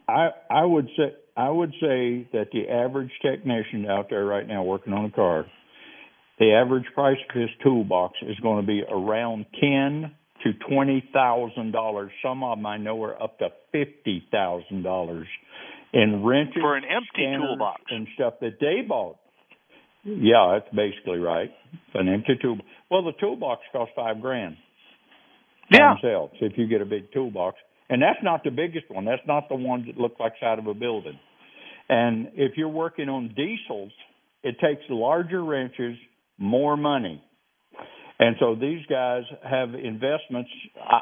I 0.08 0.30
I 0.50 0.66
would 0.66 0.88
say 0.98 1.14
I 1.38 1.50
would 1.50 1.72
say 1.80 2.28
that 2.34 2.48
the 2.52 2.68
average 2.70 3.12
technician 3.22 3.86
out 3.86 4.10
there 4.10 4.26
right 4.26 4.48
now 4.48 4.64
working 4.64 4.94
on 4.94 5.06
a 5.06 5.12
car, 5.12 5.46
the 6.40 6.54
average 6.54 6.86
price 6.96 7.18
of 7.30 7.40
his 7.40 7.50
toolbox 7.64 8.18
is 8.24 8.38
going 8.42 8.62
to 8.62 8.68
be 8.68 8.82
around 8.90 9.46
ten 9.60 10.12
to 10.44 10.54
twenty 10.70 11.04
thousand 11.14 11.72
dollars. 11.72 12.12
Some 12.24 12.44
of 12.44 12.58
them 12.58 12.66
I 12.66 12.78
know 12.78 13.02
are 13.04 13.22
up 13.22 13.38
to 13.40 13.50
fifty 13.72 14.24
thousand 14.32 14.84
dollars 14.84 15.28
in 15.94 16.24
wrenches 16.24 16.62
For 16.62 16.76
an 16.78 16.84
empty 16.86 17.26
toolbox. 17.38 17.82
and 17.90 18.08
stuff 18.16 18.36
that 18.42 18.60
they 18.60 18.82
bought. 18.88 19.18
Yeah, 20.04 20.58
that's 20.60 20.74
basically 20.76 21.20
right. 21.20 21.52
An 21.94 22.08
empty 22.10 22.34
tool. 22.42 22.58
Well, 22.90 23.04
the 23.04 23.12
toolbox 23.20 23.62
costs 23.72 23.94
five 23.96 24.20
grand 24.22 24.58
Yeah. 25.70 25.94
themselves 26.02 26.34
if 26.42 26.58
you 26.58 26.68
get 26.68 26.82
a 26.82 26.86
big 26.86 27.12
toolbox. 27.14 27.58
And 27.90 28.02
that's 28.02 28.20
not 28.24 28.44
the 28.44 28.52
biggest 28.52 28.90
one. 28.90 29.06
That's 29.06 29.22
not 29.28 29.50
the 29.50 29.56
ones 29.56 29.86
that 29.88 29.98
look 29.98 30.14
like 30.20 30.34
side 30.40 30.60
of 30.60 30.68
a 30.68 30.74
building. 30.74 31.20
And 31.90 32.30
if 32.36 32.54
you're 32.58 32.70
working 32.70 33.10
on 33.10 33.34
diesels, 33.36 33.92
it 34.44 34.56
takes 34.60 34.82
larger 34.90 35.44
wrenches, 35.44 35.98
more 36.38 36.78
money. 36.78 37.22
And 38.22 38.36
so 38.40 38.56
these 38.56 38.86
guys 38.88 39.24
have 39.44 39.74
investments. 39.74 40.50
I, 40.80 41.00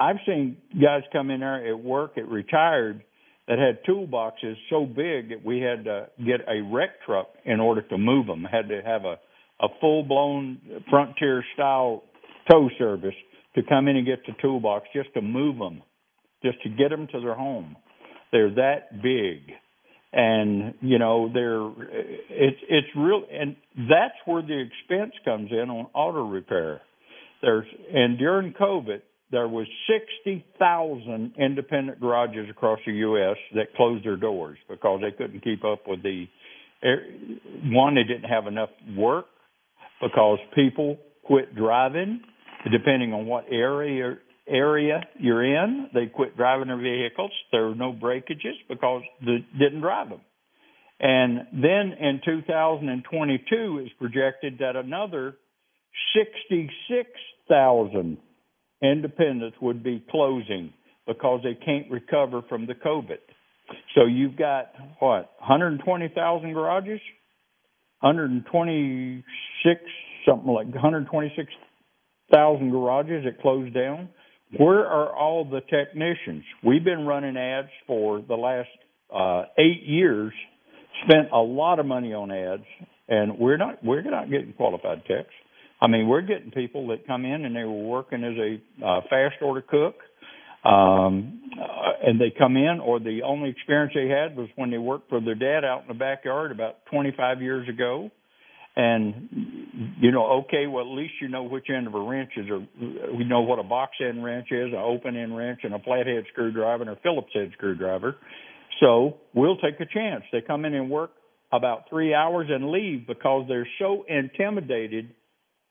I've 0.00 0.16
seen 0.24 0.56
guys 0.80 1.02
come 1.12 1.30
in 1.30 1.40
there 1.40 1.68
at 1.68 1.78
work 1.78 2.16
at 2.16 2.26
retired 2.26 3.02
that 3.48 3.58
had 3.58 3.84
toolboxes 3.84 4.54
so 4.70 4.86
big 4.86 5.30
that 5.30 5.44
we 5.44 5.60
had 5.60 5.84
to 5.84 6.06
get 6.24 6.40
a 6.48 6.62
wreck 6.62 6.90
truck 7.04 7.26
in 7.44 7.60
order 7.60 7.82
to 7.82 7.98
move 7.98 8.26
them. 8.26 8.44
Had 8.44 8.68
to 8.68 8.80
have 8.82 9.04
a 9.04 9.16
a 9.62 9.68
full 9.80 10.02
blown 10.02 10.58
frontier 10.90 11.44
style 11.54 12.02
tow 12.50 12.68
service 12.78 13.14
to 13.54 13.62
come 13.68 13.88
in 13.88 13.96
and 13.96 14.06
get 14.06 14.18
the 14.26 14.32
toolbox 14.42 14.88
just 14.94 15.12
to 15.14 15.22
move 15.22 15.58
them, 15.58 15.82
just 16.44 16.60
to 16.62 16.68
get 16.68 16.90
them 16.90 17.06
to 17.12 17.20
their 17.20 17.34
home. 17.34 17.76
They're 18.32 18.54
that 18.54 19.02
big, 19.02 19.54
and 20.12 20.74
you 20.80 20.98
know 20.98 21.30
they're 21.32 21.66
it's 22.28 22.58
it's 22.68 22.88
real, 22.96 23.22
and 23.32 23.56
that's 23.88 24.14
where 24.26 24.42
the 24.42 24.60
expense 24.60 25.12
comes 25.24 25.50
in 25.50 25.70
on 25.70 25.86
auto 25.94 26.26
repair. 26.26 26.82
There's 27.40 27.66
and 27.92 28.18
during 28.18 28.52
COVID 28.52 29.00
there 29.30 29.48
was 29.48 29.66
sixty 29.88 30.44
thousand 30.58 31.32
independent 31.38 32.00
garages 32.00 32.48
across 32.50 32.78
the 32.86 32.92
U.S. 32.92 33.36
that 33.54 33.74
closed 33.74 34.04
their 34.04 34.16
doors 34.16 34.58
because 34.68 35.00
they 35.00 35.10
couldn't 35.10 35.42
keep 35.42 35.64
up 35.64 35.80
with 35.86 36.02
the 36.02 36.26
one 37.64 37.94
they 37.94 38.04
didn't 38.04 38.28
have 38.28 38.46
enough 38.46 38.70
work 38.96 39.26
because 40.00 40.38
people 40.54 40.98
quit 41.24 41.54
driving 41.54 42.20
depending 42.70 43.12
on 43.12 43.26
what 43.26 43.44
area 43.50 44.18
area 44.48 45.02
you're 45.18 45.44
in 45.44 45.88
they 45.94 46.06
quit 46.06 46.36
driving 46.36 46.68
their 46.68 46.76
vehicles 46.76 47.30
there 47.52 47.68
were 47.68 47.74
no 47.74 47.92
breakages 47.92 48.56
because 48.68 49.02
they 49.24 49.44
didn't 49.58 49.80
drive 49.80 50.08
them 50.08 50.20
and 51.00 51.46
then 51.52 51.92
in 51.98 52.20
2022 52.24 53.82
it's 53.84 53.92
projected 53.98 54.58
that 54.58 54.76
another 54.76 55.36
66,000 56.16 58.18
independents 58.82 59.56
would 59.60 59.82
be 59.82 60.02
closing 60.10 60.72
because 61.06 61.40
they 61.42 61.54
can't 61.54 61.90
recover 61.90 62.42
from 62.48 62.66
the 62.66 62.74
COVID. 62.74 63.18
So 63.94 64.06
you've 64.06 64.36
got 64.36 64.72
what 64.98 65.32
120,000 65.38 66.52
garages, 66.52 67.00
126 68.00 69.80
something 70.26 70.52
like 70.52 70.66
126,000 70.66 72.70
garages 72.70 73.24
that 73.24 73.40
closed 73.40 73.72
down. 73.74 74.08
Where 74.58 74.86
are 74.86 75.14
all 75.16 75.44
the 75.44 75.60
technicians? 75.60 76.44
We've 76.62 76.84
been 76.84 77.06
running 77.06 77.36
ads 77.36 77.68
for 77.86 78.20
the 78.20 78.34
last 78.34 78.68
uh, 79.14 79.44
eight 79.58 79.82
years. 79.84 80.32
Spent 81.04 81.30
a 81.32 81.38
lot 81.38 81.78
of 81.78 81.86
money 81.86 82.12
on 82.12 82.30
ads, 82.30 82.66
and 83.08 83.38
we're 83.38 83.56
not 83.56 83.82
we're 83.82 84.02
not 84.02 84.30
getting 84.30 84.52
qualified 84.52 85.04
techs. 85.06 85.32
I 85.80 85.88
mean, 85.88 86.06
we're 86.06 86.20
getting 86.20 86.50
people 86.50 86.88
that 86.88 87.06
come 87.06 87.24
in 87.24 87.44
and 87.44 87.56
they 87.56 87.64
were 87.64 87.82
working 87.82 88.22
as 88.22 88.34
a 88.36 88.86
uh, 88.86 89.00
fast 89.10 89.36
order 89.40 89.62
cook, 89.62 89.96
um, 90.64 91.40
uh, 91.58 92.06
and 92.06 92.20
they 92.20 92.32
come 92.36 92.56
in, 92.56 92.78
or 92.78 93.00
the 93.00 93.22
only 93.24 93.48
experience 93.50 93.92
they 93.94 94.06
had 94.06 94.36
was 94.36 94.48
when 94.54 94.70
they 94.70 94.78
worked 94.78 95.08
for 95.08 95.20
their 95.20 95.34
dad 95.34 95.64
out 95.64 95.82
in 95.82 95.88
the 95.88 95.94
backyard 95.94 96.52
about 96.52 96.84
25 96.92 97.42
years 97.42 97.68
ago. 97.68 98.10
And 98.74 99.28
you 100.00 100.10
know, 100.12 100.44
okay, 100.44 100.66
well, 100.66 100.84
at 100.84 100.96
least 100.96 101.14
you 101.20 101.28
know 101.28 101.42
which 101.42 101.66
end 101.68 101.86
of 101.86 101.94
a 101.94 102.00
wrench 102.00 102.30
is, 102.36 102.46
or 102.48 102.66
we 103.14 103.24
know 103.24 103.42
what 103.42 103.58
a 103.58 103.62
box 103.62 103.92
end 104.00 104.24
wrench 104.24 104.48
is, 104.50 104.68
an 104.72 104.78
open 104.78 105.16
end 105.16 105.36
wrench, 105.36 105.60
and 105.62 105.74
a 105.74 105.78
flathead 105.78 106.24
screwdriver, 106.32 106.82
and 106.82 106.90
a 106.90 106.96
Phillips 107.02 107.32
head 107.34 107.50
screwdriver. 107.52 108.16
So 108.80 109.18
we'll 109.34 109.58
take 109.58 109.78
a 109.80 109.86
chance. 109.86 110.24
They 110.32 110.40
come 110.40 110.64
in 110.64 110.74
and 110.74 110.90
work 110.90 111.10
about 111.52 111.90
three 111.90 112.14
hours 112.14 112.48
and 112.50 112.70
leave 112.70 113.06
because 113.06 113.44
they're 113.46 113.68
so 113.78 114.04
intimidated 114.08 115.10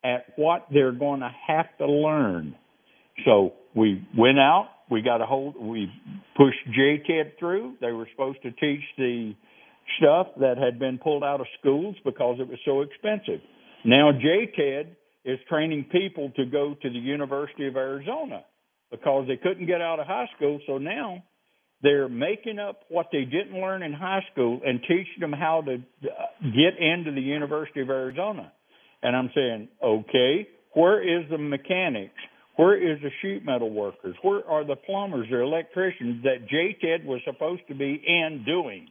at 0.04 0.26
what 0.36 0.68
they're 0.72 0.92
going 0.92 1.22
to 1.22 1.32
have 1.48 1.66
to 1.80 1.88
learn. 1.88 2.56
So 3.26 3.54
we 3.76 4.08
went 4.16 4.40
out, 4.40 4.70
we 4.90 5.02
got 5.02 5.22
a 5.22 5.26
hold, 5.26 5.56
we 5.60 5.92
pushed 6.38 6.60
JTED 6.78 7.40
through. 7.40 7.76
They 7.82 7.92
were 7.92 8.08
supposed 8.12 8.42
to 8.44 8.52
teach 8.52 8.84
the 8.98 9.34
stuff 9.98 10.28
that 10.40 10.58
had 10.58 10.80
been 10.80 10.98
pulled 10.98 11.24
out 11.24 11.42
of 11.42 11.48
schools 11.60 11.96
because 12.04 12.38
it 12.40 12.48
was 12.48 12.60
so 12.66 12.82
expensive. 12.82 13.42
Now 13.86 14.12
JTED 14.12 14.88
is 15.26 15.40
training 15.50 15.86
people 15.92 16.32
to 16.36 16.46
go 16.46 16.76
to 16.82 16.90
the 16.90 17.00
University 17.00 17.68
of 17.68 17.76
Arizona 17.76 18.44
because 18.90 19.28
they 19.28 19.38
couldn't 19.38 19.68
get 19.68 19.82
out 19.82 20.00
of 20.00 20.08
high 20.08 20.28
school. 20.36 20.60
So 20.68 20.78
now 20.78 21.24
they're 21.82 22.10
making 22.10 22.60
up 22.60 22.82
what 22.90 23.08
they 23.12 23.24
didn't 23.24 23.60
learn 23.60 23.84
in 23.84 23.94
high 23.94 24.24
school 24.32 24.62
and 24.66 24.82
teaching 24.82 25.20
them 25.20 25.34
how 25.34 25.62
to 25.62 25.76
uh, 25.76 26.08
get 26.42 26.80
into 26.80 27.12
the 27.12 27.22
University 27.22 27.82
of 27.82 27.90
Arizona. 27.90 28.52
And 29.02 29.16
I'm 29.16 29.32
saying, 29.34 29.70
okay, 29.84 30.48
where 30.74 31.02
is 31.02 31.30
the 31.30 31.38
mechanics? 31.38 32.14
Where 32.56 32.76
is 32.76 33.00
the 33.02 33.10
sheet 33.22 33.46
metal 33.46 33.72
workers? 33.72 34.16
Where 34.22 34.46
are 34.48 34.66
the 34.66 34.76
plumbers 34.76 35.28
or 35.32 35.42
electricians 35.42 36.24
that 36.24 36.48
JTED 36.52 37.06
was 37.06 37.22
supposed 37.26 37.62
to 37.70 37.76
be 37.76 38.02
in 38.06 38.44
doing? 38.46 38.88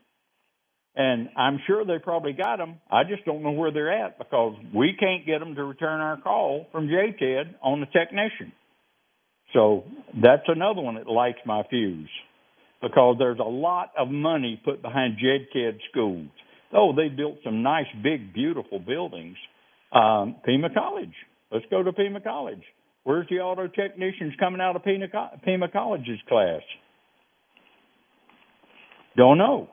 And 0.96 1.28
I'm 1.36 1.60
sure 1.66 1.84
they 1.84 1.98
probably 2.02 2.32
got 2.32 2.56
them. 2.56 2.80
I 2.90 3.04
just 3.04 3.24
don't 3.24 3.42
know 3.42 3.52
where 3.52 3.70
they're 3.70 3.92
at 3.92 4.18
because 4.18 4.56
we 4.74 4.94
can't 4.98 5.24
get 5.24 5.38
them 5.38 5.54
to 5.54 5.64
return 5.64 6.00
our 6.00 6.20
call 6.20 6.66
from 6.72 6.88
JTED 6.88 7.54
on 7.62 7.80
the 7.80 7.86
technician. 7.86 8.52
So 9.52 9.84
that's 10.20 10.42
another 10.48 10.80
one 10.80 10.96
that 10.96 11.08
lights 11.08 11.38
my 11.46 11.62
fuse 11.70 12.10
because 12.82 13.16
there's 13.18 13.38
a 13.38 13.48
lot 13.48 13.90
of 13.98 14.08
money 14.08 14.60
put 14.64 14.82
behind 14.82 15.18
JTED 15.18 15.78
schools. 15.90 16.28
Oh, 16.72 16.92
they 16.94 17.08
built 17.08 17.36
some 17.44 17.62
nice, 17.62 17.86
big, 18.02 18.32
beautiful 18.32 18.78
buildings. 18.78 19.36
Um, 19.92 20.36
Pima 20.44 20.68
College. 20.72 21.14
Let's 21.50 21.66
go 21.70 21.82
to 21.82 21.92
Pima 21.92 22.20
College. 22.20 22.62
Where's 23.04 23.26
the 23.28 23.36
auto 23.36 23.66
technicians 23.66 24.34
coming 24.38 24.60
out 24.60 24.76
of 24.76 24.84
Pima, 24.84 25.06
Pima 25.44 25.68
College's 25.68 26.20
class? 26.28 26.62
Don't 29.16 29.38
know. 29.38 29.68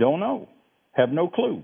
Don't 0.00 0.18
know. 0.18 0.48
Have 0.92 1.10
no 1.10 1.28
clue. 1.28 1.62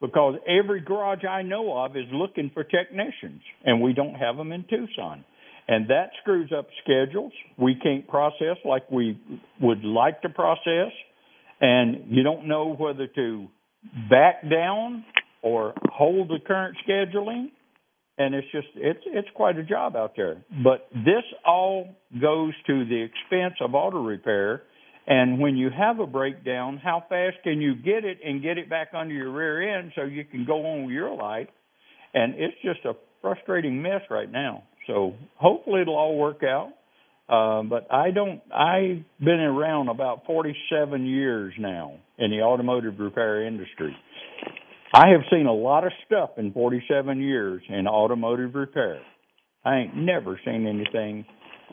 Because 0.00 0.34
every 0.46 0.80
garage 0.82 1.24
I 1.24 1.42
know 1.42 1.76
of 1.76 1.96
is 1.96 2.04
looking 2.12 2.50
for 2.54 2.62
technicians, 2.62 3.40
and 3.64 3.80
we 3.80 3.92
don't 3.94 4.14
have 4.14 4.36
them 4.36 4.52
in 4.52 4.64
Tucson. 4.70 5.24
And 5.66 5.88
that 5.88 6.10
screws 6.20 6.52
up 6.56 6.66
schedules. 6.82 7.32
We 7.58 7.74
can't 7.82 8.06
process 8.06 8.58
like 8.66 8.90
we 8.90 9.18
would 9.60 9.82
like 9.82 10.20
to 10.22 10.28
process. 10.28 10.92
And 11.60 12.14
you 12.14 12.22
don't 12.22 12.46
know 12.46 12.74
whether 12.76 13.06
to 13.06 13.48
back 14.10 14.42
down 14.50 15.04
or 15.42 15.72
hold 15.90 16.28
the 16.28 16.38
current 16.46 16.76
scheduling. 16.86 17.46
and 18.18 18.34
it's 18.34 18.46
just 18.52 18.68
it's 18.76 19.00
it's 19.06 19.28
quite 19.34 19.56
a 19.58 19.62
job 19.64 19.96
out 19.96 20.12
there. 20.16 20.44
But 20.62 20.88
this 20.92 21.24
all 21.44 21.88
goes 22.20 22.52
to 22.66 22.84
the 22.84 23.02
expense 23.02 23.54
of 23.60 23.74
auto 23.74 24.02
repair. 24.02 24.62
And 25.06 25.38
when 25.38 25.56
you 25.56 25.68
have 25.70 26.00
a 26.00 26.06
breakdown, 26.06 26.80
how 26.82 27.04
fast 27.08 27.36
can 27.44 27.60
you 27.60 27.74
get 27.74 28.04
it 28.04 28.18
and 28.24 28.42
get 28.42 28.56
it 28.56 28.70
back 28.70 28.88
under 28.94 29.12
your 29.12 29.30
rear 29.30 29.76
end 29.78 29.92
so 29.94 30.04
you 30.04 30.24
can 30.24 30.46
go 30.46 30.64
on 30.64 30.84
with 30.84 30.94
your 30.94 31.14
life? 31.14 31.48
And 32.14 32.34
it's 32.36 32.56
just 32.62 32.84
a 32.86 32.94
frustrating 33.20 33.82
mess 33.82 34.00
right 34.10 34.30
now. 34.30 34.62
So 34.86 35.14
hopefully 35.36 35.82
it'll 35.82 35.96
all 35.96 36.16
work 36.16 36.42
out. 36.42 36.72
Uh, 37.28 37.62
but 37.62 37.86
I 37.90 38.10
don't. 38.10 38.42
I've 38.52 39.02
been 39.18 39.40
around 39.40 39.88
about 39.88 40.26
47 40.26 41.06
years 41.06 41.54
now 41.58 41.96
in 42.18 42.30
the 42.30 42.42
automotive 42.42 42.98
repair 42.98 43.46
industry. 43.46 43.96
I 44.92 45.08
have 45.08 45.22
seen 45.30 45.46
a 45.46 45.52
lot 45.52 45.84
of 45.84 45.92
stuff 46.06 46.30
in 46.36 46.52
47 46.52 47.20
years 47.20 47.62
in 47.68 47.88
automotive 47.88 48.54
repair. 48.54 49.00
I 49.64 49.78
ain't 49.78 49.96
never 49.96 50.38
seen 50.44 50.66
anything 50.66 51.24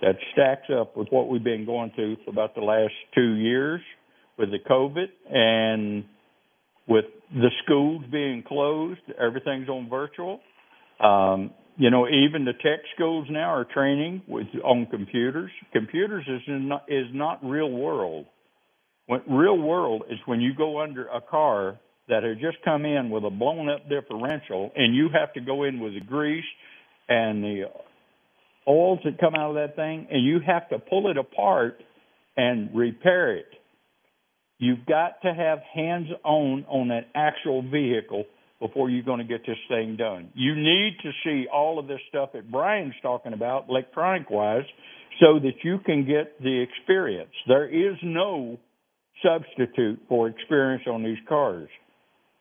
that 0.02 0.16
stacks 0.34 0.70
up 0.76 0.98
with 0.98 1.08
what 1.10 1.30
we've 1.30 1.44
been 1.44 1.66
going 1.66 1.92
through 1.96 2.18
for 2.26 2.32
about 2.32 2.56
the 2.56 2.62
last 2.62 2.94
two 3.14 3.36
years 3.36 3.82
with 4.38 4.50
the 4.50 4.60
COVID 4.60 5.08
and 5.30 6.04
with 6.88 7.06
the 7.34 7.50
schools 7.64 8.04
being 8.12 8.44
closed. 8.44 9.00
Everything's 9.20 9.70
on 9.70 9.90
virtual. 9.90 10.40
Um, 11.00 11.52
you 11.78 11.90
know, 11.90 12.08
even 12.08 12.46
the 12.46 12.54
tech 12.54 12.82
schools 12.96 13.28
now 13.30 13.50
are 13.54 13.66
training 13.66 14.24
with 14.28 14.48
on 14.64 14.88
computers. 14.88 15.52
Computers 15.72 16.26
is 16.28 16.42
not 16.48 16.84
is 16.88 17.08
not 17.14 17.40
real 17.44 17.72
world. 17.72 18.26
When, 19.08 19.22
real 19.30 19.58
world 19.58 20.04
is 20.10 20.20
when 20.26 20.42
you 20.42 20.54
go 20.56 20.82
under 20.82 21.08
a 21.08 21.22
car 21.22 21.80
that 22.08 22.24
has 22.24 22.38
just 22.38 22.58
come 22.64 22.86
in 22.86 23.10
with 23.10 23.24
a 23.24 23.30
blown 23.30 23.70
up 23.70 23.88
differential, 23.90 24.72
and 24.76 24.96
you 24.96 25.10
have 25.14 25.34
to 25.34 25.42
go 25.42 25.64
in 25.64 25.80
with 25.80 25.94
the 25.94 26.02
grease 26.02 26.44
and 27.08 27.44
the 27.44 27.64
oils 28.68 29.00
that 29.04 29.20
come 29.20 29.36
out 29.36 29.50
of 29.50 29.56
that 29.56 29.76
thing, 29.76 30.08
and 30.12 30.24
you 30.24 30.40
have 30.46 30.70
to 30.70 30.80
pull 30.80 31.10
it 31.10 31.18
apart 31.18 31.82
and 32.38 32.70
repair 32.74 33.36
it. 33.36 33.48
You've 34.58 34.86
got 34.86 35.22
to 35.24 35.34
have 35.34 35.60
hands 35.74 36.08
on 36.24 36.66
on 36.68 36.92
an 36.92 37.06
actual 37.16 37.64
vehicle 37.64 38.26
before 38.60 38.92
you're 38.92 39.04
going 39.04 39.18
to 39.18 39.26
get 39.26 39.42
this 39.46 39.58
thing 39.68 39.96
done. 39.98 40.30
You 40.36 40.56
need 40.56 40.98
to 41.02 41.12
see 41.24 41.48
all 41.52 41.80
of 41.80 41.88
this 41.88 42.00
stuff 42.10 42.30
that 42.34 42.52
Brian's 42.52 42.94
talking 43.02 43.34
about, 43.34 43.70
electronic 43.70 44.30
wise, 44.30 44.66
so 45.20 45.40
that 45.40 45.64
you 45.64 45.80
can 45.80 46.06
get 46.06 46.40
the 46.42 46.62
experience. 46.62 47.32
There 47.48 47.68
is 47.68 47.98
no 48.04 48.60
substitute 49.24 50.00
for 50.08 50.28
experience 50.28 50.84
on 50.88 51.04
these 51.04 51.18
cars. 51.28 51.70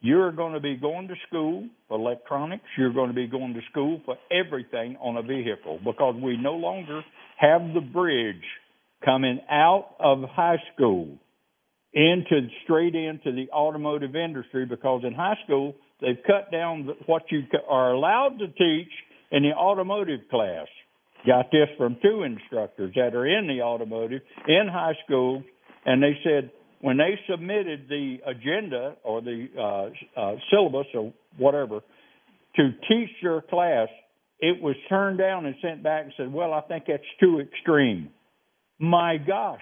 You're 0.01 0.33
going 0.33 0.55
to 0.55 0.61
be 0.61 0.77
going 0.77 1.09
to 1.09 1.15
school 1.29 1.69
for 1.89 1.99
electronics. 1.99 2.65
You're 2.79 2.93
going 2.93 3.09
to 3.09 3.15
be 3.15 3.27
going 3.27 3.55
to 3.55 3.61
school 3.71 4.01
for 4.05 4.17
everything 4.31 4.97
on 4.97 5.17
a 5.17 5.23
vehicle 5.23 5.79
because 5.85 6.15
we 6.23 6.37
no 6.37 6.55
longer 6.55 7.03
have 7.39 7.61
the 7.75 7.81
bridge 7.81 8.43
coming 9.05 9.41
out 9.51 9.95
of 9.99 10.23
high 10.31 10.63
school 10.75 11.19
into 11.93 12.49
straight 12.65 12.95
into 12.95 13.33
the 13.33 13.49
automotive 13.53 14.17
industry 14.17 14.65
because 14.65 15.03
in 15.05 15.13
high 15.13 15.37
school 15.45 15.75
They've 16.01 16.19
cut 16.27 16.51
down 16.51 16.89
what 17.07 17.25
you 17.31 17.43
are 17.69 17.93
allowed 17.93 18.39
to 18.39 18.47
teach 18.49 18.93
in 19.31 19.43
the 19.43 19.53
automotive 19.53 20.21
class. 20.31 20.67
Got 21.27 21.51
this 21.53 21.69
from 21.77 21.99
two 22.03 22.23
instructors 22.23 22.93
that 22.97 23.15
are 23.15 23.27
in 23.27 23.47
the 23.47 23.63
automotive 23.63 24.23
in 24.49 24.69
high 24.73 24.95
school, 25.05 25.43
and 25.85 26.03
they 26.03 26.19
said 26.25 26.51
when 26.81 26.97
they 26.97 27.19
submitted 27.31 27.89
the 27.89 28.19
agenda 28.27 28.97
or 29.03 29.21
the 29.21 29.47
uh, 29.59 30.21
uh, 30.21 30.35
syllabus 30.51 30.87
or 30.95 31.13
whatever 31.37 31.81
to 32.57 32.71
teach 32.89 33.11
your 33.23 33.43
class, 33.43 33.89
it 34.41 34.63
was 34.63 34.75
turned 34.89 35.19
down 35.19 35.47
and 35.47 35.55
sent 35.63 35.83
back 35.83 36.05
and 36.05 36.13
said, 36.17 36.33
"Well, 36.33 36.53
I 36.53 36.63
think 36.63 36.85
that's 36.89 37.03
too 37.21 37.41
extreme." 37.41 38.11
My 38.79 39.19
gosh, 39.19 39.61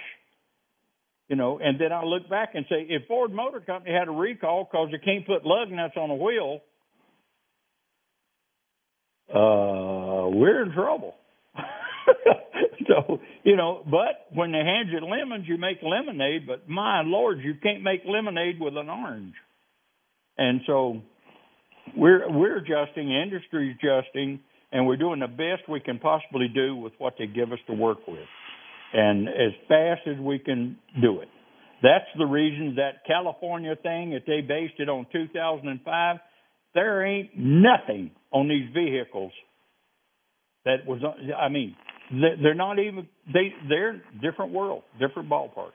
you 1.28 1.36
know, 1.36 1.58
and 1.62 1.78
then 1.78 1.92
I 1.92 2.04
look 2.04 2.28
back 2.30 2.50
and 2.54 2.64
say, 2.70 2.86
if 2.88 3.06
Ford 3.06 3.32
Motor 3.32 3.60
Company 3.60 3.94
had 3.94 4.08
a 4.08 4.12
recall 4.12 4.64
because 4.70 4.88
they 4.90 4.98
can't 4.98 5.26
put 5.26 5.44
lug 5.44 5.70
nuts 5.70 5.94
on 5.96 6.10
a 6.10 6.14
wheel, 6.14 6.60
uh, 9.28 10.28
we're 10.30 10.62
in 10.62 10.72
trouble. 10.72 11.14
so, 12.88 13.20
you 13.44 13.56
know, 13.56 13.82
but 13.84 14.26
when 14.34 14.52
they 14.52 14.58
hand 14.58 14.88
you 14.90 15.00
lemons, 15.00 15.46
you 15.46 15.58
make 15.58 15.78
lemonade, 15.82 16.46
but 16.46 16.68
my 16.68 17.02
lord, 17.04 17.40
you 17.40 17.54
can't 17.62 17.82
make 17.82 18.02
lemonade 18.06 18.60
with 18.60 18.76
an 18.76 18.88
orange. 18.88 19.34
And 20.36 20.60
so 20.66 21.00
we're 21.96 22.30
we're 22.30 22.58
adjusting, 22.58 23.10
industry's 23.10 23.76
adjusting, 23.82 24.40
and 24.72 24.86
we're 24.86 24.96
doing 24.96 25.20
the 25.20 25.26
best 25.26 25.68
we 25.68 25.80
can 25.80 25.98
possibly 25.98 26.48
do 26.48 26.76
with 26.76 26.92
what 26.98 27.14
they 27.18 27.26
give 27.26 27.52
us 27.52 27.58
to 27.66 27.74
work 27.74 28.06
with 28.06 28.28
and 28.92 29.28
as 29.28 29.52
fast 29.68 30.00
as 30.06 30.18
we 30.18 30.38
can 30.38 30.78
do 31.00 31.20
it. 31.20 31.28
That's 31.82 32.06
the 32.16 32.26
reason 32.26 32.74
that 32.76 33.06
California 33.06 33.76
thing 33.82 34.10
that 34.10 34.22
they 34.26 34.40
based 34.40 34.74
it 34.78 34.88
on 34.88 35.06
2005. 35.12 36.16
There 36.74 37.06
ain't 37.06 37.30
nothing 37.36 38.10
on 38.32 38.48
these 38.48 38.68
vehicles 38.74 39.32
that 40.64 40.86
was. 40.86 41.00
I 41.38 41.48
mean, 41.48 41.76
they're 42.10 42.54
not 42.54 42.78
even. 42.78 43.08
They 43.32 43.52
they're 43.68 44.02
different 44.22 44.52
world, 44.52 44.82
different 44.98 45.28
ballpark. 45.28 45.72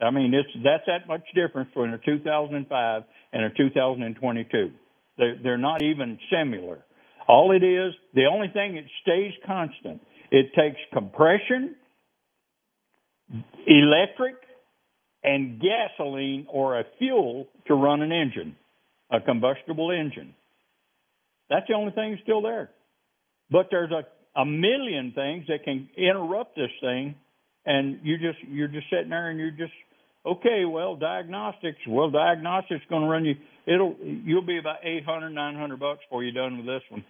I 0.00 0.10
mean, 0.10 0.34
it's 0.34 0.48
that's 0.62 0.84
that 0.86 1.08
much 1.08 1.22
difference 1.34 1.68
between 1.68 1.90
a 1.90 1.98
2005 1.98 3.02
and 3.32 3.44
a 3.44 3.50
2022. 3.50 4.70
They're, 5.16 5.36
they're 5.42 5.58
not 5.58 5.82
even 5.82 6.18
similar. 6.30 6.84
All 7.26 7.52
it 7.52 7.64
is, 7.64 7.94
the 8.14 8.26
only 8.26 8.48
thing 8.48 8.74
that 8.74 8.84
stays 9.02 9.32
constant, 9.46 10.02
it 10.30 10.52
takes 10.54 10.78
compression 10.92 11.76
electric 13.66 14.36
and 15.22 15.60
gasoline 15.60 16.46
or 16.50 16.78
a 16.78 16.84
fuel 16.98 17.48
to 17.66 17.74
run 17.74 18.02
an 18.02 18.12
engine, 18.12 18.56
a 19.10 19.20
combustible 19.20 19.90
engine. 19.90 20.34
That's 21.48 21.66
the 21.68 21.74
only 21.74 21.92
thing 21.92 22.18
still 22.22 22.42
there. 22.42 22.70
But 23.50 23.68
there's 23.70 23.90
a, 23.90 24.04
a 24.36 24.44
million 24.44 25.12
things 25.14 25.44
that 25.48 25.64
can 25.64 25.88
interrupt 25.96 26.56
this 26.56 26.70
thing 26.80 27.14
and 27.66 28.00
you 28.02 28.18
just 28.18 28.38
you're 28.48 28.68
just 28.68 28.86
sitting 28.90 29.10
there 29.10 29.30
and 29.30 29.38
you're 29.38 29.50
just 29.50 29.72
okay, 30.26 30.64
well 30.64 30.96
diagnostics, 30.96 31.78
well 31.88 32.10
diagnostics 32.10 32.84
going 32.88 33.02
to 33.02 33.08
run 33.08 33.24
you 33.24 33.34
it'll 33.66 33.96
you'll 34.02 34.46
be 34.46 34.58
about 34.58 34.76
eight 34.84 35.04
hundred 35.04 35.30
nine 35.30 35.54
hundred 35.54 35.80
bucks 35.80 36.00
before 36.08 36.22
you're 36.22 36.32
done 36.34 36.56
with 36.56 36.66
this 36.66 36.82
one 36.90 37.04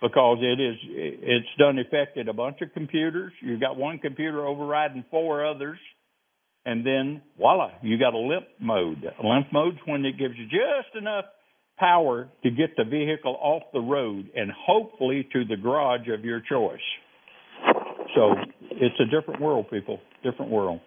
because 0.00 0.38
it 0.40 0.60
is 0.60 0.76
it's 0.82 1.48
done 1.58 1.78
affected 1.78 2.28
a 2.28 2.32
bunch 2.32 2.58
of 2.62 2.72
computers. 2.72 3.32
You've 3.42 3.60
got 3.60 3.76
one 3.76 3.98
computer 3.98 4.46
overriding 4.46 5.04
four 5.10 5.44
others, 5.44 5.78
and 6.64 6.84
then 6.86 7.22
voila, 7.38 7.70
you 7.82 7.98
got 7.98 8.14
a 8.14 8.18
limp 8.18 8.46
mode. 8.58 9.04
A 9.04 9.26
limp 9.26 9.52
mode's 9.52 9.78
when 9.84 10.04
it 10.04 10.18
gives 10.18 10.34
you 10.36 10.44
just 10.44 10.96
enough 10.96 11.26
power 11.80 12.28
to 12.42 12.50
get 12.50 12.76
the 12.76 12.84
vehicle 12.84 13.36
off 13.40 13.62
the 13.72 13.80
road 13.80 14.30
and 14.36 14.52
hopefully 14.52 15.26
to 15.32 15.44
the 15.46 15.56
garage 15.56 16.08
of 16.12 16.24
your 16.24 16.40
choice. 16.40 16.78
So 18.14 18.34
it's 18.70 18.94
a 19.00 19.06
different 19.06 19.40
world, 19.40 19.66
people. 19.70 19.98
Different 20.22 20.50
world. 20.50 20.80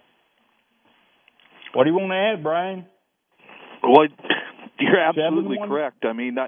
What 1.74 1.86
do 1.86 1.90
you 1.90 1.96
want 1.96 2.12
to 2.12 2.16
add, 2.16 2.44
Brian? 2.44 2.86
Well, 3.82 4.08
you're 4.80 5.00
absolutely 5.00 5.58
correct. 5.58 6.06
I 6.06 6.14
mean, 6.14 6.38
I, 6.38 6.48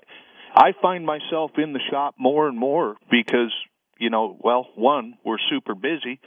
I 0.56 0.72
find 0.82 1.06
myself 1.06 1.52
in 1.58 1.74
the 1.74 1.80
shop 1.90 2.16
more 2.20 2.48
and 2.48 2.58
more 2.58 2.96
because, 3.10 3.52
you 4.00 4.10
know, 4.10 4.38
well, 4.40 4.68
one, 4.76 5.16
we're 5.26 5.38
super 5.50 5.74
busy, 5.74 6.20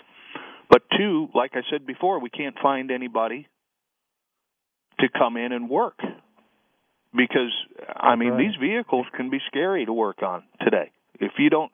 but 0.69 0.83
two, 0.97 1.29
like 1.35 1.53
I 1.55 1.61
said 1.71 1.87
before, 1.87 2.21
we 2.21 2.31
can't 2.31 2.57
find 2.61 2.91
anybody 2.91 3.47
to 5.01 5.07
come 5.17 5.37
in 5.37 5.53
and 5.53 5.71
work. 5.71 5.99
Because 7.17 7.53
I 7.97 8.17
mean, 8.17 8.31
right. 8.31 8.39
these 8.39 8.57
vehicles 8.61 9.07
can 9.17 9.31
be 9.31 9.39
scary 9.47 9.87
to 9.87 9.93
work 9.93 10.23
on 10.23 10.43
today. 10.63 10.91
If 11.21 11.33
you 11.39 11.51
don't 11.51 11.73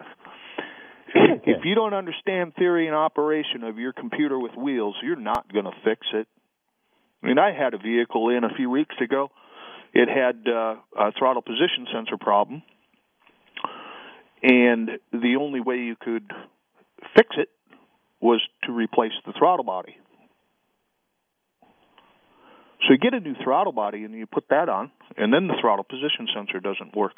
if 1.14 1.64
you 1.64 1.74
don't 1.74 1.94
understand 1.94 2.54
theory 2.56 2.86
and 2.86 2.96
operation 2.96 3.62
of 3.64 3.78
your 3.78 3.92
computer 3.92 4.38
with 4.38 4.52
wheels, 4.56 4.96
you're 5.02 5.16
not 5.16 5.52
going 5.52 5.64
to 5.64 5.72
fix 5.84 6.06
it. 6.12 6.26
I 7.22 7.26
mean, 7.26 7.38
I 7.38 7.52
had 7.52 7.74
a 7.74 7.78
vehicle 7.78 8.28
in 8.30 8.44
a 8.44 8.54
few 8.54 8.70
weeks 8.70 8.94
ago 9.00 9.30
it 9.94 10.08
had 10.08 10.52
uh, 10.52 10.74
a 10.98 11.12
throttle 11.16 11.40
position 11.40 11.86
sensor 11.92 12.16
problem, 12.18 12.62
and 14.42 14.90
the 15.12 15.36
only 15.40 15.60
way 15.60 15.76
you 15.76 15.94
could 15.98 16.28
fix 17.16 17.28
it 17.38 17.48
was 18.20 18.42
to 18.64 18.72
replace 18.72 19.12
the 19.24 19.32
throttle 19.38 19.64
body. 19.64 19.96
So 22.86 22.92
you 22.92 22.98
get 22.98 23.14
a 23.14 23.20
new 23.20 23.34
throttle 23.42 23.72
body 23.72 24.04
and 24.04 24.14
you 24.14 24.26
put 24.26 24.44
that 24.50 24.68
on, 24.68 24.90
and 25.16 25.32
then 25.32 25.46
the 25.46 25.54
throttle 25.60 25.84
position 25.84 26.28
sensor 26.34 26.60
doesn't 26.60 26.94
work. 26.94 27.14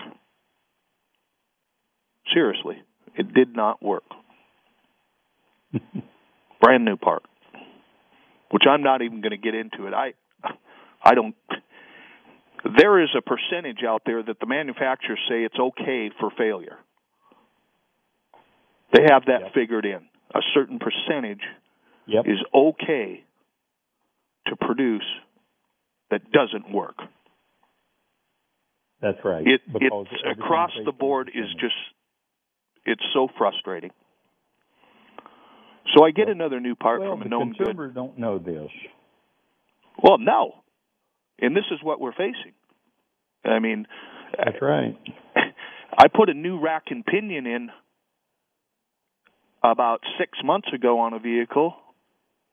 Seriously, 2.33 2.77
it 3.17 3.33
did 3.35 3.55
not 3.55 3.83
work. 3.83 4.05
Brand 6.61 6.85
new 6.85 6.97
part, 6.97 7.25
which 8.51 8.65
I'm 8.69 8.83
not 8.83 9.03
even 9.03 9.21
going 9.21 9.31
to 9.31 9.37
get 9.37 9.55
into 9.55 9.87
it. 9.87 9.95
I 9.95 10.13
I 11.03 11.15
don't 11.15 11.35
there 12.79 13.01
is 13.03 13.11
a 13.17 13.23
percentage 13.23 13.85
out 13.87 14.03
there 14.07 14.23
that 14.23 14.41
the 14.41 14.47
manufacturers 14.47 15.21
say 15.29 15.45
it's 15.45 15.59
okay 15.59 16.11
for 16.19 16.31
failure. 16.37 16.79
They 18.93 19.03
have 19.11 19.25
that 19.27 19.41
Yep. 19.43 19.55
figured 19.55 19.85
in. 19.85 20.09
A 20.35 20.41
certain 20.55 20.79
percentage 20.79 21.43
Yep. 22.07 22.27
is 22.27 22.39
okay 22.55 23.25
to 24.47 24.57
produce 24.57 25.05
that 26.11 26.31
doesn't 26.31 26.73
work. 26.73 26.97
That's 29.01 29.19
right. 29.25 29.47
It 29.47 29.61
it's 29.75 30.23
across 30.31 30.71
the 30.85 30.93
board 30.93 31.31
is 31.35 31.47
just 31.61 31.75
it's 32.85 33.03
so 33.13 33.29
frustrating. 33.37 33.91
So 35.95 36.05
I 36.05 36.11
get 36.11 36.29
Yep. 36.29 36.37
another 36.37 36.61
new 36.61 36.75
part 36.75 37.01
well, 37.01 37.13
from 37.13 37.23
a 37.23 37.29
known 37.29 37.51
good. 37.53 37.59
consumers 37.67 37.95
don't 37.95 38.19
know 38.19 38.39
this. 38.39 38.71
Well, 40.03 40.19
no. 40.19 40.63
And 41.39 41.55
this 41.57 41.65
is 41.71 41.79
what 41.83 42.01
we're 42.01 42.13
facing. 42.13 42.53
I 43.45 43.59
mean, 43.59 43.87
That's 44.37 44.61
right. 44.61 44.97
I 45.99 46.09
put 46.09 46.29
a 46.29 46.35
new 46.35 46.59
rack 46.61 46.85
and 46.91 47.05
pinion 47.05 47.47
in 47.47 47.71
about 49.63 50.01
six 50.19 50.39
months 50.45 50.69
ago 50.75 51.01
on 51.01 51.13
a 51.13 51.19
vehicle, 51.19 51.75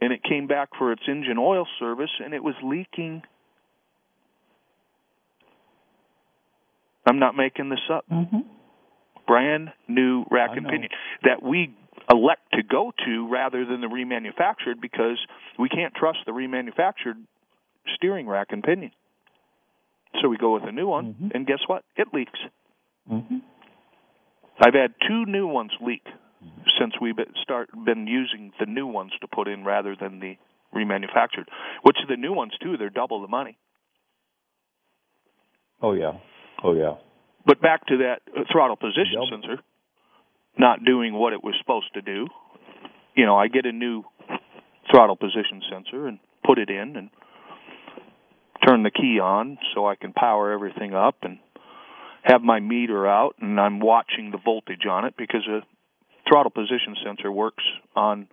and 0.02 0.12
it 0.14 0.22
came 0.24 0.48
back 0.48 0.70
for 0.78 0.92
its 0.92 1.02
engine 1.08 1.38
oil 1.38 1.66
service, 1.80 2.12
and 2.24 2.34
it 2.34 2.44
was 2.44 2.56
leaking. 2.64 3.24
I'm 7.06 7.20
not 7.20 7.36
making 7.36 7.70
this 7.70 7.80
up. 7.92 8.06
Mm-hmm. 8.12 8.40
Brand 9.28 9.70
new 9.88 10.26
rack 10.32 10.52
I 10.52 10.56
and 10.56 10.64
know. 10.64 10.70
pinion 10.70 10.90
that 11.24 11.42
we 11.44 11.74
elect 12.10 12.42
to 12.54 12.64
go 12.64 12.92
to 13.06 13.28
rather 13.30 13.66
than 13.66 13.82
the 13.82 13.88
remanufactured 13.88 14.82
because 14.82 15.18
we 15.58 15.70
can't 15.70 15.94
trust 15.96 16.20
the 16.26 16.32
remanufactured 16.32 17.16
steering 17.96 18.28
rack 18.28 18.48
and 18.52 18.64
pinion. 18.64 18.92
So 20.22 20.28
we 20.30 20.38
go 20.38 20.54
with 20.54 20.64
a 20.64 20.72
new 20.72 20.88
one, 20.88 21.14
Mhm. 21.16 21.32
and 21.36 21.48
guess 21.48 21.60
what? 21.68 21.84
It 21.96 22.14
leaks. 22.14 22.40
Mm-hmm. 23.10 23.38
I've 24.60 24.74
had 24.74 24.94
two 25.08 25.26
new 25.26 25.48
ones 25.48 25.72
leak 25.82 26.06
since 26.78 26.94
we've 27.02 27.16
been 27.16 27.34
start 27.42 27.70
been 27.86 28.06
using 28.08 28.52
the 28.60 28.66
new 28.66 28.86
ones 28.86 29.12
to 29.22 29.28
put 29.28 29.48
in 29.48 29.64
rather 29.64 29.96
than 29.96 30.20
the 30.20 30.38
remanufactured. 30.76 31.48
Which 31.84 31.98
the 32.08 32.18
new 32.18 32.34
ones 32.34 32.54
too, 32.62 32.78
they're 32.78 32.90
double 32.90 33.22
the 33.22 33.28
money. 33.28 33.58
Oh 35.82 35.94
yeah. 35.94 36.14
Oh 36.64 36.74
yeah. 36.74 36.96
But 37.46 37.62
back 37.62 37.86
to 37.88 37.98
that 37.98 38.22
uh, 38.36 38.44
throttle 38.52 38.78
position 38.78 39.16
Double. 39.16 39.30
sensor 39.30 39.64
not 40.58 40.86
doing 40.86 41.14
what 41.14 41.34
it 41.34 41.44
was 41.44 41.56
supposed 41.60 41.94
to 41.96 42.02
do. 42.02 42.28
You 43.16 43.26
know, 43.26 43.36
I 43.36 43.48
get 43.48 43.66
a 43.66 43.72
new 43.72 44.04
throttle 44.92 45.16
position 45.16 45.62
sensor 45.72 46.08
and 46.08 46.20
put 46.46 46.60
it 46.60 46.70
in 46.70 46.96
and 46.96 47.10
turn 48.66 48.84
the 48.84 48.92
key 48.92 49.20
on 49.20 49.58
so 49.74 49.86
I 49.88 49.96
can 49.96 50.14
power 50.14 50.52
everything 50.52 50.94
up 50.94 51.16
and 51.24 51.40
have 52.24 52.42
my 52.42 52.60
meter 52.60 53.08
out 53.08 53.36
and 53.42 53.60
I'm 53.60 53.80
watching 53.80 54.32
the 54.32 54.38
voltage 54.38 54.86
on 54.90 55.06
it 55.06 55.16
because 55.18 55.46
a 55.48 55.62
throttle 56.30 56.52
position 56.52 56.96
sensor 57.06 57.32
works 57.32 57.64
on 57.96 58.28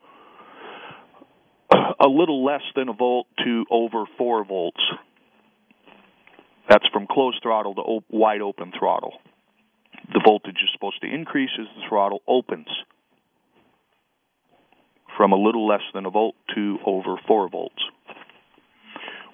a 1.72 2.06
little 2.08 2.44
less 2.44 2.62
than 2.76 2.88
a 2.88 2.92
volt 2.92 3.26
to 3.44 3.64
over 3.70 4.04
4 4.16 4.44
volts. 4.44 4.80
That's 6.68 6.86
from 6.92 7.06
closed 7.06 7.38
throttle 7.42 7.74
to 7.74 7.80
op- 7.80 8.04
wide 8.10 8.40
open 8.40 8.72
throttle. 8.78 9.14
The 10.12 10.20
voltage 10.24 10.58
is 10.62 10.70
supposed 10.72 11.00
to 11.02 11.12
increase 11.12 11.50
as 11.58 11.66
the 11.76 11.88
throttle 11.88 12.20
opens 12.26 12.68
from 15.16 15.32
a 15.32 15.36
little 15.36 15.66
less 15.66 15.82
than 15.92 16.06
a 16.06 16.10
volt 16.10 16.34
to 16.54 16.78
over 16.86 17.16
4 17.26 17.48
volts. 17.48 17.82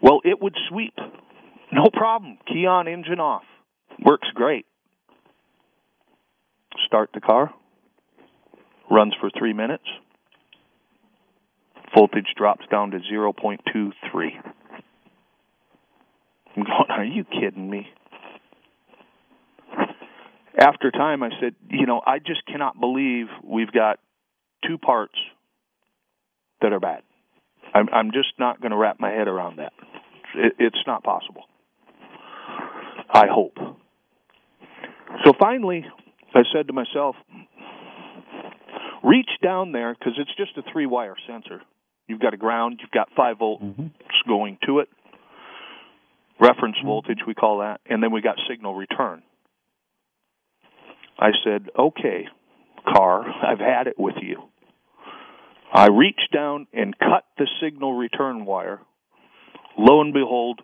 Well, 0.03 0.21
it 0.25 0.41
would 0.41 0.55
sweep. 0.69 0.95
No 1.73 1.87
problem. 1.93 2.39
Key 2.47 2.67
on, 2.67 2.89
engine 2.89 3.21
off. 3.21 3.45
Works 4.05 4.29
great. 4.35 4.67
Start 6.87 7.11
the 7.15 7.21
car. 7.21 7.53
Runs 8.91 9.15
for 9.21 9.31
three 9.37 9.53
minutes. 9.53 9.85
Voltage 11.95 12.35
drops 12.37 12.67
down 12.71 12.91
to 12.91 12.99
0.23. 12.99 13.93
I'm 16.57 16.65
going, 16.65 16.91
are 16.91 17.05
you 17.05 17.25
kidding 17.25 17.69
me? 17.69 17.87
After 20.59 20.91
time, 20.91 21.23
I 21.23 21.31
said, 21.41 21.55
you 21.69 21.87
know, 21.87 22.01
I 22.05 22.19
just 22.19 22.47
cannot 22.47 22.81
believe 22.81 23.27
we've 23.45 23.71
got 23.71 23.99
two 24.67 24.79
parts 24.79 25.15
that 26.63 26.73
are 26.73 26.81
bad. 26.81 27.03
I'm, 27.75 27.89
I'm 27.93 28.11
just 28.13 28.29
not 28.39 28.61
going 28.61 28.71
to 28.71 28.77
wrap 28.77 28.99
my 28.99 29.11
head 29.11 29.29
around 29.29 29.59
that. 29.59 29.73
It, 30.35 30.55
it's 30.59 30.79
not 30.87 31.05
possible. 31.05 31.43
I 33.13 33.27
hope. 33.31 33.57
So 35.25 35.33
finally, 35.39 35.85
I 36.35 36.43
said 36.55 36.69
to 36.69 36.73
myself, 36.73 37.17
reach 39.05 39.31
down 39.43 39.73
there 39.73 39.95
because 39.95 40.15
it's 40.19 40.35
just 40.37 40.57
a 40.57 40.73
three 40.73 40.87
wire 40.87 41.17
sensor. 41.27 41.61
You've 42.09 42.21
got 42.21 42.35
a 42.35 42.37
ground, 42.37 42.79
you've 42.81 42.91
got 42.91 43.09
5 43.17 43.39
volts 43.39 43.65
Mm-hmm. 43.65 43.87
going 44.29 44.59
to 44.67 44.79
it, 44.81 44.89
reference 46.41 46.77
mm-hmm. 46.79 46.87
voltage, 46.87 47.19
we 47.27 47.35
call 47.35 47.59
that, 47.59 47.81
and 47.87 48.03
then 48.03 48.13
we 48.13 48.21
got 48.21 48.37
signal 48.49 48.75
return. 48.75 49.23
I 51.19 51.31
said, 51.45 51.71
okay, 51.79 52.29
car, 52.87 53.25
I've 53.25 53.59
had 53.59 53.87
it 53.87 53.99
with 53.99 54.17
you. 54.21 54.43
I 55.73 55.89
reached 55.89 56.31
down 56.33 56.67
and 56.73 56.99
cut 56.99 57.25
the 57.39 57.49
signal 57.61 57.95
return 57.95 58.45
wire. 58.45 58.81
Lo 59.79 60.01
and 60.01 60.13
behold, 60.13 60.61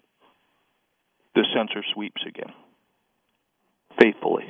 the 1.34 1.44
sensor 1.54 1.84
sweeps 1.94 2.22
again. 2.26 2.52
Faithfully. 4.00 4.44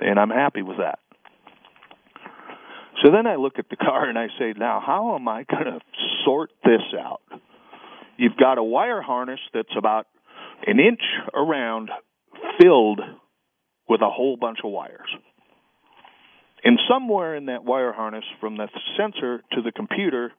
And 0.00 0.18
I'm 0.18 0.30
happy 0.30 0.62
with 0.62 0.78
that. 0.78 0.98
So 3.02 3.10
then 3.10 3.26
I 3.26 3.36
look 3.36 3.58
at 3.58 3.68
the 3.68 3.76
car 3.76 4.08
and 4.08 4.18
I 4.18 4.28
say, 4.38 4.54
now 4.56 4.82
how 4.84 5.14
am 5.14 5.28
I 5.28 5.44
going 5.44 5.64
to 5.64 5.80
sort 6.24 6.50
this 6.64 6.82
out? 6.98 7.20
You've 8.16 8.36
got 8.36 8.58
a 8.58 8.62
wire 8.62 9.02
harness 9.02 9.40
that's 9.52 9.74
about 9.76 10.06
an 10.66 10.80
inch 10.80 11.02
around, 11.34 11.90
filled 12.60 13.00
with 13.88 14.00
a 14.00 14.10
whole 14.10 14.36
bunch 14.36 14.58
of 14.64 14.70
wires. 14.70 15.08
And 16.62 16.78
somewhere 16.88 17.36
in 17.36 17.46
that 17.46 17.64
wire 17.64 17.92
harness, 17.92 18.24
from 18.40 18.56
the 18.56 18.68
sensor 18.96 19.42
to 19.52 19.62
the 19.62 19.72
computer, 19.72 20.32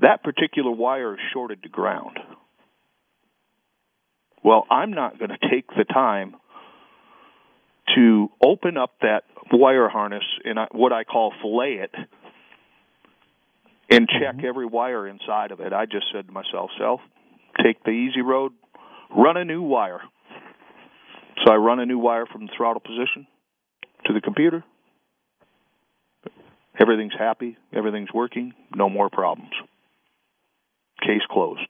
that 0.00 0.22
particular 0.22 0.70
wire 0.70 1.14
is 1.14 1.20
shorted 1.32 1.62
to 1.64 1.68
ground. 1.68 2.18
Well, 4.44 4.64
I'm 4.70 4.92
not 4.92 5.18
going 5.18 5.30
to 5.30 5.50
take 5.50 5.66
the 5.76 5.84
time 5.84 6.36
to 7.96 8.28
open 8.44 8.76
up 8.76 8.94
that 9.00 9.24
wire 9.52 9.88
harness 9.88 10.24
and 10.44 10.58
what 10.72 10.92
I 10.92 11.04
call 11.04 11.32
fillet 11.42 11.80
it 11.82 11.94
and 13.90 14.08
check 14.08 14.36
mm-hmm. 14.36 14.46
every 14.46 14.66
wire 14.66 15.08
inside 15.08 15.50
of 15.50 15.60
it. 15.60 15.72
I 15.72 15.86
just 15.86 16.06
said 16.12 16.26
to 16.26 16.32
myself, 16.32 16.70
self, 16.78 17.00
take 17.62 17.82
the 17.84 17.90
easy 17.90 18.20
road, 18.20 18.52
run 19.14 19.36
a 19.36 19.44
new 19.44 19.62
wire. 19.62 20.00
So 21.44 21.52
I 21.52 21.56
run 21.56 21.80
a 21.80 21.86
new 21.86 21.98
wire 21.98 22.26
from 22.26 22.46
the 22.46 22.52
throttle 22.56 22.80
position 22.80 23.26
to 24.06 24.12
the 24.12 24.20
computer. 24.20 24.64
Everything's 26.80 27.14
happy, 27.18 27.56
everything's 27.72 28.12
working, 28.12 28.52
no 28.74 28.88
more 28.88 29.10
problems. 29.10 29.52
Case 31.00 31.22
closed. 31.30 31.66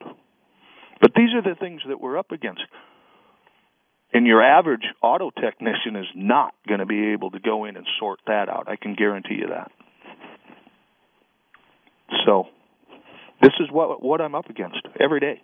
But 1.01 1.12
these 1.14 1.30
are 1.34 1.43
the 1.43 1.55
things 1.59 1.82
that 1.89 2.01
we're 2.01 2.18
up 2.18 2.30
against. 2.30 2.62
And 4.12 4.26
your 4.26 4.43
average 4.43 4.84
auto 5.03 5.30
technician 5.30 5.97
is 5.97 6.07
not 6.14 6.55
going 6.66 6.80
to 6.80 6.86
be 6.86 7.12
able 7.12 7.30
to 7.30 7.39
go 7.39 7.66
in 7.66 7.76
and 7.76 7.86
sort 7.99 8.20
that 8.26 8.49
out. 8.49 8.68
I 8.68 8.76
can 8.76 8.95
guarantee 8.95 9.34
you 9.34 9.49
that. 9.49 9.70
So, 12.24 12.45
this 13.43 13.53
is 13.61 13.68
what 13.70 14.03
what 14.03 14.20
I'm 14.20 14.34
up 14.34 14.49
against 14.49 14.80
every 14.99 15.20
day. 15.20 15.43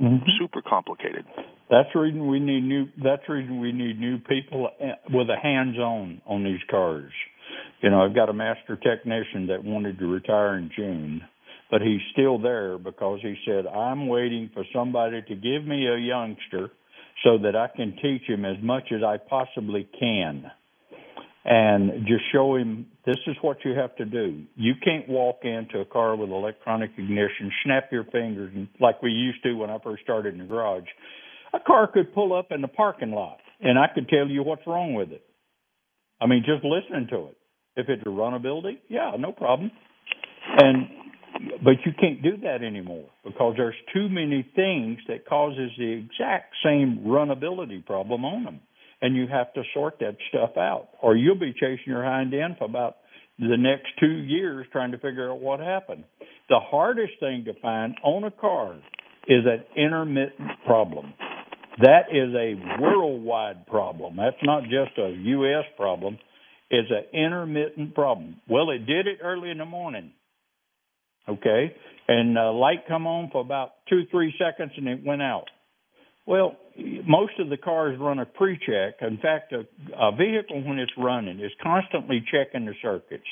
Mm-hmm. 0.00 0.28
Super 0.38 0.62
complicated. 0.62 1.24
That's 1.70 1.88
the 1.94 2.00
reason 2.00 2.28
we 2.28 2.38
need 2.38 2.62
new. 2.62 2.86
That's 3.02 3.22
the 3.26 3.34
reason 3.34 3.60
we 3.60 3.72
need 3.72 3.98
new 3.98 4.18
people 4.18 4.68
uh, 4.80 4.86
with 5.10 5.28
a 5.30 5.36
hands-on 5.42 6.20
on 6.26 6.44
these 6.44 6.60
cars. 6.70 7.12
You 7.82 7.90
know, 7.90 8.02
I've 8.02 8.14
got 8.14 8.28
a 8.28 8.32
master 8.32 8.76
technician 8.76 9.46
that 9.48 9.64
wanted 9.64 9.98
to 9.98 10.06
retire 10.06 10.58
in 10.58 10.70
June, 10.76 11.22
but 11.70 11.80
he's 11.80 12.00
still 12.12 12.38
there 12.38 12.78
because 12.78 13.20
he 13.22 13.36
said, 13.46 13.66
"I'm 13.66 14.06
waiting 14.06 14.50
for 14.52 14.64
somebody 14.72 15.22
to 15.22 15.34
give 15.34 15.66
me 15.66 15.86
a 15.86 15.98
youngster 15.98 16.70
so 17.24 17.38
that 17.38 17.56
I 17.56 17.68
can 17.74 17.96
teach 18.02 18.22
him 18.28 18.44
as 18.44 18.56
much 18.62 18.92
as 18.92 19.02
I 19.02 19.16
possibly 19.16 19.88
can." 19.98 20.50
And 21.46 22.04
just 22.06 22.24
show 22.32 22.56
him 22.56 22.86
this 23.06 23.18
is 23.28 23.36
what 23.40 23.58
you 23.64 23.72
have 23.72 23.94
to 23.96 24.04
do. 24.04 24.42
You 24.56 24.74
can't 24.82 25.08
walk 25.08 25.40
into 25.44 25.78
a 25.78 25.84
car 25.84 26.16
with 26.16 26.30
electronic 26.30 26.90
ignition, 26.98 27.52
snap 27.64 27.84
your 27.92 28.02
fingers, 28.04 28.52
like 28.80 29.00
we 29.00 29.12
used 29.12 29.42
to 29.44 29.52
when 29.54 29.70
I 29.70 29.78
first 29.78 30.02
started 30.02 30.34
in 30.34 30.40
the 30.40 30.46
garage. 30.46 30.88
A 31.54 31.60
car 31.60 31.86
could 31.86 32.12
pull 32.12 32.36
up 32.36 32.50
in 32.50 32.62
the 32.62 32.68
parking 32.68 33.12
lot, 33.12 33.38
and 33.60 33.78
I 33.78 33.86
could 33.94 34.08
tell 34.08 34.26
you 34.26 34.42
what's 34.42 34.66
wrong 34.66 34.94
with 34.94 35.12
it. 35.12 35.22
I 36.20 36.26
mean, 36.26 36.42
just 36.44 36.64
listening 36.64 37.06
to 37.10 37.26
it. 37.26 37.36
If 37.76 37.88
it's 37.88 38.02
a 38.02 38.10
runnability, 38.10 38.78
yeah, 38.88 39.12
no 39.16 39.30
problem. 39.30 39.70
And 40.58 40.88
but 41.62 41.74
you 41.84 41.92
can't 42.00 42.22
do 42.22 42.38
that 42.38 42.62
anymore 42.62 43.08
because 43.22 43.54
there's 43.56 43.74
too 43.92 44.08
many 44.08 44.50
things 44.56 44.98
that 45.06 45.28
causes 45.28 45.70
the 45.78 45.92
exact 45.92 46.54
same 46.64 47.04
runnability 47.06 47.84
problem 47.84 48.24
on 48.24 48.44
them. 48.44 48.60
And 49.02 49.16
you 49.16 49.26
have 49.26 49.52
to 49.54 49.62
sort 49.74 49.98
that 50.00 50.16
stuff 50.28 50.56
out, 50.56 50.88
or 51.02 51.16
you'll 51.16 51.38
be 51.38 51.52
chasing 51.52 51.84
your 51.86 52.04
hind 52.04 52.32
end 52.34 52.56
for 52.58 52.64
about 52.64 52.96
the 53.38 53.56
next 53.56 53.88
two 54.00 54.06
years 54.06 54.66
trying 54.72 54.92
to 54.92 54.98
figure 54.98 55.30
out 55.30 55.40
what 55.40 55.60
happened. 55.60 56.04
The 56.48 56.60
hardest 56.60 57.12
thing 57.20 57.44
to 57.46 57.52
find 57.60 57.94
on 58.02 58.24
a 58.24 58.30
car 58.30 58.76
is 59.28 59.44
an 59.44 59.64
intermittent 59.76 60.50
problem. 60.64 61.12
That 61.82 62.04
is 62.10 62.34
a 62.34 62.80
worldwide 62.80 63.66
problem. 63.66 64.16
That's 64.16 64.36
not 64.42 64.62
just 64.62 64.96
a 64.98 65.10
U.S. 65.10 65.64
problem. 65.76 66.18
It's 66.70 66.90
an 66.90 67.18
intermittent 67.18 67.94
problem. 67.94 68.40
Well, 68.48 68.70
it 68.70 68.86
did 68.86 69.06
it 69.06 69.18
early 69.22 69.50
in 69.50 69.58
the 69.58 69.66
morning. 69.66 70.12
Okay, 71.28 71.74
and 72.08 72.38
uh, 72.38 72.52
light 72.52 72.86
come 72.88 73.06
on 73.06 73.30
for 73.30 73.40
about 73.40 73.72
two, 73.90 74.02
three 74.10 74.32
seconds, 74.38 74.72
and 74.76 74.88
it 74.88 75.04
went 75.04 75.22
out. 75.22 75.46
Well, 76.26 76.56
most 77.06 77.32
of 77.38 77.48
the 77.48 77.56
cars 77.56 77.98
run 78.00 78.18
a 78.18 78.26
pre-check. 78.26 78.96
In 79.00 79.18
fact, 79.18 79.52
a, 79.52 79.60
a 79.96 80.14
vehicle 80.16 80.62
when 80.64 80.78
it's 80.78 80.92
running 80.98 81.40
is 81.40 81.52
constantly 81.62 82.24
checking 82.30 82.66
the 82.66 82.74
circuits. 82.82 83.24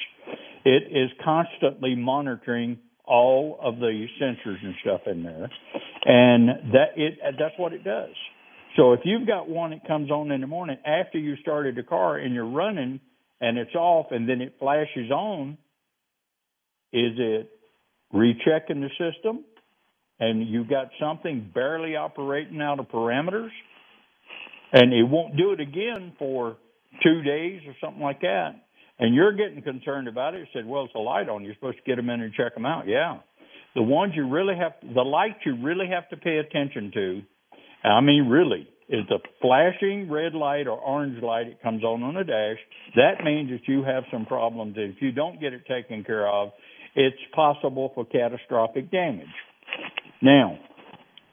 It 0.64 0.84
is 0.90 1.11
constantly 1.22 1.95
monitoring 1.97 2.78
all 3.05 3.59
of 3.61 3.78
the 3.80 4.07
sensors 4.20 4.64
and 4.64 4.74
stuff 4.80 5.03
in 5.07 5.22
there, 5.22 5.51
and 6.07 6.72
that 6.72 6.97
it 6.97 7.18
that's 7.38 7.53
what 7.59 7.74
it 7.74 7.84
does. 7.84 8.14
So 8.76 8.92
if 8.92 9.01
you've 9.05 9.26
got 9.26 9.49
one 9.49 9.70
that 9.70 9.86
comes 9.86 10.11
on 10.11 10.30
in 10.30 10.40
the 10.40 10.47
morning 10.47 10.78
after 10.86 11.18
you 11.18 11.36
started 11.42 11.76
the 11.76 11.82
car 11.82 12.16
and 12.16 12.34
you're 12.34 12.49
running 12.49 13.01
and 13.40 13.59
it's 13.59 13.74
off 13.74 14.07
and 14.11 14.28
then 14.28 14.40
it 14.40 14.55
flashes 14.59 15.11
on, 15.11 15.59
is 16.92 17.12
it 17.18 17.51
rechecking 18.12 18.80
the 18.80 18.88
system 18.99 19.45
and 20.21 20.47
you've 20.49 20.69
got 20.69 20.89
something 21.01 21.51
barely 21.55 21.97
operating 21.97 22.61
out 22.61 22.79
of 22.79 22.89
parameters 22.89 23.51
and 24.73 24.93
it 24.93 25.05
won't 25.05 25.37
do 25.37 25.53
it 25.53 25.61
again 25.61 26.12
for 26.19 26.57
two 27.03 27.23
days 27.23 27.62
or 27.67 27.75
something 27.81 28.03
like 28.03 28.21
that. 28.21 28.51
And 28.99 29.15
you're 29.15 29.33
getting 29.33 29.62
concerned 29.62 30.09
about 30.09 30.35
it. 30.35 30.49
Said 30.53 30.67
well 30.67 30.85
it's 30.85 30.95
a 30.95 30.99
light 30.99 31.29
on. 31.29 31.45
You're 31.45 31.55
supposed 31.55 31.79
to 31.79 31.83
get 31.85 31.97
them 31.97 32.11
in 32.11 32.21
and 32.21 32.33
check 32.33 32.55
them 32.55 32.67
out. 32.67 32.87
Yeah. 32.87 33.19
The 33.75 33.83
ones 33.83 34.12
you 34.15 34.29
really 34.29 34.55
have 34.57 34.73
the 34.83 35.03
lights 35.03 35.39
you 35.45 35.57
really 35.62 35.87
have 35.89 36.09
to 36.11 36.17
pay 36.17 36.39
attention 36.39 36.91
to 36.95 37.23
i 37.85 38.01
mean 38.01 38.29
really 38.29 38.67
is 38.89 39.05
the 39.09 39.19
flashing 39.41 40.11
red 40.11 40.35
light 40.35 40.67
or 40.67 40.79
orange 40.79 41.23
light 41.23 41.49
it 41.49 41.62
comes 41.62 41.83
on 41.83 42.03
on 42.03 42.15
the 42.15 42.25
dash. 42.25 42.59
That 42.97 43.25
means 43.25 43.51
that 43.51 43.67
you 43.67 43.83
have 43.83 44.05
some 44.12 44.27
problems 44.27 44.75
if 44.77 45.01
you 45.01 45.11
don't 45.11 45.41
get 45.41 45.53
it 45.53 45.67
taken 45.67 46.05
care 46.05 46.29
of 46.29 46.51
it's 46.95 47.17
possible 47.35 47.91
for 47.95 48.05
catastrophic 48.05 48.91
damage. 48.91 49.27
Now, 50.23 50.59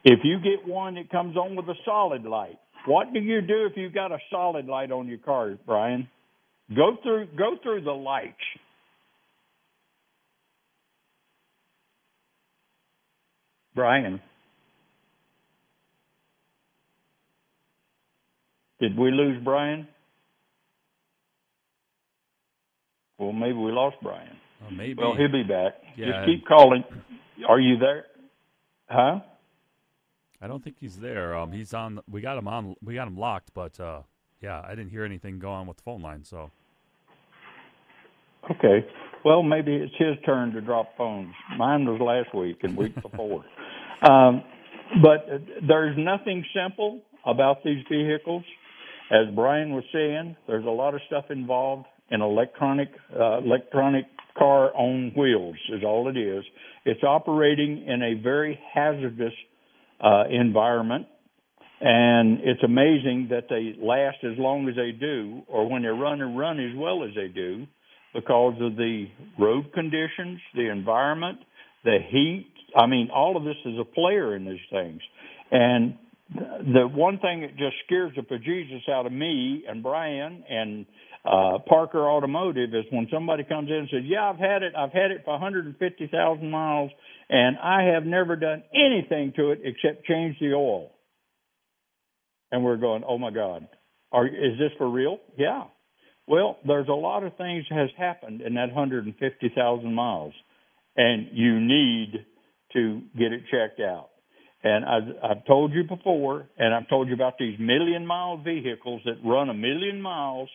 if 0.04 0.20
you 0.24 0.38
get 0.38 0.66
one 0.66 0.96
that 0.96 1.10
comes 1.10 1.36
on 1.36 1.56
with 1.56 1.66
a 1.68 1.74
solid 1.84 2.24
light, 2.24 2.58
what 2.86 3.12
do 3.12 3.20
you 3.20 3.40
do 3.40 3.66
if 3.66 3.76
you've 3.76 3.94
got 3.94 4.12
a 4.12 4.18
solid 4.30 4.66
light 4.66 4.90
on 4.90 5.06
your 5.08 5.18
car, 5.18 5.56
Brian? 5.66 6.08
Go 6.74 6.96
through 7.02 7.28
go 7.36 7.56
through 7.62 7.82
the 7.82 7.92
lights. 7.92 8.34
Brian. 13.74 14.20
Did 18.80 18.98
we 18.98 19.10
lose 19.12 19.42
Brian? 19.44 19.86
Well, 23.18 23.32
maybe 23.32 23.56
we 23.56 23.70
lost 23.70 23.96
Brian. 24.02 24.36
Well, 24.60 24.72
maybe. 24.72 24.94
Well, 24.98 25.14
he'll 25.16 25.30
be 25.30 25.44
back. 25.44 25.74
Yeah. 25.96 26.06
Just 26.06 26.26
keep 26.26 26.46
calling. 26.46 26.84
Are 27.48 27.60
you 27.60 27.78
there? 27.78 28.06
Huh? 28.92 29.20
I 30.40 30.46
don't 30.48 30.62
think 30.62 30.76
he's 30.78 30.98
there. 30.98 31.36
Um, 31.36 31.52
he's 31.52 31.72
on. 31.72 32.00
We 32.10 32.20
got 32.20 32.36
him 32.36 32.48
on. 32.48 32.76
We 32.82 32.94
got 32.94 33.08
him 33.08 33.16
locked, 33.16 33.54
but 33.54 33.78
uh, 33.80 34.02
yeah, 34.40 34.62
I 34.66 34.70
didn't 34.70 34.90
hear 34.90 35.04
anything 35.04 35.38
go 35.38 35.50
on 35.50 35.66
with 35.66 35.78
the 35.78 35.82
phone 35.82 36.02
line. 36.02 36.24
So 36.24 36.50
Okay. 38.50 38.84
Well, 39.24 39.42
maybe 39.42 39.74
it's 39.74 39.94
his 39.98 40.16
turn 40.26 40.52
to 40.52 40.60
drop 40.60 40.96
phones. 40.96 41.32
Mine 41.56 41.84
was 41.84 42.00
last 42.00 42.34
week 42.36 42.58
and 42.62 42.76
week 42.76 42.94
before. 43.02 43.44
Um, 44.02 44.42
but 45.00 45.26
uh, 45.32 45.38
there's 45.66 45.96
nothing 45.96 46.44
simple 46.54 47.02
about 47.24 47.62
these 47.64 47.84
vehicles. 47.90 48.42
As 49.10 49.32
Brian 49.34 49.74
was 49.74 49.84
saying, 49.92 50.36
there's 50.46 50.64
a 50.64 50.70
lot 50.70 50.94
of 50.94 51.00
stuff 51.06 51.26
involved 51.30 51.86
in 52.10 52.20
electronic 52.20 52.88
uh, 53.18 53.38
electronic 53.38 54.04
car 54.38 54.74
on 54.74 55.12
wheels 55.16 55.56
is 55.72 55.82
all 55.84 56.08
it 56.08 56.16
is. 56.16 56.44
It's 56.84 57.02
operating 57.02 57.84
in 57.86 58.02
a 58.02 58.22
very 58.22 58.58
hazardous 58.74 59.32
uh, 60.00 60.24
environment, 60.30 61.06
and 61.80 62.40
it's 62.42 62.62
amazing 62.64 63.28
that 63.30 63.44
they 63.48 63.74
last 63.80 64.18
as 64.24 64.38
long 64.38 64.68
as 64.68 64.76
they 64.76 64.92
do, 64.92 65.42
or 65.48 65.68
when 65.68 65.82
they 65.82 65.88
run 65.88 66.20
and 66.20 66.38
run 66.38 66.58
as 66.58 66.76
well 66.76 67.04
as 67.04 67.10
they 67.14 67.28
do, 67.28 67.66
because 68.14 68.54
of 68.60 68.76
the 68.76 69.06
road 69.38 69.72
conditions, 69.72 70.38
the 70.54 70.70
environment, 70.70 71.38
the 71.84 71.98
heat. 72.10 72.46
I 72.76 72.86
mean, 72.86 73.10
all 73.14 73.36
of 73.36 73.44
this 73.44 73.56
is 73.64 73.74
a 73.80 73.84
player 73.84 74.36
in 74.36 74.44
these 74.44 74.60
things, 74.70 75.00
and 75.50 75.96
the 76.34 76.88
one 76.88 77.18
thing 77.18 77.42
that 77.42 77.56
just 77.56 77.76
scares 77.84 78.12
the 78.16 78.22
bejesus 78.22 78.88
out 78.88 79.06
of 79.06 79.12
me 79.12 79.64
and 79.68 79.82
Brian 79.82 80.42
and 80.48 80.86
uh, 81.24 81.58
Parker 81.68 82.08
Automotive 82.10 82.74
is 82.74 82.84
when 82.90 83.06
somebody 83.12 83.44
comes 83.44 83.68
in 83.68 83.76
and 83.76 83.88
says, 83.90 84.02
"Yeah, 84.04 84.28
I've 84.28 84.38
had 84.38 84.62
it. 84.62 84.74
I've 84.76 84.92
had 84.92 85.12
it 85.12 85.22
for 85.24 85.32
150,000 85.32 86.50
miles, 86.50 86.90
and 87.28 87.56
I 87.58 87.84
have 87.94 88.04
never 88.04 88.34
done 88.34 88.64
anything 88.74 89.32
to 89.36 89.52
it 89.52 89.60
except 89.62 90.04
change 90.04 90.36
the 90.40 90.52
oil." 90.54 90.90
And 92.50 92.64
we're 92.64 92.76
going, 92.76 93.04
"Oh 93.06 93.18
my 93.18 93.30
God, 93.30 93.68
are 94.10 94.26
is 94.26 94.58
this 94.58 94.72
for 94.78 94.88
real?" 94.88 95.20
Yeah. 95.38 95.64
Well, 96.26 96.58
there's 96.66 96.88
a 96.88 96.92
lot 96.92 97.24
of 97.24 97.36
things 97.36 97.66
has 97.70 97.90
happened 97.96 98.40
in 98.42 98.54
that 98.54 98.72
150,000 98.72 99.94
miles, 99.94 100.34
and 100.96 101.28
you 101.32 101.60
need 101.60 102.24
to 102.72 103.02
get 103.18 103.32
it 103.32 103.42
checked 103.50 103.80
out. 103.80 104.10
And 104.64 104.84
I've, 104.84 105.30
I've 105.30 105.44
told 105.46 105.72
you 105.72 105.82
before, 105.82 106.48
and 106.56 106.72
I've 106.72 106.88
told 106.88 107.08
you 107.08 107.14
about 107.14 107.34
these 107.38 107.58
million 107.58 108.06
mile 108.06 108.36
vehicles 108.36 109.02
that 109.04 109.16
run 109.24 109.50
a 109.50 109.54
million 109.54 110.00
miles 110.00 110.48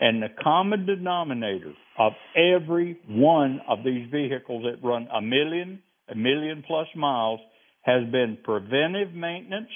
and 0.00 0.22
the 0.22 0.28
common 0.42 0.86
denominator 0.86 1.72
of 1.98 2.12
every 2.36 2.98
one 3.08 3.60
of 3.68 3.78
these 3.84 4.10
vehicles 4.10 4.64
that 4.64 4.86
run 4.86 5.08
a 5.14 5.20
million, 5.20 5.80
a 6.08 6.14
million 6.14 6.64
plus 6.66 6.88
miles 6.96 7.40
has 7.82 8.02
been 8.10 8.38
preventive 8.42 9.12
maintenance 9.14 9.68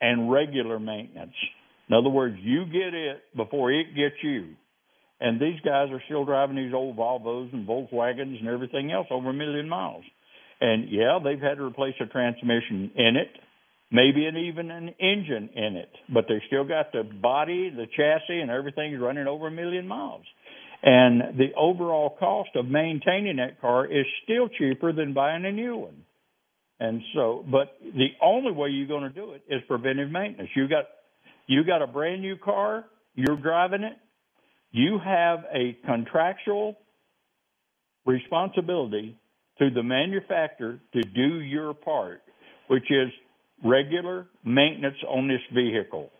and 0.00 0.30
regular 0.30 0.78
maintenance. 0.78 1.34
In 1.88 1.94
other 1.94 2.08
words, 2.08 2.36
you 2.40 2.64
get 2.66 2.94
it 2.94 3.22
before 3.36 3.70
it 3.70 3.94
gets 3.94 4.16
you. 4.22 4.54
And 5.20 5.40
these 5.40 5.60
guys 5.64 5.88
are 5.92 6.02
still 6.06 6.24
driving 6.24 6.56
these 6.56 6.74
old 6.74 6.96
Volvos 6.96 7.52
and 7.52 7.68
Volkswagens 7.68 8.40
and 8.40 8.48
everything 8.48 8.90
else 8.90 9.06
over 9.10 9.30
a 9.30 9.34
million 9.34 9.68
miles. 9.68 10.02
And 10.60 10.90
yeah, 10.90 11.18
they've 11.22 11.40
had 11.40 11.58
to 11.58 11.64
replace 11.64 11.94
a 12.00 12.06
transmission 12.06 12.90
in 12.96 13.16
it 13.16 13.28
maybe 13.92 14.24
an, 14.24 14.36
even 14.36 14.70
an 14.70 14.88
engine 14.98 15.50
in 15.54 15.76
it, 15.76 15.90
but 16.12 16.24
they 16.28 16.42
still 16.46 16.64
got 16.64 16.92
the 16.92 17.02
body, 17.02 17.70
the 17.70 17.86
chassis, 17.94 18.40
and 18.40 18.50
everything's 18.50 18.98
running 19.00 19.26
over 19.26 19.48
a 19.48 19.50
million 19.50 19.86
miles. 19.86 20.24
And 20.82 21.38
the 21.38 21.50
overall 21.56 22.16
cost 22.18 22.50
of 22.56 22.66
maintaining 22.66 23.36
that 23.36 23.60
car 23.60 23.86
is 23.86 24.04
still 24.24 24.48
cheaper 24.48 24.92
than 24.92 25.12
buying 25.12 25.44
a 25.44 25.52
new 25.52 25.76
one. 25.76 26.02
And 26.80 27.02
so, 27.14 27.44
but 27.48 27.76
the 27.80 28.08
only 28.20 28.50
way 28.50 28.70
you're 28.70 28.88
going 28.88 29.04
to 29.04 29.10
do 29.10 29.32
it 29.32 29.42
is 29.48 29.60
preventive 29.68 30.10
maintenance. 30.10 30.50
You 30.56 30.66
got, 30.68 30.86
you 31.46 31.62
got 31.62 31.82
a 31.82 31.86
brand 31.86 32.22
new 32.22 32.36
car, 32.36 32.84
you're 33.14 33.36
driving 33.36 33.84
it, 33.84 33.96
you 34.72 34.98
have 35.04 35.44
a 35.54 35.76
contractual 35.86 36.76
responsibility 38.04 39.16
to 39.58 39.70
the 39.70 39.82
manufacturer 39.82 40.80
to 40.94 41.02
do 41.02 41.40
your 41.40 41.74
part, 41.74 42.22
which 42.66 42.90
is 42.90 43.10
regular 43.64 44.26
maintenance 44.44 44.96
on 45.08 45.28
this 45.28 45.40
vehicle. 45.52 46.10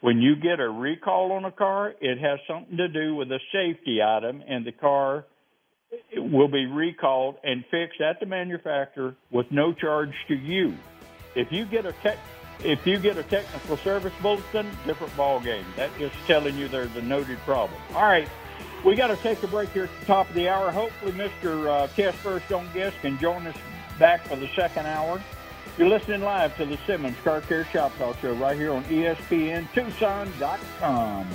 When 0.00 0.18
you 0.18 0.36
get 0.36 0.60
a 0.60 0.68
recall 0.68 1.32
on 1.32 1.44
a 1.44 1.50
car, 1.50 1.94
it 2.00 2.18
has 2.18 2.38
something 2.46 2.76
to 2.76 2.88
do 2.88 3.14
with 3.14 3.30
a 3.32 3.40
safety 3.52 4.02
item, 4.02 4.42
and 4.46 4.64
the 4.64 4.72
car 4.72 5.24
will 6.16 6.48
be 6.48 6.66
recalled 6.66 7.36
and 7.42 7.64
fixed 7.70 8.00
at 8.00 8.20
the 8.20 8.26
manufacturer 8.26 9.16
with 9.30 9.50
no 9.50 9.72
charge 9.72 10.12
to 10.28 10.34
you. 10.34 10.76
If 11.34 11.50
you 11.50 11.64
get 11.64 11.86
a 11.86 11.92
tech, 11.92 12.18
if 12.60 12.86
you 12.86 12.98
get 12.98 13.16
a 13.16 13.22
technical 13.22 13.76
service 13.78 14.12
bulletin, 14.22 14.70
different 14.86 15.16
ball 15.16 15.40
game. 15.40 15.64
That's 15.76 15.96
just 15.98 16.14
telling 16.26 16.56
you 16.56 16.68
there's 16.68 16.94
a 16.96 17.02
noted 17.02 17.38
problem. 17.40 17.80
All 17.94 18.02
right, 18.02 18.28
we 18.84 18.94
got 18.94 19.08
to 19.08 19.16
take 19.16 19.42
a 19.42 19.46
break 19.46 19.70
here 19.70 19.84
at 19.84 20.00
the 20.00 20.06
top 20.06 20.28
of 20.28 20.34
the 20.34 20.48
hour. 20.48 20.70
Hopefully, 20.70 21.12
Mr. 21.12 21.68
Uh, 21.68 21.86
Test 21.88 22.16
First 22.18 22.48
Don't 22.48 22.72
Guess 22.72 22.94
can 23.02 23.18
join 23.18 23.46
us 23.46 23.56
back 23.98 24.26
for 24.26 24.36
the 24.36 24.48
second 24.54 24.86
hour. 24.86 25.20
You're 25.78 25.88
listening 25.90 26.22
live 26.22 26.56
to 26.56 26.64
the 26.64 26.78
Simmons 26.86 27.18
Car 27.22 27.42
Care 27.42 27.66
Shop 27.66 27.92
Talk 27.98 28.18
Show 28.20 28.32
right 28.32 28.56
here 28.56 28.72
on 28.72 28.82
ESPN 28.84 29.70
Tucson.com. 29.74 31.28